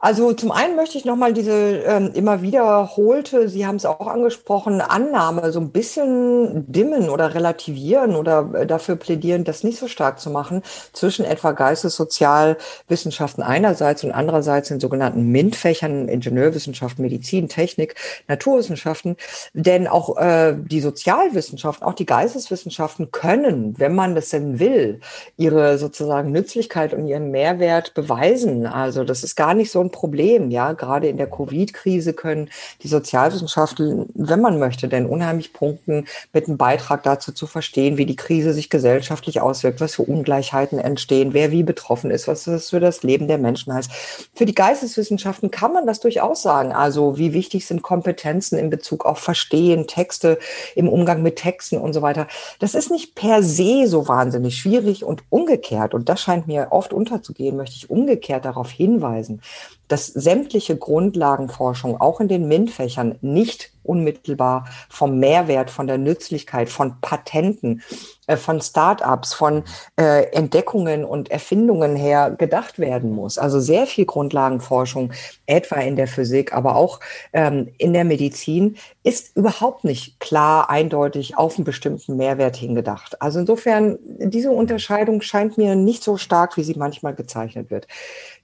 Also 0.00 0.32
zum 0.32 0.52
einen 0.52 0.76
möchte 0.76 0.96
ich 0.96 1.04
nochmal 1.04 1.32
diese 1.32 1.52
ähm, 1.52 2.12
immer 2.14 2.40
wiederholte, 2.40 3.48
Sie 3.48 3.66
haben 3.66 3.74
es 3.74 3.84
auch 3.84 4.06
angesprochen, 4.06 4.80
Annahme 4.80 5.50
so 5.50 5.58
ein 5.58 5.72
bisschen 5.72 6.70
dimmen 6.70 7.10
oder 7.10 7.34
relativieren 7.34 8.14
oder 8.14 8.48
äh, 8.54 8.64
dafür 8.64 8.94
plädieren, 8.94 9.42
das 9.42 9.64
nicht 9.64 9.76
so 9.76 9.88
stark 9.88 10.20
zu 10.20 10.30
machen 10.30 10.62
zwischen 10.92 11.24
etwa 11.24 11.50
Geistessozialwissenschaften 11.50 13.42
einerseits 13.42 14.04
und 14.04 14.12
andererseits 14.12 14.68
den 14.68 14.78
sogenannten 14.78 15.32
MINT-Fächern, 15.32 16.06
Ingenieurwissenschaften, 16.06 17.02
Medizin, 17.02 17.48
Technik, 17.48 17.96
Naturwissenschaften. 18.28 19.16
Denn 19.52 19.88
auch 19.88 20.16
äh, 20.16 20.54
die 20.56 20.80
Sozialwissenschaften, 20.80 21.84
auch 21.84 21.94
die 21.94 22.06
Geisteswissenschaften 22.06 23.10
können, 23.10 23.76
wenn 23.80 23.96
man 23.96 24.14
das 24.14 24.28
denn 24.28 24.60
will, 24.60 25.00
ihre 25.36 25.76
sozusagen 25.76 26.30
Nützlichkeit 26.30 26.94
und 26.94 27.08
ihren 27.08 27.32
Mehrwert 27.32 27.94
beweisen. 27.94 28.64
Also 28.64 29.02
das 29.02 29.24
ist 29.24 29.34
gar 29.34 29.54
nicht 29.54 29.72
so 29.72 29.87
ein 29.88 29.90
Problem. 29.90 30.50
Ja, 30.50 30.72
gerade 30.72 31.08
in 31.08 31.16
der 31.16 31.28
Covid-Krise 31.28 32.12
können 32.12 32.50
die 32.82 32.88
Sozialwissenschaften, 32.88 34.06
wenn 34.14 34.40
man 34.40 34.58
möchte, 34.58 34.88
denn 34.88 35.06
unheimlich 35.06 35.52
punkten 35.52 36.06
mit 36.32 36.46
einem 36.46 36.56
Beitrag 36.56 37.02
dazu 37.02 37.32
zu 37.32 37.46
verstehen, 37.46 37.96
wie 37.96 38.06
die 38.06 38.16
Krise 38.16 38.52
sich 38.52 38.70
gesellschaftlich 38.70 39.40
auswirkt, 39.40 39.80
was 39.80 39.94
für 39.94 40.02
Ungleichheiten 40.02 40.78
entstehen, 40.78 41.32
wer 41.32 41.50
wie 41.50 41.62
betroffen 41.62 42.10
ist, 42.10 42.28
was 42.28 42.44
das 42.44 42.70
für 42.70 42.80
das 42.80 43.02
Leben 43.02 43.28
der 43.28 43.38
Menschen 43.38 43.72
heißt. 43.72 43.90
Für 44.34 44.46
die 44.46 44.54
Geisteswissenschaften 44.54 45.50
kann 45.50 45.72
man 45.72 45.86
das 45.86 46.00
durchaus 46.00 46.42
sagen. 46.42 46.72
Also 46.72 47.18
wie 47.18 47.32
wichtig 47.32 47.66
sind 47.66 47.82
Kompetenzen 47.82 48.58
in 48.58 48.70
Bezug 48.70 49.04
auf 49.04 49.18
Verstehen, 49.18 49.86
Texte 49.86 50.38
im 50.74 50.88
Umgang 50.88 51.22
mit 51.22 51.36
Texten 51.36 51.78
und 51.78 51.92
so 51.92 52.02
weiter. 52.02 52.26
Das 52.58 52.74
ist 52.74 52.90
nicht 52.90 53.14
per 53.14 53.42
se 53.42 53.86
so 53.86 54.08
wahnsinnig 54.08 54.56
schwierig 54.56 55.04
und 55.04 55.22
umgekehrt. 55.30 55.94
Und 55.94 56.08
das 56.08 56.20
scheint 56.20 56.46
mir 56.46 56.68
oft 56.70 56.92
unterzugehen, 56.92 57.56
möchte 57.56 57.76
ich 57.76 57.90
umgekehrt 57.90 58.44
darauf 58.44 58.70
hinweisen, 58.70 59.42
dass 59.88 60.06
sämtliche 60.06 60.76
Grundlagenforschung 60.76 62.00
auch 62.00 62.20
in 62.20 62.28
den 62.28 62.46
MINT-Fächern 62.46 63.16
nicht 63.20 63.72
unmittelbar 63.88 64.66
vom 64.88 65.18
Mehrwert, 65.18 65.70
von 65.70 65.86
der 65.86 65.98
Nützlichkeit, 65.98 66.68
von 66.68 67.00
Patenten, 67.00 67.82
äh, 68.28 68.36
von 68.36 68.60
Start-ups, 68.60 69.34
von 69.34 69.64
äh, 69.98 70.30
Entdeckungen 70.32 71.04
und 71.04 71.30
Erfindungen 71.30 71.96
her 71.96 72.30
gedacht 72.30 72.78
werden 72.78 73.12
muss. 73.12 73.38
Also 73.38 73.58
sehr 73.58 73.86
viel 73.86 74.04
Grundlagenforschung, 74.04 75.12
etwa 75.46 75.76
in 75.76 75.96
der 75.96 76.06
Physik, 76.06 76.52
aber 76.52 76.76
auch 76.76 77.00
ähm, 77.32 77.68
in 77.78 77.92
der 77.92 78.04
Medizin, 78.04 78.76
ist 79.02 79.34
überhaupt 79.36 79.84
nicht 79.84 80.20
klar, 80.20 80.68
eindeutig 80.68 81.38
auf 81.38 81.56
einen 81.56 81.64
bestimmten 81.64 82.16
Mehrwert 82.16 82.56
hingedacht. 82.56 83.22
Also 83.22 83.40
insofern, 83.40 83.98
diese 84.04 84.50
Unterscheidung 84.50 85.22
scheint 85.22 85.56
mir 85.56 85.74
nicht 85.74 86.04
so 86.04 86.18
stark, 86.18 86.58
wie 86.58 86.64
sie 86.64 86.74
manchmal 86.74 87.14
gezeichnet 87.14 87.70
wird. 87.70 87.88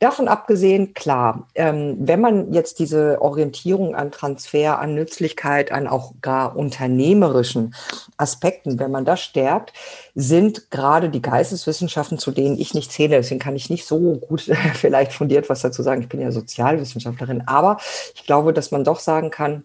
Davon 0.00 0.28
abgesehen, 0.28 0.94
klar, 0.94 1.46
ähm, 1.54 1.96
wenn 2.00 2.20
man 2.20 2.54
jetzt 2.54 2.78
diese 2.78 3.20
Orientierung 3.20 3.94
an 3.94 4.10
Transfer, 4.10 4.78
an 4.78 4.94
Nützlichkeit, 4.94 5.33
an 5.44 5.86
auch 5.86 6.14
gar 6.20 6.56
unternehmerischen 6.56 7.74
Aspekten, 8.16 8.78
wenn 8.78 8.90
man 8.90 9.04
das 9.04 9.20
stärkt, 9.20 9.72
sind 10.14 10.70
gerade 10.70 11.10
die 11.10 11.22
Geisteswissenschaften, 11.22 12.18
zu 12.18 12.30
denen 12.30 12.58
ich 12.58 12.74
nicht 12.74 12.92
zähle, 12.92 13.16
deswegen 13.16 13.40
kann 13.40 13.56
ich 13.56 13.70
nicht 13.70 13.86
so 13.86 14.14
gut 14.14 14.42
vielleicht 14.74 15.12
fundiert 15.12 15.48
was 15.48 15.62
dazu 15.62 15.82
sagen. 15.82 16.02
Ich 16.02 16.08
bin 16.08 16.20
ja 16.20 16.30
Sozialwissenschaftlerin, 16.30 17.42
aber 17.46 17.78
ich 18.14 18.24
glaube, 18.24 18.52
dass 18.52 18.70
man 18.70 18.84
doch 18.84 19.00
sagen 19.00 19.30
kann, 19.30 19.64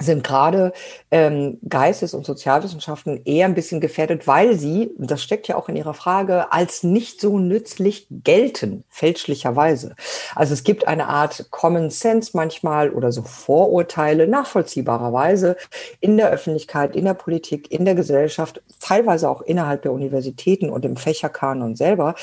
sind 0.00 0.24
gerade 0.24 0.72
ähm, 1.10 1.58
Geistes- 1.68 2.14
und 2.14 2.24
Sozialwissenschaften 2.24 3.20
eher 3.24 3.46
ein 3.46 3.54
bisschen 3.54 3.80
gefährdet, 3.80 4.26
weil 4.26 4.58
sie, 4.58 4.90
das 4.98 5.22
steckt 5.22 5.48
ja 5.48 5.56
auch 5.56 5.68
in 5.68 5.76
Ihrer 5.76 5.94
Frage, 5.94 6.52
als 6.52 6.82
nicht 6.82 7.20
so 7.20 7.38
nützlich 7.38 8.06
gelten, 8.10 8.84
fälschlicherweise. 8.88 9.94
Also 10.34 10.54
es 10.54 10.64
gibt 10.64 10.88
eine 10.88 11.06
Art 11.08 11.46
Common 11.50 11.90
Sense 11.90 12.32
manchmal 12.34 12.90
oder 12.90 13.12
so 13.12 13.22
Vorurteile 13.22 14.26
nachvollziehbarerweise 14.26 15.56
in 16.00 16.16
der 16.16 16.30
Öffentlichkeit, 16.30 16.96
in 16.96 17.04
der 17.04 17.14
Politik, 17.14 17.70
in 17.70 17.84
der 17.84 17.94
Gesellschaft, 17.94 18.62
teilweise 18.80 19.28
auch 19.28 19.42
innerhalb 19.42 19.82
der 19.82 19.92
Universitäten 19.92 20.70
und 20.70 20.84
im 20.84 20.96
Fächerkanon 20.96 21.76
selber, 21.76 22.14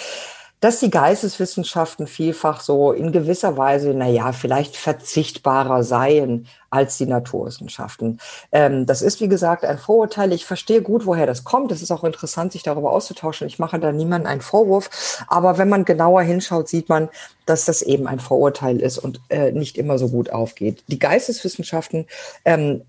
dass 0.59 0.79
die 0.79 0.89
Geisteswissenschaften 0.89 2.07
vielfach 2.07 2.61
so 2.61 2.91
in 2.91 3.11
gewisser 3.11 3.57
Weise, 3.57 3.93
naja, 3.93 4.31
vielleicht 4.31 4.75
verzichtbarer 4.75 5.83
seien 5.83 6.47
als 6.71 6.97
die 6.97 7.05
Naturwissenschaften. 7.05 8.19
Ähm, 8.51 8.85
das 8.87 9.01
ist, 9.01 9.21
wie 9.21 9.27
gesagt, 9.27 9.63
ein 9.63 9.77
Vorurteil. 9.77 10.33
Ich 10.33 10.45
verstehe 10.45 10.81
gut, 10.81 11.05
woher 11.05 11.27
das 11.27 11.43
kommt. 11.43 11.71
Es 11.71 11.81
ist 11.81 11.91
auch 11.91 12.03
interessant, 12.03 12.51
sich 12.51 12.63
darüber 12.63 12.91
auszutauschen. 12.91 13.47
Ich 13.47 13.59
mache 13.59 13.79
da 13.79 13.91
niemandem 13.91 14.31
einen 14.31 14.41
Vorwurf. 14.41 15.23
Aber 15.27 15.57
wenn 15.59 15.69
man 15.69 15.85
genauer 15.85 16.23
hinschaut, 16.23 16.67
sieht 16.67 16.89
man, 16.89 17.09
dass 17.45 17.65
das 17.65 17.83
eben 17.83 18.07
ein 18.07 18.19
Vorurteil 18.19 18.81
ist 18.81 18.97
und 18.97 19.21
äh, 19.29 19.51
nicht 19.51 19.77
immer 19.77 19.99
so 19.99 20.09
gut 20.09 20.31
aufgeht. 20.31 20.83
Die 20.87 20.99
Geisteswissenschaften 20.99 22.07
ähm, 22.45 22.81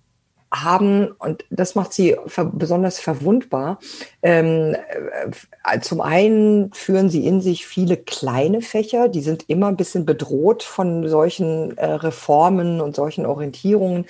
haben, 0.52 1.08
und 1.18 1.44
das 1.50 1.74
macht 1.74 1.92
sie 1.92 2.16
ver 2.26 2.46
besonders 2.46 2.98
verwundbar, 2.98 3.78
ähm, 4.22 4.74
äh, 5.64 5.80
zum 5.80 6.00
einen 6.00 6.72
führen 6.72 7.10
sie 7.10 7.26
in 7.26 7.40
sich 7.40 7.66
viele 7.66 7.96
kleine 7.96 8.62
Fächer, 8.62 9.08
die 9.08 9.20
sind 9.20 9.48
immer 9.48 9.68
ein 9.68 9.76
bisschen 9.76 10.06
bedroht 10.06 10.62
von 10.62 11.08
solchen 11.08 11.76
äh, 11.76 11.84
Reformen 11.86 12.80
und 12.80 12.96
solchen 12.96 13.26
Orientierungen 13.26 14.06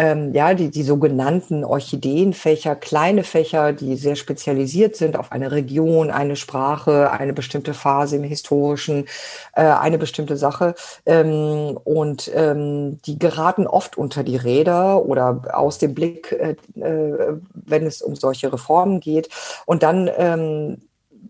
ähm, 0.00 0.32
ja, 0.32 0.54
die, 0.54 0.70
die 0.70 0.82
sogenannten 0.82 1.62
Orchideenfächer, 1.62 2.74
kleine 2.74 3.22
Fächer, 3.22 3.74
die 3.74 3.96
sehr 3.96 4.16
spezialisiert 4.16 4.96
sind 4.96 5.14
auf 5.14 5.30
eine 5.30 5.52
Region, 5.52 6.10
eine 6.10 6.36
Sprache, 6.36 7.10
eine 7.10 7.34
bestimmte 7.34 7.74
Phase 7.74 8.16
im 8.16 8.22
historischen, 8.22 9.04
äh, 9.52 9.60
eine 9.62 9.98
bestimmte 9.98 10.38
Sache. 10.38 10.74
Ähm, 11.04 11.78
und 11.84 12.30
ähm, 12.34 13.02
die 13.02 13.18
geraten 13.18 13.66
oft 13.66 13.98
unter 13.98 14.24
die 14.24 14.36
Räder 14.36 15.04
oder 15.04 15.42
aus 15.52 15.76
dem 15.76 15.92
Blick, 15.92 16.32
äh, 16.32 16.56
äh, 16.80 17.36
wenn 17.52 17.84
es 17.84 18.00
um 18.00 18.16
solche 18.16 18.50
Reformen 18.50 19.00
geht. 19.00 19.28
Und 19.66 19.82
dann 19.82 20.08
ähm, 20.16 20.78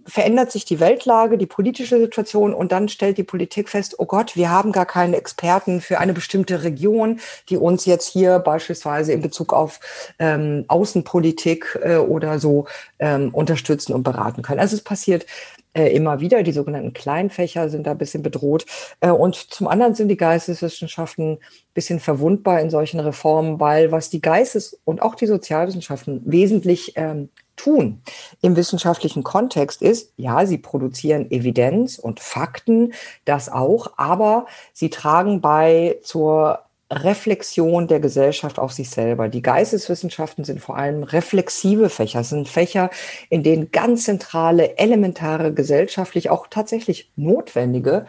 verändert 0.06 0.50
sich 0.50 0.64
die 0.64 0.80
Weltlage, 0.80 1.38
die 1.38 1.46
politische 1.46 1.98
Situation 1.98 2.54
und 2.54 2.72
dann 2.72 2.88
stellt 2.88 3.18
die 3.18 3.24
Politik 3.24 3.68
fest, 3.68 3.96
oh 3.98 4.06
Gott, 4.06 4.36
wir 4.36 4.50
haben 4.50 4.72
gar 4.72 4.86
keinen 4.86 5.14
Experten 5.14 5.80
für 5.80 5.98
eine 5.98 6.12
bestimmte 6.12 6.62
Region, 6.62 7.20
die 7.48 7.56
uns 7.56 7.86
jetzt 7.86 8.08
hier 8.08 8.38
beispielsweise 8.38 9.12
in 9.12 9.20
Bezug 9.20 9.52
auf 9.52 9.80
ähm, 10.18 10.64
Außenpolitik 10.68 11.78
äh, 11.82 11.96
oder 11.96 12.38
so 12.38 12.66
ähm, 12.98 13.30
unterstützen 13.32 13.92
und 13.92 14.02
beraten 14.02 14.42
können. 14.42 14.60
Also 14.60 14.76
es 14.76 14.82
passiert 14.82 15.26
äh, 15.72 15.94
immer 15.94 16.20
wieder. 16.20 16.42
Die 16.42 16.52
sogenannten 16.52 16.92
Kleinfächer 16.92 17.68
sind 17.68 17.86
da 17.86 17.92
ein 17.92 17.98
bisschen 17.98 18.22
bedroht. 18.22 18.66
Äh, 19.00 19.10
und 19.10 19.36
zum 19.36 19.68
anderen 19.68 19.94
sind 19.94 20.08
die 20.08 20.16
Geisteswissenschaften 20.16 21.34
ein 21.34 21.38
bisschen 21.74 22.00
verwundbar 22.00 22.60
in 22.60 22.70
solchen 22.70 23.00
Reformen, 23.00 23.60
weil 23.60 23.92
was 23.92 24.10
die 24.10 24.20
Geistes- 24.20 24.80
und 24.84 25.02
auch 25.02 25.14
die 25.14 25.26
Sozialwissenschaften 25.26 26.22
wesentlich 26.24 26.94
ähm, 26.96 27.28
tun 27.60 28.02
im 28.40 28.56
wissenschaftlichen 28.56 29.22
Kontext 29.22 29.82
ist, 29.82 30.12
ja, 30.16 30.46
sie 30.46 30.58
produzieren 30.58 31.30
Evidenz 31.30 31.98
und 31.98 32.20
Fakten, 32.20 32.92
das 33.24 33.50
auch, 33.50 33.92
aber 33.96 34.46
sie 34.72 34.90
tragen 34.90 35.40
bei 35.40 35.98
zur 36.02 36.60
Reflexion 36.92 37.86
der 37.86 38.00
Gesellschaft 38.00 38.58
auf 38.58 38.72
sich 38.72 38.90
selber. 38.90 39.28
Die 39.28 39.42
Geisteswissenschaften 39.42 40.44
sind 40.44 40.60
vor 40.60 40.76
allem 40.76 41.04
reflexive 41.04 41.88
Fächer, 41.88 42.24
sind 42.24 42.48
Fächer, 42.48 42.90
in 43.28 43.44
denen 43.44 43.70
ganz 43.70 44.04
zentrale, 44.04 44.76
elementare, 44.76 45.54
gesellschaftlich 45.54 46.30
auch 46.30 46.48
tatsächlich 46.48 47.12
notwendige 47.14 48.06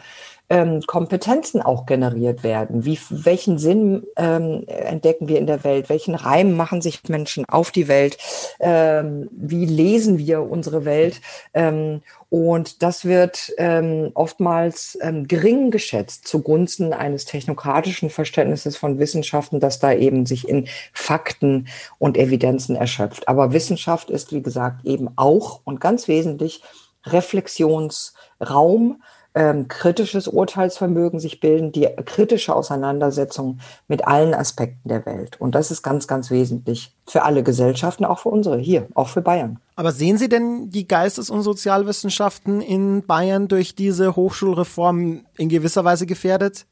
ähm, 0.52 0.82
Kompetenzen 0.86 1.62
auch 1.62 1.86
generiert 1.86 2.42
werden. 2.42 2.84
Wie, 2.84 2.98
welchen 3.08 3.56
Sinn 3.56 4.06
ähm, 4.16 4.64
entdecken 4.66 5.26
wir 5.26 5.38
in 5.38 5.46
der 5.46 5.64
Welt? 5.64 5.88
Welchen 5.88 6.14
Reim 6.14 6.52
machen 6.52 6.82
sich 6.82 7.00
Menschen 7.08 7.46
auf 7.48 7.70
die 7.70 7.88
Welt? 7.88 8.18
Ähm, 8.60 9.30
wie 9.32 9.64
lesen 9.64 10.18
wir 10.18 10.42
unsere 10.42 10.84
Welt? 10.84 11.22
Ähm, 11.54 12.02
und 12.28 12.82
das 12.82 13.06
wird 13.06 13.50
ähm, 13.56 14.10
oftmals 14.12 14.98
ähm, 15.00 15.26
gering 15.26 15.70
geschätzt 15.70 16.28
zugunsten 16.28 16.92
eines 16.92 17.24
technokratischen 17.24 18.10
Verständnisses 18.10 18.76
von 18.76 18.98
Wissenschaften, 18.98 19.58
das 19.58 19.80
da 19.80 19.94
eben 19.94 20.26
sich 20.26 20.46
in 20.46 20.68
Fakten 20.92 21.68
und 21.98 22.18
Evidenzen 22.18 22.76
erschöpft. 22.76 23.26
Aber 23.26 23.54
Wissenschaft 23.54 24.10
ist, 24.10 24.32
wie 24.32 24.42
gesagt, 24.42 24.84
eben 24.84 25.08
auch 25.16 25.62
und 25.64 25.80
ganz 25.80 26.08
wesentlich 26.08 26.62
Reflexionsraum, 27.06 29.02
ähm, 29.34 29.68
kritisches 29.68 30.28
Urteilsvermögen 30.28 31.18
sich 31.18 31.40
bilden, 31.40 31.72
die 31.72 31.88
kritische 32.04 32.54
Auseinandersetzung 32.54 33.60
mit 33.88 34.06
allen 34.06 34.34
Aspekten 34.34 34.88
der 34.88 35.06
Welt. 35.06 35.40
Und 35.40 35.54
das 35.54 35.70
ist 35.70 35.82
ganz, 35.82 36.06
ganz 36.06 36.30
wesentlich 36.30 36.94
für 37.06 37.22
alle 37.22 37.42
Gesellschaften, 37.42 38.04
auch 38.04 38.20
für 38.20 38.28
unsere 38.28 38.58
hier, 38.58 38.88
auch 38.94 39.08
für 39.08 39.22
Bayern. 39.22 39.58
Aber 39.74 39.92
sehen 39.92 40.18
Sie 40.18 40.28
denn 40.28 40.70
die 40.70 40.86
Geistes- 40.86 41.30
und 41.30 41.42
Sozialwissenschaften 41.42 42.60
in 42.60 43.06
Bayern 43.06 43.48
durch 43.48 43.74
diese 43.74 44.16
Hochschulreform 44.16 45.24
in 45.38 45.48
gewisser 45.48 45.84
Weise 45.84 46.06
gefährdet? 46.06 46.66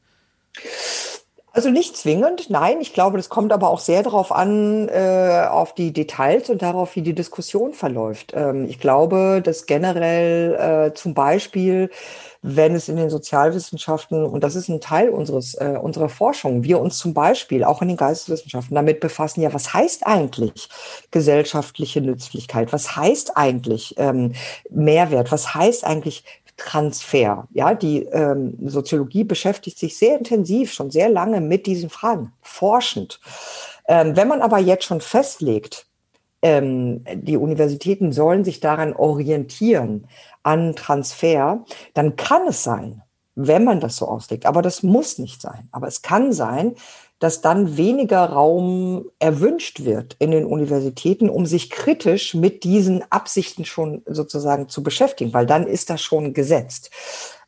Also 1.53 1.69
nicht 1.69 1.97
zwingend, 1.97 2.49
nein. 2.49 2.79
Ich 2.79 2.93
glaube, 2.93 3.17
das 3.17 3.27
kommt 3.27 3.51
aber 3.51 3.69
auch 3.69 3.79
sehr 3.79 4.03
darauf 4.03 4.31
an, 4.31 4.87
äh, 4.87 5.47
auf 5.49 5.75
die 5.75 5.91
Details 5.91 6.49
und 6.49 6.61
darauf, 6.61 6.95
wie 6.95 7.01
die 7.01 7.13
Diskussion 7.13 7.73
verläuft. 7.73 8.31
Ähm, 8.33 8.65
ich 8.69 8.79
glaube, 8.79 9.41
dass 9.43 9.65
generell 9.65 10.91
äh, 10.91 10.93
zum 10.93 11.13
Beispiel 11.13 11.89
wenn 12.43 12.73
es 12.73 12.89
in 12.89 12.95
den 12.95 13.09
Sozialwissenschaften, 13.09 14.25
und 14.25 14.43
das 14.43 14.55
ist 14.55 14.67
ein 14.67 14.81
Teil 14.81 15.09
unseres, 15.09 15.53
äh, 15.55 15.77
unserer 15.79 16.09
Forschung, 16.09 16.63
wir 16.63 16.79
uns 16.79 16.97
zum 16.97 17.13
Beispiel 17.13 17.63
auch 17.63 17.83
in 17.83 17.89
den 17.89 17.97
Geisteswissenschaften 17.97 18.73
damit 18.73 18.99
befassen, 18.99 19.41
ja, 19.41 19.53
was 19.53 19.73
heißt 19.73 20.07
eigentlich 20.07 20.69
gesellschaftliche 21.11 22.01
Nützlichkeit? 22.01 22.73
Was 22.73 22.95
heißt 22.95 23.37
eigentlich 23.37 23.95
ähm, 23.97 24.33
Mehrwert? 24.71 25.31
Was 25.31 25.53
heißt 25.53 25.85
eigentlich 25.85 26.23
Transfer. 26.57 27.47
Ja, 27.51 27.73
die 27.73 28.03
ähm, 28.03 28.57
Soziologie 28.67 29.23
beschäftigt 29.23 29.77
sich 29.79 29.97
sehr 29.97 30.17
intensiv, 30.17 30.73
schon 30.73 30.91
sehr 30.91 31.09
lange 31.09 31.41
mit 31.41 31.65
diesen 31.65 31.89
Fragen, 31.89 32.33
forschend. 32.41 33.19
Ähm, 33.87 34.15
wenn 34.15 34.27
man 34.27 34.41
aber 34.41 34.59
jetzt 34.59 34.85
schon 34.85 35.01
festlegt, 35.01 35.87
ähm, 36.41 37.03
die 37.13 37.37
Universitäten 37.37 38.11
sollen 38.11 38.43
sich 38.43 38.59
daran 38.59 38.93
orientieren, 38.93 40.07
an 40.43 40.75
Transfer, 40.75 41.65
dann 41.93 42.15
kann 42.15 42.47
es 42.47 42.63
sein, 42.63 43.03
wenn 43.35 43.63
man 43.63 43.79
das 43.79 43.97
so 43.97 44.07
auslegt, 44.07 44.45
aber 44.45 44.61
das 44.61 44.83
muss 44.83 45.17
nicht 45.17 45.41
sein, 45.41 45.69
aber 45.71 45.87
es 45.87 46.01
kann 46.01 46.33
sein, 46.33 46.75
dass 47.21 47.39
dann 47.39 47.77
weniger 47.77 48.25
Raum 48.25 49.05
erwünscht 49.19 49.85
wird 49.85 50.15
in 50.17 50.31
den 50.31 50.43
Universitäten, 50.43 51.29
um 51.29 51.45
sich 51.45 51.69
kritisch 51.69 52.33
mit 52.33 52.63
diesen 52.63 53.03
Absichten 53.11 53.63
schon 53.63 54.01
sozusagen 54.07 54.69
zu 54.69 54.81
beschäftigen, 54.81 55.31
weil 55.31 55.45
dann 55.45 55.67
ist 55.67 55.91
das 55.91 56.01
schon 56.01 56.33
gesetzt. 56.33 56.89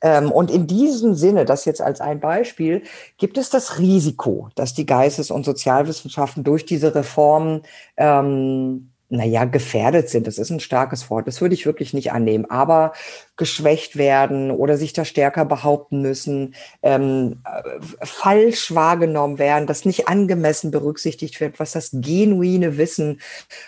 Ähm, 0.03 0.31
und 0.31 0.51
in 0.51 0.67
diesem 0.67 1.15
Sinne, 1.15 1.43
das 1.43 1.65
jetzt 1.65 1.81
als 1.81 2.01
ein 2.01 2.19
Beispiel, 2.19 2.83
gibt 3.17 3.35
es 3.39 3.49
das 3.49 3.79
Risiko, 3.79 4.49
dass 4.53 4.75
die 4.75 4.85
Geistes- 4.85 5.31
und 5.31 5.43
Sozialwissenschaften 5.43 6.43
durch 6.43 6.67
diese 6.67 6.93
Reform 6.93 7.63
ähm, 7.97 8.92
naja, 9.09 9.45
gefährdet 9.45 10.09
sind. 10.09 10.25
Das 10.25 10.37
ist 10.37 10.49
ein 10.49 10.59
starkes 10.59 11.09
Wort. 11.09 11.27
Das 11.27 11.39
würde 11.39 11.53
ich 11.53 11.65
wirklich 11.65 11.93
nicht 11.93 12.11
annehmen. 12.11 12.49
Aber 12.49 12.93
geschwächt 13.35 13.95
werden 13.95 14.49
oder 14.49 14.77
sich 14.77 14.93
da 14.93 15.05
stärker 15.05 15.45
behaupten 15.45 16.01
müssen, 16.01 16.55
ähm, 16.81 17.41
äh, 17.45 18.05
falsch 18.05 18.73
wahrgenommen 18.73 19.37
werden, 19.37 19.67
dass 19.67 19.85
nicht 19.85 20.07
angemessen 20.07 20.71
berücksichtigt 20.71 21.39
wird, 21.41 21.59
was 21.59 21.73
das 21.73 21.91
genuine 21.93 22.77
Wissen 22.77 23.21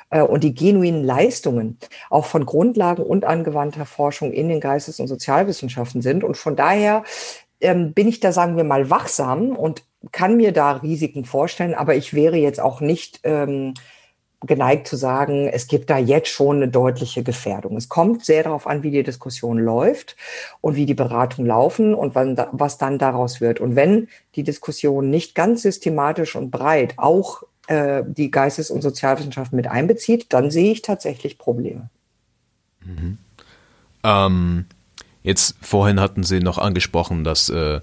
äh, 0.09 0.21
und 0.21 0.43
die 0.43 0.55
genuinen 0.55 1.03
Leistungen 1.03 1.77
auch 2.09 2.25
von 2.25 2.45
Grundlagen 2.45 3.03
und 3.03 3.25
angewandter 3.25 3.85
Forschung 3.85 4.31
in 4.31 4.49
den 4.49 4.59
Geistes- 4.59 4.99
und 4.99 5.07
Sozialwissenschaften 5.07 6.01
sind. 6.01 6.23
Und 6.23 6.37
von 6.37 6.55
daher 6.55 7.03
ähm, 7.61 7.93
bin 7.93 8.07
ich 8.07 8.19
da, 8.19 8.31
sagen 8.31 8.57
wir 8.57 8.63
mal, 8.63 8.89
wachsam 8.89 9.55
und 9.55 9.83
kann 10.11 10.37
mir 10.37 10.51
da 10.51 10.73
Risiken 10.73 11.25
vorstellen, 11.25 11.73
aber 11.73 11.95
ich 11.95 12.13
wäre 12.13 12.37
jetzt 12.37 12.59
auch 12.59 12.81
nicht 12.81 13.21
ähm, 13.23 13.73
geneigt 14.41 14.87
zu 14.87 14.95
sagen, 14.95 15.47
es 15.47 15.67
gibt 15.67 15.89
da 15.89 15.97
jetzt 15.97 16.29
schon 16.29 16.57
eine 16.57 16.67
deutliche 16.67 17.23
Gefährdung. 17.23 17.77
Es 17.77 17.89
kommt 17.89 18.25
sehr 18.25 18.43
darauf 18.43 18.67
an, 18.67 18.83
wie 18.83 18.91
die 18.91 19.03
Diskussion 19.03 19.57
läuft 19.57 20.15
und 20.61 20.75
wie 20.75 20.85
die 20.85 20.93
Beratungen 20.93 21.47
laufen 21.47 21.93
und 21.93 22.15
was 22.15 22.77
dann 22.77 22.99
daraus 22.99 23.41
wird. 23.41 23.59
Und 23.59 23.75
wenn 23.75 24.07
die 24.35 24.43
Diskussion 24.43 25.09
nicht 25.09 25.35
ganz 25.35 25.61
systematisch 25.61 26.35
und 26.35 26.51
breit 26.51 26.95
auch 26.97 27.43
äh, 27.67 28.03
die 28.05 28.29
Geistes- 28.29 28.69
und 28.69 28.81
Sozialwissenschaften 28.81 29.55
mit 29.55 29.67
einbezieht, 29.67 30.33
dann 30.33 30.51
sehe 30.51 30.71
ich 30.71 30.81
tatsächlich 30.81 31.37
Probleme. 31.37 31.89
Mhm. 32.83 33.17
Ähm, 34.03 34.65
jetzt 35.23 35.55
vorhin 35.61 35.99
hatten 35.99 36.23
Sie 36.23 36.39
noch 36.39 36.59
angesprochen, 36.59 37.23
dass 37.23 37.49
äh, 37.49 37.79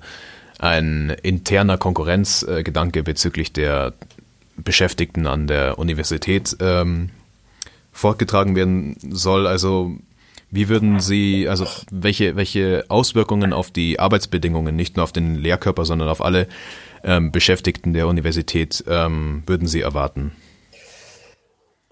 ein 0.60 1.10
interner 1.22 1.76
Konkurrenzgedanke 1.76 3.02
bezüglich 3.02 3.52
der 3.52 3.94
Beschäftigten 4.56 5.26
an 5.26 5.46
der 5.46 5.78
Universität 5.78 6.56
ähm, 6.60 7.10
fortgetragen 7.92 8.56
werden 8.56 8.96
soll. 9.10 9.46
Also 9.46 9.96
wie 10.50 10.68
würden 10.68 11.00
Sie, 11.00 11.48
also 11.48 11.66
welche, 11.90 12.36
welche 12.36 12.84
Auswirkungen 12.88 13.52
auf 13.52 13.70
die 13.70 13.98
Arbeitsbedingungen, 13.98 14.76
nicht 14.76 14.96
nur 14.96 15.04
auf 15.04 15.12
den 15.12 15.36
Lehrkörper, 15.36 15.84
sondern 15.84 16.08
auf 16.08 16.22
alle 16.22 16.46
ähm, 17.04 17.32
Beschäftigten 17.32 17.94
der 17.94 18.06
Universität 18.06 18.84
ähm, 18.86 19.42
würden 19.46 19.66
Sie 19.66 19.80
erwarten? 19.80 20.32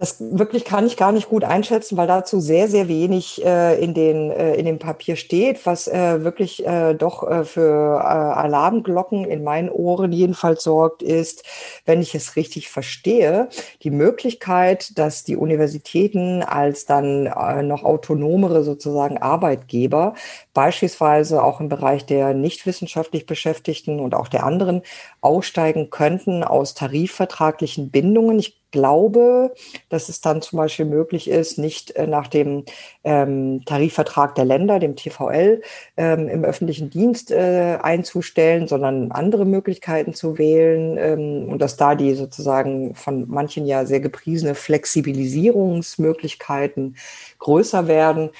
Das 0.00 0.16
wirklich 0.18 0.64
kann 0.64 0.86
ich 0.86 0.96
gar 0.96 1.12
nicht 1.12 1.28
gut 1.28 1.44
einschätzen, 1.44 1.98
weil 1.98 2.06
dazu 2.06 2.40
sehr, 2.40 2.68
sehr 2.68 2.88
wenig 2.88 3.44
äh, 3.44 3.78
in, 3.84 3.92
den, 3.92 4.30
äh, 4.30 4.54
in 4.54 4.64
dem 4.64 4.78
Papier 4.78 5.14
steht, 5.14 5.66
was 5.66 5.88
äh, 5.88 6.24
wirklich 6.24 6.66
äh, 6.66 6.94
doch 6.94 7.22
äh, 7.30 7.44
für 7.44 7.98
äh, 7.98 8.02
Alarmglocken 8.02 9.26
in 9.26 9.44
meinen 9.44 9.68
Ohren 9.68 10.10
jedenfalls 10.10 10.64
sorgt, 10.64 11.02
ist, 11.02 11.44
wenn 11.84 12.00
ich 12.00 12.14
es 12.14 12.36
richtig 12.36 12.70
verstehe, 12.70 13.50
die 13.82 13.90
Möglichkeit, 13.90 14.98
dass 14.98 15.22
die 15.22 15.36
Universitäten 15.36 16.42
als 16.42 16.86
dann 16.86 17.26
äh, 17.26 17.62
noch 17.62 17.84
autonomere 17.84 18.64
sozusagen 18.64 19.18
Arbeitgeber 19.18 20.14
beispielsweise 20.54 21.42
auch 21.44 21.60
im 21.60 21.68
Bereich 21.68 22.06
der 22.06 22.32
nicht 22.32 22.64
wissenschaftlich 22.64 23.26
Beschäftigten 23.26 24.00
und 24.00 24.14
auch 24.14 24.28
der 24.28 24.44
anderen 24.44 24.80
aussteigen 25.20 25.90
könnten 25.90 26.42
aus 26.42 26.72
tarifvertraglichen 26.72 27.90
Bindungen. 27.90 28.38
Ich 28.38 28.59
glaube, 28.70 29.52
dass 29.88 30.08
es 30.08 30.20
dann 30.20 30.42
zum 30.42 30.58
Beispiel 30.58 30.86
möglich 30.86 31.28
ist, 31.28 31.58
nicht 31.58 31.90
äh, 31.92 32.06
nach 32.06 32.28
dem 32.28 32.64
ähm, 33.04 33.62
Tarifvertrag 33.64 34.34
der 34.34 34.44
Länder, 34.44 34.78
dem 34.78 34.96
TVL, 34.96 35.62
ähm, 35.96 36.28
im 36.28 36.44
öffentlichen 36.44 36.90
Dienst 36.90 37.30
äh, 37.30 37.78
einzustellen, 37.82 38.68
sondern 38.68 39.12
andere 39.12 39.44
Möglichkeiten 39.44 40.14
zu 40.14 40.38
wählen 40.38 40.96
ähm, 40.98 41.48
und 41.48 41.60
dass 41.60 41.76
da 41.76 41.94
die 41.94 42.14
sozusagen 42.14 42.94
von 42.94 43.28
manchen 43.28 43.66
ja 43.66 43.84
sehr 43.84 44.00
gepriesene 44.00 44.54
Flexibilisierungsmöglichkeiten 44.54 46.96
größer 47.38 47.88
werden. 47.88 48.30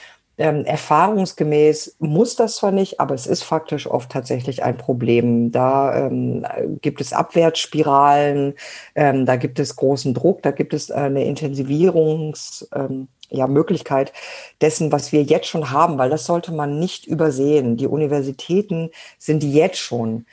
Ähm, 0.41 0.65
erfahrungsgemäß 0.65 1.97
muss 1.99 2.35
das 2.35 2.57
zwar 2.57 2.73
nicht, 2.73 2.99
aber 2.99 3.15
es 3.15 3.27
ist 3.27 3.43
faktisch 3.43 3.87
oft 3.87 4.11
tatsächlich 4.11 4.63
ein 4.63 4.79
Problem. 4.79 5.53
Da 5.53 6.07
ähm, 6.07 6.47
gibt 6.81 7.03
es 7.03 7.13
Abwärtsspiralen, 7.13 8.55
ähm, 8.95 9.27
da 9.27 9.37
gibt 9.37 9.59
es 9.59 9.77
großen 9.77 10.15
Druck, 10.15 10.41
da 10.43 10.53
gibt 10.53 10.73
es 10.73 10.91
eine 10.91 11.27
Intensivierungs, 11.27 12.67
ähm, 12.75 13.09
ja, 13.29 13.47
Möglichkeit 13.47 14.15
dessen, 14.63 14.91
was 14.93 15.13
wir 15.13 15.23
jetzt 15.23 15.47
schon 15.47 15.71
haben, 15.71 15.99
weil 15.99 16.09
das 16.09 16.25
sollte 16.25 16.53
man 16.53 16.79
nicht 16.79 17.07
übersehen. 17.07 17.77
Die 17.77 17.87
Universitäten 17.87 18.91
sind 19.19 19.45
jetzt 19.45 19.79
schon 19.79 20.25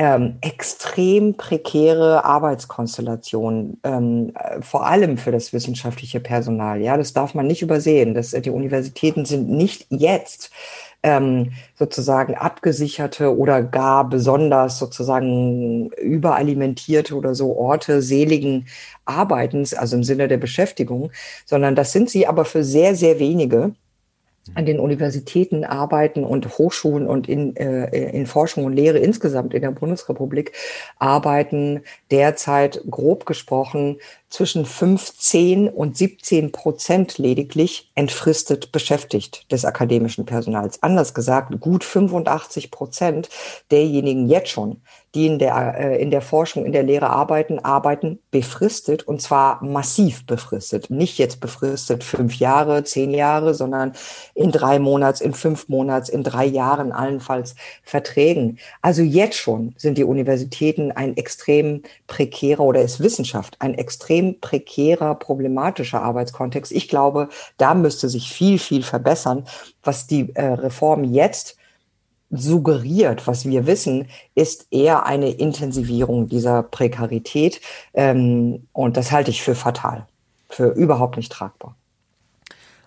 ähm, 0.00 0.38
extrem 0.40 1.34
prekäre 1.34 2.24
Arbeitskonstellationen, 2.24 3.78
ähm, 3.84 4.32
äh, 4.34 4.62
vor 4.62 4.86
allem 4.86 5.18
für 5.18 5.30
das 5.30 5.52
wissenschaftliche 5.52 6.20
Personal. 6.20 6.80
Ja, 6.80 6.96
das 6.96 7.12
darf 7.12 7.34
man 7.34 7.46
nicht 7.46 7.60
übersehen. 7.60 8.14
Das, 8.14 8.30
die 8.30 8.48
Universitäten 8.48 9.26
sind 9.26 9.50
nicht 9.50 9.88
jetzt 9.90 10.50
ähm, 11.02 11.52
sozusagen 11.74 12.34
abgesicherte 12.34 13.36
oder 13.36 13.62
gar 13.62 14.08
besonders 14.08 14.78
sozusagen 14.78 15.90
überalimentierte 15.90 17.14
oder 17.14 17.34
so 17.34 17.54
Orte 17.54 18.00
seligen 18.00 18.68
Arbeitens, 19.04 19.74
also 19.74 19.96
im 19.96 20.04
Sinne 20.04 20.28
der 20.28 20.38
Beschäftigung, 20.38 21.12
sondern 21.44 21.76
das 21.76 21.92
sind 21.92 22.08
sie 22.08 22.26
aber 22.26 22.46
für 22.46 22.64
sehr, 22.64 22.94
sehr 22.94 23.18
wenige 23.18 23.74
an 24.54 24.66
den 24.66 24.80
Universitäten 24.80 25.64
arbeiten 25.64 26.24
und 26.24 26.58
Hochschulen 26.58 27.06
und 27.06 27.28
in, 27.28 27.54
äh, 27.56 28.10
in 28.10 28.26
Forschung 28.26 28.64
und 28.64 28.72
Lehre 28.72 28.98
insgesamt 28.98 29.54
in 29.54 29.62
der 29.62 29.70
Bundesrepublik 29.70 30.52
arbeiten 30.98 31.82
derzeit 32.10 32.82
grob 32.90 33.26
gesprochen 33.26 33.98
zwischen 34.30 34.64
15 34.64 35.68
und 35.68 35.96
17 35.96 36.52
Prozent 36.52 37.18
lediglich 37.18 37.90
entfristet 37.96 38.72
beschäftigt 38.72 39.50
des 39.50 39.64
akademischen 39.64 40.24
Personals. 40.24 40.82
Anders 40.82 41.14
gesagt, 41.14 41.60
gut 41.60 41.82
85 41.82 42.70
Prozent 42.70 43.28
derjenigen 43.70 44.28
jetzt 44.28 44.50
schon, 44.50 44.80
die 45.16 45.26
in 45.26 45.40
der, 45.40 45.74
äh, 45.76 46.00
in 46.00 46.12
der 46.12 46.22
Forschung, 46.22 46.64
in 46.64 46.70
der 46.70 46.84
Lehre 46.84 47.10
arbeiten, 47.10 47.58
arbeiten 47.58 48.20
befristet 48.30 49.02
und 49.02 49.20
zwar 49.20 49.62
massiv 49.64 50.24
befristet. 50.26 50.88
Nicht 50.88 51.18
jetzt 51.18 51.40
befristet 51.40 52.04
fünf 52.04 52.36
Jahre, 52.36 52.84
zehn 52.84 53.12
Jahre, 53.12 53.54
sondern 53.54 53.92
in 54.34 54.52
drei 54.52 54.78
Monats, 54.78 55.20
in 55.20 55.34
fünf 55.34 55.68
Monats, 55.68 56.08
in 56.08 56.22
drei 56.22 56.44
Jahren 56.44 56.92
allenfalls 56.92 57.56
Verträgen. 57.82 58.58
Also 58.80 59.02
jetzt 59.02 59.36
schon 59.36 59.74
sind 59.76 59.98
die 59.98 60.04
Universitäten 60.04 60.92
ein 60.92 61.16
extrem 61.16 61.82
prekärer 62.06 62.60
oder 62.60 62.82
ist 62.82 63.00
Wissenschaft 63.00 63.56
ein 63.58 63.74
extrem 63.74 64.19
prekärer, 64.22 65.14
problematischer 65.14 66.02
Arbeitskontext. 66.02 66.72
Ich 66.72 66.88
glaube, 66.88 67.28
da 67.56 67.74
müsste 67.74 68.08
sich 68.08 68.30
viel, 68.30 68.58
viel 68.58 68.82
verbessern, 68.82 69.44
was 69.82 70.06
die 70.06 70.34
äh, 70.34 70.44
Reform 70.44 71.04
jetzt 71.04 71.56
suggeriert, 72.30 73.26
was 73.26 73.44
wir 73.44 73.66
wissen, 73.66 74.08
ist 74.34 74.68
eher 74.70 75.04
eine 75.04 75.30
Intensivierung 75.30 76.28
dieser 76.28 76.62
Prekarität. 76.62 77.60
Ähm, 77.92 78.68
und 78.72 78.96
das 78.96 79.10
halte 79.10 79.30
ich 79.30 79.42
für 79.42 79.54
fatal, 79.54 80.06
für 80.48 80.68
überhaupt 80.68 81.16
nicht 81.16 81.32
tragbar. 81.32 81.76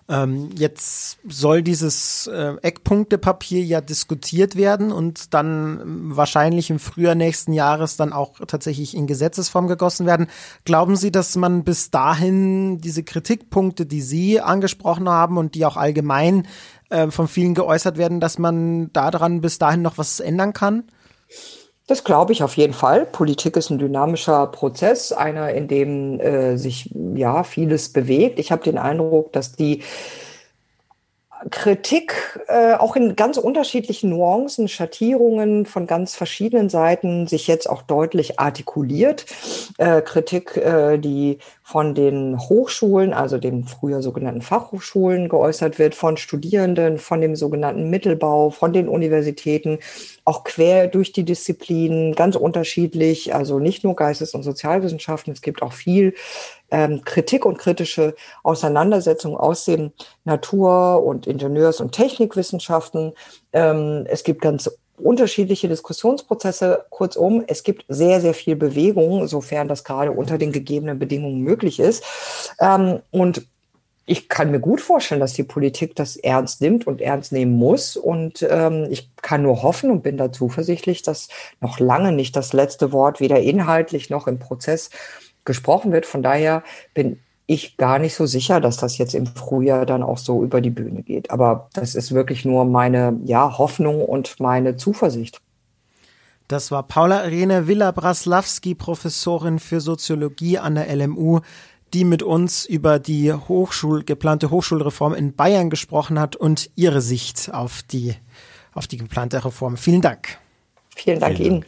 Ähm, 0.06 0.50
jetzt 0.54 1.18
soll 1.26 1.62
dieses 1.62 2.26
äh, 2.26 2.56
Eckpunktepapier 2.60 3.64
ja 3.64 3.80
diskutiert 3.80 4.54
werden 4.54 4.92
und 4.92 5.32
dann 5.32 5.80
ähm, 5.80 6.16
wahrscheinlich 6.16 6.68
im 6.68 6.78
Frühjahr 6.78 7.14
nächsten 7.14 7.54
Jahres 7.54 7.96
dann 7.96 8.12
auch 8.12 8.34
tatsächlich 8.46 8.94
in 8.94 9.06
Gesetzesform 9.06 9.66
gegossen 9.66 10.04
werden. 10.04 10.26
Glauben 10.66 10.96
Sie, 10.96 11.10
dass 11.10 11.36
man 11.36 11.64
bis 11.64 11.90
dahin 11.90 12.82
diese 12.82 13.02
Kritikpunkte, 13.02 13.86
die 13.86 14.02
Sie 14.02 14.42
angesprochen 14.42 15.08
haben 15.08 15.38
und 15.38 15.54
die 15.54 15.64
auch 15.64 15.78
allgemein 15.78 16.46
äh, 16.90 17.10
von 17.10 17.26
vielen 17.26 17.54
geäußert 17.54 17.96
werden, 17.96 18.20
dass 18.20 18.38
man 18.38 18.92
daran 18.92 19.40
bis 19.40 19.58
dahin 19.58 19.80
noch 19.80 19.96
was 19.96 20.20
ändern 20.20 20.52
kann? 20.52 20.84
Das 21.86 22.02
glaube 22.02 22.32
ich 22.32 22.42
auf 22.42 22.56
jeden 22.56 22.72
Fall. 22.72 23.04
Politik 23.04 23.56
ist 23.56 23.68
ein 23.68 23.78
dynamischer 23.78 24.46
Prozess, 24.46 25.12
einer, 25.12 25.52
in 25.52 25.68
dem 25.68 26.18
äh, 26.18 26.56
sich 26.56 26.90
ja 27.14 27.44
vieles 27.44 27.92
bewegt. 27.92 28.38
Ich 28.38 28.50
habe 28.50 28.64
den 28.64 28.78
Eindruck, 28.78 29.32
dass 29.32 29.52
die 29.52 29.82
Kritik 31.50 32.40
äh, 32.46 32.74
auch 32.74 32.96
in 32.96 33.16
ganz 33.16 33.36
unterschiedlichen 33.36 34.10
Nuancen, 34.10 34.68
Schattierungen 34.68 35.66
von 35.66 35.86
ganz 35.86 36.14
verschiedenen 36.14 36.70
Seiten 36.70 37.26
sich 37.26 37.46
jetzt 37.46 37.68
auch 37.68 37.82
deutlich 37.82 38.40
artikuliert. 38.40 39.26
Äh, 39.76 40.00
Kritik, 40.00 40.56
äh, 40.56 40.96
die 40.98 41.38
von 41.62 41.94
den 41.94 42.38
Hochschulen, 42.38 43.12
also 43.12 43.38
den 43.38 43.64
früher 43.64 44.00
sogenannten 44.00 44.42
Fachhochschulen 44.42 45.28
geäußert 45.28 45.78
wird, 45.78 45.94
von 45.94 46.16
Studierenden, 46.16 46.98
von 46.98 47.20
dem 47.20 47.36
sogenannten 47.36 47.90
Mittelbau, 47.90 48.50
von 48.50 48.72
den 48.72 48.88
Universitäten, 48.88 49.78
auch 50.24 50.44
quer 50.44 50.88
durch 50.88 51.12
die 51.12 51.24
Disziplinen, 51.24 52.14
ganz 52.14 52.36
unterschiedlich, 52.36 53.34
also 53.34 53.58
nicht 53.58 53.84
nur 53.84 53.94
Geistes- 53.94 54.34
und 54.34 54.42
Sozialwissenschaften, 54.42 55.32
es 55.32 55.42
gibt 55.42 55.62
auch 55.62 55.72
viel 55.72 56.14
ähm, 56.70 57.02
Kritik 57.04 57.44
und 57.44 57.58
kritische 57.58 58.14
Auseinandersetzung 58.42 59.36
aus 59.36 59.64
den 59.64 59.92
Natur- 60.24 61.04
und 61.04 61.26
Ingenieurs- 61.26 61.80
und 61.80 61.92
Technikwissenschaften. 61.92 63.12
Ähm, 63.52 64.06
es 64.08 64.24
gibt 64.24 64.40
ganz 64.40 64.70
unterschiedliche 64.96 65.68
Diskussionsprozesse. 65.68 66.86
Kurzum, 66.88 67.44
es 67.46 67.62
gibt 67.62 67.84
sehr, 67.88 68.20
sehr 68.20 68.34
viel 68.34 68.56
Bewegung, 68.56 69.26
sofern 69.26 69.68
das 69.68 69.84
gerade 69.84 70.12
unter 70.12 70.38
den 70.38 70.52
gegebenen 70.52 70.98
Bedingungen 70.98 71.40
möglich 71.40 71.80
ist. 71.80 72.02
Ähm, 72.60 73.00
und 73.10 73.46
ich 74.06 74.28
kann 74.28 74.50
mir 74.50 74.60
gut 74.60 74.80
vorstellen, 74.80 75.20
dass 75.20 75.32
die 75.32 75.44
Politik 75.44 75.94
das 75.96 76.16
ernst 76.16 76.60
nimmt 76.60 76.86
und 76.86 77.00
ernst 77.00 77.32
nehmen 77.32 77.56
muss. 77.56 77.96
Und 77.96 78.46
ähm, 78.48 78.86
ich 78.90 79.10
kann 79.22 79.42
nur 79.42 79.62
hoffen 79.62 79.90
und 79.90 80.02
bin 80.02 80.18
da 80.18 80.30
zuversichtlich, 80.30 81.02
dass 81.02 81.28
noch 81.60 81.78
lange 81.78 82.12
nicht 82.12 82.36
das 82.36 82.52
letzte 82.52 82.92
Wort 82.92 83.20
weder 83.20 83.40
inhaltlich 83.40 84.10
noch 84.10 84.26
im 84.26 84.38
Prozess 84.38 84.90
gesprochen 85.46 85.92
wird. 85.92 86.04
Von 86.04 86.22
daher 86.22 86.62
bin 86.92 87.18
ich 87.46 87.76
gar 87.76 87.98
nicht 87.98 88.14
so 88.14 88.26
sicher, 88.26 88.60
dass 88.60 88.76
das 88.76 88.98
jetzt 88.98 89.14
im 89.14 89.26
Frühjahr 89.26 89.86
dann 89.86 90.02
auch 90.02 90.18
so 90.18 90.42
über 90.42 90.60
die 90.60 90.70
Bühne 90.70 91.02
geht. 91.02 91.30
Aber 91.30 91.68
das 91.72 91.94
ist 91.94 92.12
wirklich 92.12 92.44
nur 92.44 92.64
meine 92.66 93.18
ja, 93.24 93.56
Hoffnung 93.56 94.02
und 94.02 94.38
meine 94.38 94.76
Zuversicht. 94.76 95.40
Das 96.48 96.70
war 96.70 96.82
Paula 96.82 97.24
Irene 97.24 97.68
Villa-Braslawski, 97.68 98.74
Professorin 98.74 99.58
für 99.58 99.80
Soziologie 99.80 100.58
an 100.58 100.74
der 100.74 100.94
LMU, 100.94 101.40
die 101.94 102.04
mit 102.04 102.22
uns 102.22 102.66
über 102.66 102.98
die 102.98 103.32
Hochschul 103.32 104.04
geplante 104.04 104.50
Hochschulreform 104.50 105.14
in 105.14 105.34
Bayern 105.34 105.70
gesprochen 105.70 106.18
hat 106.18 106.36
und 106.36 106.70
ihre 106.74 107.00
Sicht 107.00 107.54
auf 107.54 107.82
die, 107.82 108.14
auf 108.72 108.86
die 108.86 108.96
geplante 108.96 109.44
Reform. 109.44 109.76
Vielen 109.76 110.02
Dank. 110.02 110.38
Vielen 110.94 111.20
Dank 111.20 111.36
Vielen 111.36 111.52
Ihnen. 111.52 111.64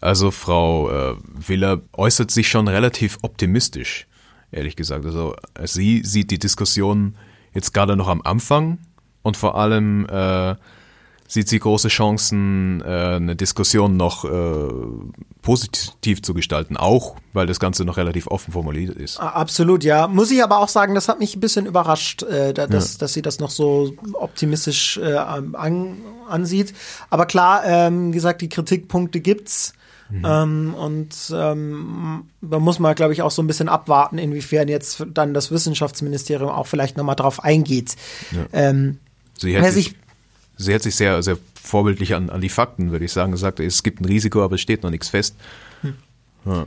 Also 0.00 0.30
Frau 0.30 0.90
äh, 0.90 1.16
Willer 1.32 1.80
äußert 1.92 2.30
sich 2.30 2.48
schon 2.48 2.68
relativ 2.68 3.18
optimistisch 3.22 4.06
ehrlich 4.54 4.76
gesagt. 4.76 5.04
Also 5.04 5.34
sie 5.64 6.02
sieht 6.04 6.30
die 6.30 6.38
Diskussion 6.38 7.16
jetzt 7.52 7.74
gerade 7.74 7.96
noch 7.96 8.08
am 8.08 8.22
Anfang 8.22 8.78
und 9.22 9.36
vor 9.36 9.56
allem 9.56 10.06
äh, 10.06 10.56
sieht 11.26 11.48
sie 11.48 11.58
große 11.58 11.88
Chancen, 11.88 12.82
äh, 12.82 13.16
eine 13.16 13.36
Diskussion 13.36 13.96
noch 13.96 14.24
äh, 14.24 14.68
positiv 15.42 16.22
zu 16.22 16.34
gestalten, 16.34 16.76
auch 16.76 17.16
weil 17.32 17.46
das 17.46 17.60
Ganze 17.60 17.84
noch 17.84 17.96
relativ 17.96 18.26
offen 18.26 18.52
formuliert 18.52 18.96
ist. 18.96 19.18
Absolut, 19.18 19.84
ja. 19.84 20.06
Muss 20.06 20.30
ich 20.30 20.42
aber 20.42 20.58
auch 20.58 20.68
sagen, 20.68 20.94
das 20.94 21.08
hat 21.08 21.18
mich 21.18 21.36
ein 21.36 21.40
bisschen 21.40 21.66
überrascht, 21.66 22.22
äh, 22.22 22.52
dass, 22.52 22.94
ja. 22.94 22.98
dass 23.00 23.12
sie 23.12 23.22
das 23.22 23.40
noch 23.40 23.50
so 23.50 23.94
optimistisch 24.14 24.98
an, 24.98 25.54
ansieht. 26.28 26.74
Aber 27.10 27.26
klar, 27.26 27.62
ähm, 27.64 28.12
gesagt, 28.12 28.40
die 28.42 28.48
Kritikpunkte 28.48 29.20
gibt's. 29.20 29.74
Mhm. 30.10 30.24
Ähm, 30.24 30.74
und 30.74 31.14
ähm, 31.34 32.24
da 32.40 32.58
muss 32.58 32.78
man, 32.78 32.94
glaube 32.94 33.12
ich, 33.12 33.22
auch 33.22 33.30
so 33.30 33.42
ein 33.42 33.46
bisschen 33.46 33.68
abwarten, 33.68 34.18
inwiefern 34.18 34.68
jetzt 34.68 35.04
dann 35.12 35.34
das 35.34 35.50
Wissenschaftsministerium 35.50 36.50
auch 36.50 36.66
vielleicht 36.66 36.96
nochmal 36.96 37.16
drauf 37.16 37.42
eingeht. 37.42 37.96
Ja. 38.30 38.46
Ähm, 38.52 38.98
sie, 39.38 39.56
hält 39.56 39.72
sich, 39.72 39.94
sie 40.56 40.72
hält 40.72 40.82
sich 40.82 40.96
sehr, 40.96 41.22
sehr 41.22 41.38
vorbildlich 41.54 42.14
an, 42.14 42.30
an 42.30 42.40
die 42.40 42.48
Fakten, 42.48 42.92
würde 42.92 43.04
ich 43.04 43.12
sagen, 43.12 43.32
gesagt, 43.32 43.60
es 43.60 43.82
gibt 43.82 44.00
ein 44.00 44.04
Risiko, 44.04 44.42
aber 44.42 44.56
es 44.56 44.60
steht 44.60 44.82
noch 44.82 44.90
nichts 44.90 45.08
fest. 45.08 45.36
Hm. 45.82 45.94
Ja. 46.44 46.66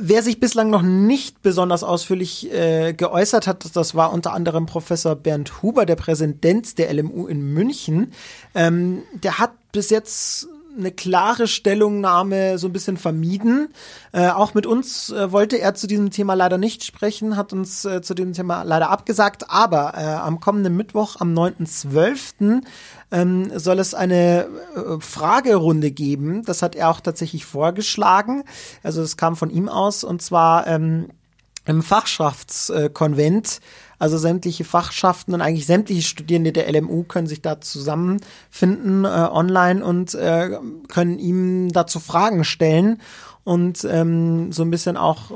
Wer 0.00 0.22
sich 0.22 0.40
bislang 0.40 0.70
noch 0.70 0.80
nicht 0.80 1.42
besonders 1.42 1.84
ausführlich 1.84 2.50
äh, 2.50 2.94
geäußert 2.94 3.46
hat, 3.46 3.76
das 3.76 3.94
war 3.94 4.14
unter 4.14 4.32
anderem 4.32 4.64
Professor 4.64 5.14
Bernd 5.14 5.62
Huber, 5.62 5.84
der 5.84 5.96
Präsident 5.96 6.78
der 6.78 6.92
LMU 6.92 7.26
in 7.26 7.52
München. 7.52 8.12
Ähm, 8.54 9.02
der 9.12 9.38
hat 9.38 9.52
bis 9.72 9.90
jetzt 9.90 10.48
eine 10.76 10.90
klare 10.90 11.46
Stellungnahme 11.46 12.58
so 12.58 12.68
ein 12.68 12.72
bisschen 12.72 12.96
vermieden. 12.96 13.68
Äh, 14.12 14.28
auch 14.28 14.54
mit 14.54 14.66
uns 14.66 15.10
äh, 15.10 15.32
wollte 15.32 15.58
er 15.58 15.74
zu 15.74 15.86
diesem 15.86 16.10
Thema 16.10 16.34
leider 16.34 16.58
nicht 16.58 16.84
sprechen, 16.84 17.36
hat 17.36 17.52
uns 17.52 17.84
äh, 17.84 18.02
zu 18.02 18.14
diesem 18.14 18.32
Thema 18.32 18.62
leider 18.62 18.90
abgesagt. 18.90 19.50
Aber 19.50 19.94
äh, 19.96 20.04
am 20.04 20.40
kommenden 20.40 20.76
Mittwoch, 20.76 21.16
am 21.20 21.32
9.12., 21.34 22.62
ähm, 23.10 23.58
soll 23.58 23.78
es 23.78 23.94
eine 23.94 24.48
äh, 24.74 25.00
Fragerunde 25.00 25.90
geben. 25.90 26.42
Das 26.44 26.62
hat 26.62 26.74
er 26.74 26.90
auch 26.90 27.00
tatsächlich 27.00 27.44
vorgeschlagen. 27.44 28.44
Also 28.82 29.02
das 29.02 29.16
kam 29.16 29.36
von 29.36 29.50
ihm 29.50 29.68
aus 29.68 30.04
und 30.04 30.22
zwar 30.22 30.66
ähm, 30.66 31.08
im 31.66 31.82
Fachschaftskonvent. 31.82 33.60
Also 33.98 34.18
sämtliche 34.18 34.64
Fachschaften 34.64 35.34
und 35.34 35.40
eigentlich 35.40 35.66
sämtliche 35.66 36.02
Studierende 36.02 36.52
der 36.52 36.72
LMU 36.72 37.04
können 37.04 37.26
sich 37.26 37.42
da 37.42 37.60
zusammenfinden 37.60 39.04
äh, 39.04 39.08
online 39.08 39.84
und 39.84 40.14
äh, 40.14 40.58
können 40.88 41.18
ihm 41.18 41.72
dazu 41.72 42.00
Fragen 42.00 42.44
stellen 42.44 43.00
und 43.44 43.86
ähm, 43.90 44.52
so 44.52 44.62
ein 44.62 44.70
bisschen 44.70 44.96
auch 44.96 45.30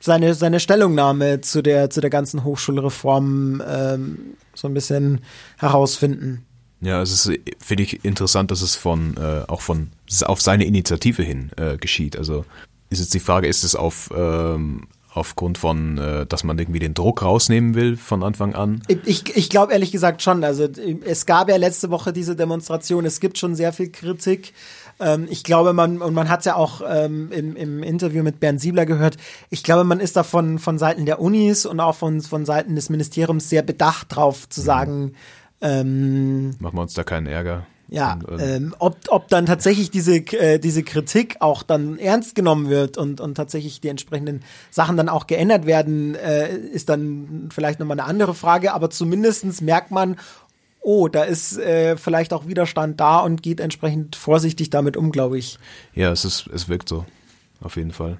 seine, 0.00 0.34
seine 0.34 0.60
Stellungnahme 0.60 1.40
zu 1.40 1.62
der, 1.62 1.90
zu 1.90 2.00
der 2.00 2.10
ganzen 2.10 2.44
Hochschulreform 2.44 3.62
ähm, 3.66 4.18
so 4.54 4.68
ein 4.68 4.74
bisschen 4.74 5.20
herausfinden. 5.58 6.44
Ja, 6.80 7.00
es 7.00 7.12
ist, 7.12 7.38
finde 7.60 7.84
ich, 7.84 8.04
interessant, 8.04 8.50
dass 8.50 8.60
es 8.60 8.74
von, 8.74 9.16
äh, 9.16 9.44
auch 9.46 9.60
von, 9.60 9.90
auf 10.24 10.42
seine 10.42 10.64
Initiative 10.64 11.22
hin 11.22 11.50
äh, 11.56 11.76
geschieht. 11.76 12.16
Also 12.16 12.44
ist 12.90 12.98
jetzt 12.98 13.14
die 13.14 13.20
Frage, 13.20 13.46
ist 13.46 13.62
es 13.62 13.76
auf, 13.76 14.10
ähm, 14.14 14.88
aufgrund 15.14 15.58
von, 15.58 15.98
äh, 15.98 16.26
dass 16.26 16.44
man 16.44 16.58
irgendwie 16.58 16.78
den 16.78 16.94
Druck 16.94 17.22
rausnehmen 17.22 17.74
will 17.74 17.96
von 17.96 18.22
Anfang 18.22 18.54
an? 18.54 18.82
Ich, 19.04 19.36
ich 19.36 19.50
glaube 19.50 19.72
ehrlich 19.72 19.92
gesagt 19.92 20.22
schon. 20.22 20.42
Also 20.44 20.68
es 21.04 21.26
gab 21.26 21.48
ja 21.48 21.56
letzte 21.56 21.90
Woche 21.90 22.12
diese 22.12 22.36
Demonstration, 22.36 23.04
es 23.04 23.20
gibt 23.20 23.38
schon 23.38 23.54
sehr 23.54 23.72
viel 23.72 23.90
Kritik. 23.90 24.54
Ähm, 25.00 25.26
ich 25.30 25.44
glaube, 25.44 25.72
man, 25.72 26.00
und 26.00 26.14
man 26.14 26.28
hat 26.28 26.40
es 26.40 26.46
ja 26.46 26.56
auch 26.56 26.80
ähm, 26.88 27.30
im, 27.30 27.56
im 27.56 27.82
Interview 27.82 28.22
mit 28.22 28.40
Bernd 28.40 28.60
Siebler 28.60 28.86
gehört, 28.86 29.16
ich 29.50 29.62
glaube, 29.62 29.84
man 29.84 30.00
ist 30.00 30.16
da 30.16 30.22
von, 30.22 30.58
von 30.58 30.78
Seiten 30.78 31.04
der 31.04 31.20
Unis 31.20 31.66
und 31.66 31.80
auch 31.80 31.96
von, 31.96 32.20
von 32.22 32.44
Seiten 32.46 32.74
des 32.74 32.88
Ministeriums 32.88 33.48
sehr 33.48 33.62
bedacht 33.62 34.14
drauf 34.16 34.48
zu 34.48 34.60
mhm. 34.60 34.64
sagen, 34.64 35.12
ähm, 35.60 36.50
Machen 36.58 36.76
wir 36.76 36.82
uns 36.82 36.94
da 36.94 37.04
keinen 37.04 37.26
Ärger. 37.26 37.66
Ja, 37.92 38.18
und, 38.26 38.40
äh, 38.40 38.56
ähm, 38.56 38.74
ob, 38.78 38.96
ob 39.08 39.28
dann 39.28 39.44
tatsächlich 39.44 39.90
diese, 39.90 40.16
äh, 40.16 40.58
diese 40.58 40.82
Kritik 40.82 41.36
auch 41.40 41.62
dann 41.62 41.98
ernst 41.98 42.34
genommen 42.34 42.70
wird 42.70 42.96
und, 42.96 43.20
und 43.20 43.34
tatsächlich 43.34 43.82
die 43.82 43.88
entsprechenden 43.88 44.40
Sachen 44.70 44.96
dann 44.96 45.10
auch 45.10 45.26
geändert 45.26 45.66
werden, 45.66 46.14
äh, 46.14 46.56
ist 46.56 46.88
dann 46.88 47.50
vielleicht 47.52 47.80
nochmal 47.80 48.00
eine 48.00 48.08
andere 48.08 48.34
Frage. 48.34 48.72
Aber 48.72 48.88
zumindestens 48.88 49.60
merkt 49.60 49.90
man, 49.90 50.16
oh, 50.80 51.08
da 51.08 51.24
ist 51.24 51.58
äh, 51.58 51.98
vielleicht 51.98 52.32
auch 52.32 52.46
Widerstand 52.46 52.98
da 52.98 53.18
und 53.18 53.42
geht 53.42 53.60
entsprechend 53.60 54.16
vorsichtig 54.16 54.70
damit 54.70 54.96
um, 54.96 55.12
glaube 55.12 55.36
ich. 55.36 55.58
Ja, 55.94 56.10
es 56.12 56.24
ist, 56.24 56.46
es 56.46 56.70
wirkt 56.70 56.88
so. 56.88 57.04
Auf 57.60 57.76
jeden 57.76 57.92
Fall. 57.92 58.16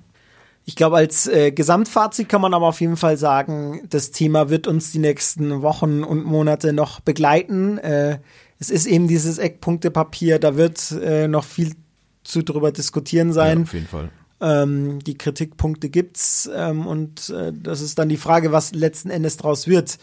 Ich 0.65 0.77
glaube, 0.77 0.97
als 0.97 1.27
äh, 1.27 1.51
Gesamtfazit 1.51 2.29
kann 2.29 2.41
man 2.41 2.55
aber 2.55 2.69
auf 2.69 2.81
jeden 2.81 2.97
Fall 2.97 3.17
sagen, 3.17 3.83
das 3.89 4.11
Thema 4.11 4.51
wird 4.51 4.69
uns 4.69 4.93
die 4.93 5.01
nächsten 5.01 5.63
Wochen 5.63 6.05
und 6.05 6.25
Monate 6.25 6.73
noch 6.73 7.01
begleiten. 7.01 7.79
Äh, 7.79 8.19
es 8.63 8.71
ist 8.71 8.87
eben 8.87 9.09
dieses 9.09 9.39
Eckpunktepapier, 9.39 10.39
da 10.39 10.57
wird 10.57 10.93
äh, 10.93 11.27
noch 11.27 11.45
viel 11.45 11.75
zu 12.23 12.43
drüber 12.43 12.71
diskutieren 12.71 13.33
sein. 13.33 13.59
Ja, 13.59 13.63
auf 13.65 13.75
jeden 13.75 13.87
Fall. 13.89 14.11
Ähm, 14.41 15.01
die 15.01 15.19
Kritikpunkte 15.19 15.89
gibt's 15.89 16.49
ähm, 16.55 16.87
und 16.87 17.31
äh, 17.31 17.53
das 17.53 17.81
ist 17.81 17.99
dann 17.99 18.09
die 18.09 18.17
Frage, 18.17 18.53
was 18.53 18.73
letzten 18.73 19.11
Endes 19.11 19.37
draus 19.37 19.67
wird. 19.67 19.99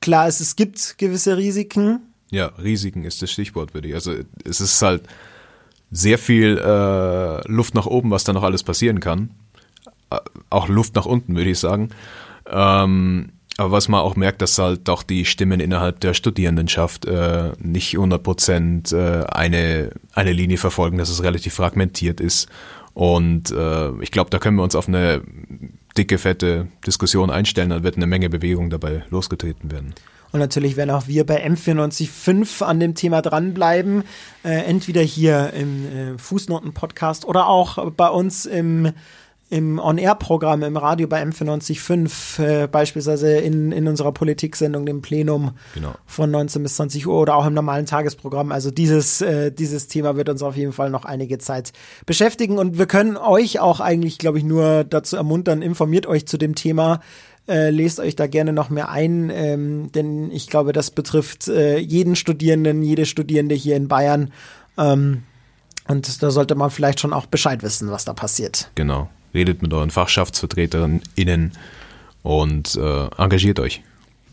Klar 0.00 0.28
ist, 0.28 0.40
es 0.40 0.54
gibt 0.54 0.98
gewisse 0.98 1.36
Risiken. 1.36 2.00
Ja, 2.30 2.46
Risiken 2.62 3.04
ist 3.04 3.22
das 3.22 3.30
Stichwort, 3.30 3.74
würde 3.74 3.88
ich. 3.88 3.94
Also 3.94 4.14
es 4.44 4.60
ist 4.60 4.80
halt 4.82 5.02
sehr 5.90 6.18
viel 6.18 6.58
äh, 6.58 7.48
Luft 7.48 7.74
nach 7.74 7.86
oben, 7.86 8.10
was 8.10 8.24
da 8.24 8.32
noch 8.32 8.42
alles 8.44 8.62
passieren 8.62 9.00
kann 9.00 9.30
auch 10.50 10.68
Luft 10.68 10.94
nach 10.94 11.06
unten, 11.06 11.36
würde 11.36 11.50
ich 11.50 11.58
sagen. 11.58 11.90
Ähm, 12.48 13.30
aber 13.58 13.72
was 13.72 13.88
man 13.88 14.00
auch 14.00 14.16
merkt, 14.16 14.42
dass 14.42 14.58
halt 14.58 14.88
auch 14.90 15.02
die 15.02 15.24
Stimmen 15.24 15.60
innerhalb 15.60 16.00
der 16.00 16.14
Studierendenschaft 16.14 17.06
äh, 17.06 17.52
nicht 17.58 17.94
100 17.94 18.22
Prozent 18.22 18.92
äh, 18.92 19.24
eine, 19.24 19.90
eine 20.12 20.32
Linie 20.32 20.58
verfolgen, 20.58 20.98
dass 20.98 21.08
es 21.08 21.22
relativ 21.22 21.54
fragmentiert 21.54 22.20
ist. 22.20 22.48
Und 22.92 23.50
äh, 23.50 23.90
ich 24.02 24.10
glaube, 24.10 24.30
da 24.30 24.38
können 24.38 24.56
wir 24.56 24.62
uns 24.62 24.74
auf 24.74 24.88
eine 24.88 25.22
dicke, 25.96 26.18
fette 26.18 26.68
Diskussion 26.86 27.30
einstellen. 27.30 27.70
Dann 27.70 27.82
wird 27.82 27.96
eine 27.96 28.06
Menge 28.06 28.28
Bewegung 28.28 28.70
dabei 28.70 29.04
losgetreten 29.10 29.70
werden. 29.70 29.94
Und 30.32 30.40
natürlich 30.40 30.76
werden 30.76 30.90
auch 30.90 31.06
wir 31.06 31.24
bei 31.24 31.46
M945 31.46 32.62
an 32.62 32.80
dem 32.80 32.94
Thema 32.94 33.22
dranbleiben. 33.22 34.02
Äh, 34.44 34.64
entweder 34.64 35.00
hier 35.00 35.52
im 35.54 35.86
äh, 35.86 36.18
Fußnoten-Podcast 36.18 37.24
oder 37.24 37.48
auch 37.48 37.90
bei 37.92 38.08
uns 38.08 38.44
im 38.44 38.92
im 39.48 39.78
On-Air-Programm 39.78 40.64
im 40.64 40.76
Radio 40.76 41.06
bei 41.06 41.22
M945, 41.22 42.42
äh, 42.42 42.66
beispielsweise 42.66 43.36
in, 43.36 43.70
in 43.70 43.86
unserer 43.86 44.10
Politiksendung, 44.12 44.86
dem 44.86 45.02
Plenum 45.02 45.52
genau. 45.74 45.94
von 46.04 46.30
19 46.30 46.64
bis 46.64 46.74
20 46.76 47.06
Uhr 47.06 47.20
oder 47.20 47.36
auch 47.36 47.46
im 47.46 47.54
normalen 47.54 47.86
Tagesprogramm. 47.86 48.50
Also 48.50 48.72
dieses, 48.72 49.20
äh, 49.20 49.52
dieses 49.52 49.86
Thema 49.86 50.16
wird 50.16 50.28
uns 50.28 50.42
auf 50.42 50.56
jeden 50.56 50.72
Fall 50.72 50.90
noch 50.90 51.04
einige 51.04 51.38
Zeit 51.38 51.72
beschäftigen 52.06 52.58
und 52.58 52.76
wir 52.76 52.86
können 52.86 53.16
euch 53.16 53.60
auch 53.60 53.78
eigentlich, 53.78 54.18
glaube 54.18 54.38
ich, 54.38 54.44
nur 54.44 54.82
dazu 54.82 55.16
ermuntern, 55.16 55.62
informiert 55.62 56.06
euch 56.06 56.26
zu 56.26 56.38
dem 56.38 56.56
Thema. 56.56 57.00
Äh, 57.48 57.70
lest 57.70 58.00
euch 58.00 58.16
da 58.16 58.26
gerne 58.26 58.52
noch 58.52 58.70
mehr 58.70 58.88
ein, 58.88 59.30
ähm, 59.32 59.92
denn 59.92 60.32
ich 60.32 60.48
glaube, 60.48 60.72
das 60.72 60.90
betrifft 60.90 61.46
äh, 61.46 61.78
jeden 61.78 62.16
Studierenden, 62.16 62.82
jede 62.82 63.06
Studierende 63.06 63.54
hier 63.54 63.76
in 63.76 63.86
Bayern. 63.86 64.32
Ähm, 64.76 65.22
und 65.86 66.20
da 66.20 66.32
sollte 66.32 66.56
man 66.56 66.70
vielleicht 66.70 66.98
schon 66.98 67.12
auch 67.12 67.26
Bescheid 67.26 67.62
wissen, 67.62 67.92
was 67.92 68.04
da 68.04 68.12
passiert. 68.12 68.72
Genau 68.74 69.08
redet 69.36 69.62
mit 69.62 69.72
euren 69.72 69.90
FachschaftsvertreterInnen 69.90 71.52
und 72.22 72.74
äh, 72.74 73.06
engagiert 73.16 73.60
euch. 73.60 73.82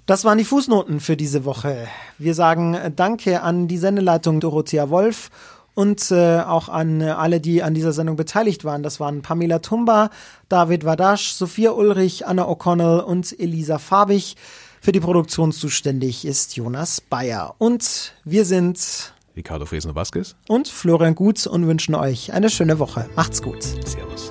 Das 0.06 0.26
waren 0.26 0.38
die 0.38 0.44
Fußnoten 0.44 1.00
für 1.00 1.16
diese 1.16 1.46
Woche. 1.46 1.88
Wir 2.18 2.34
sagen 2.34 2.78
Danke 2.96 3.42
an 3.42 3.68
die 3.68 3.78
Sendeleitung 3.78 4.40
Dorothea 4.40 4.90
Wolf 4.90 5.30
und 5.76 6.12
äh, 6.12 6.40
auch 6.40 6.70
an 6.70 7.02
alle, 7.02 7.40
die 7.40 7.64
an 7.64 7.74
dieser 7.74 7.94
Sendung 7.94 8.16
beteiligt 8.16 8.66
waren. 8.66 8.84
Das 8.84 9.00
waren 9.00 9.22
Pamela 9.22 9.60
Tumba, 9.60 10.10
David 10.50 10.86
Wadasch, 10.86 11.32
Sophia 11.34 11.72
Ulrich, 11.72 12.28
Anna 12.28 12.44
O'Connell 12.44 13.00
und 13.00 13.40
Elisa 13.40 13.78
Farbig. 13.78 14.36
Für 14.82 14.92
die 14.92 15.00
Produktion 15.00 15.54
zuständig 15.54 16.26
ist 16.26 16.58
Jonas 16.58 17.00
Bayer. 17.00 17.56
Und 17.58 18.14
wir 18.26 18.44
sind 18.44 19.14
Ricardo 19.36 19.66
Fresno-Vasquez 19.66 20.36
und 20.48 20.68
Florian 20.68 21.16
Gutz 21.16 21.46
und 21.46 21.66
wünschen 21.66 21.96
euch 21.96 22.34
eine 22.34 22.50
schöne 22.50 22.80
Woche. 22.80 23.10
Macht's 23.16 23.42
gut. 23.42 23.64
Servus. 23.64 24.30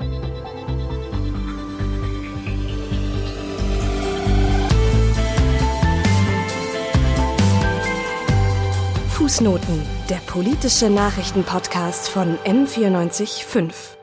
Fußnoten, 9.32 9.80
der 10.10 10.20
politische 10.26 10.90
Nachrichtenpodcast 10.90 12.10
von 12.10 12.36
M945. 12.44 14.01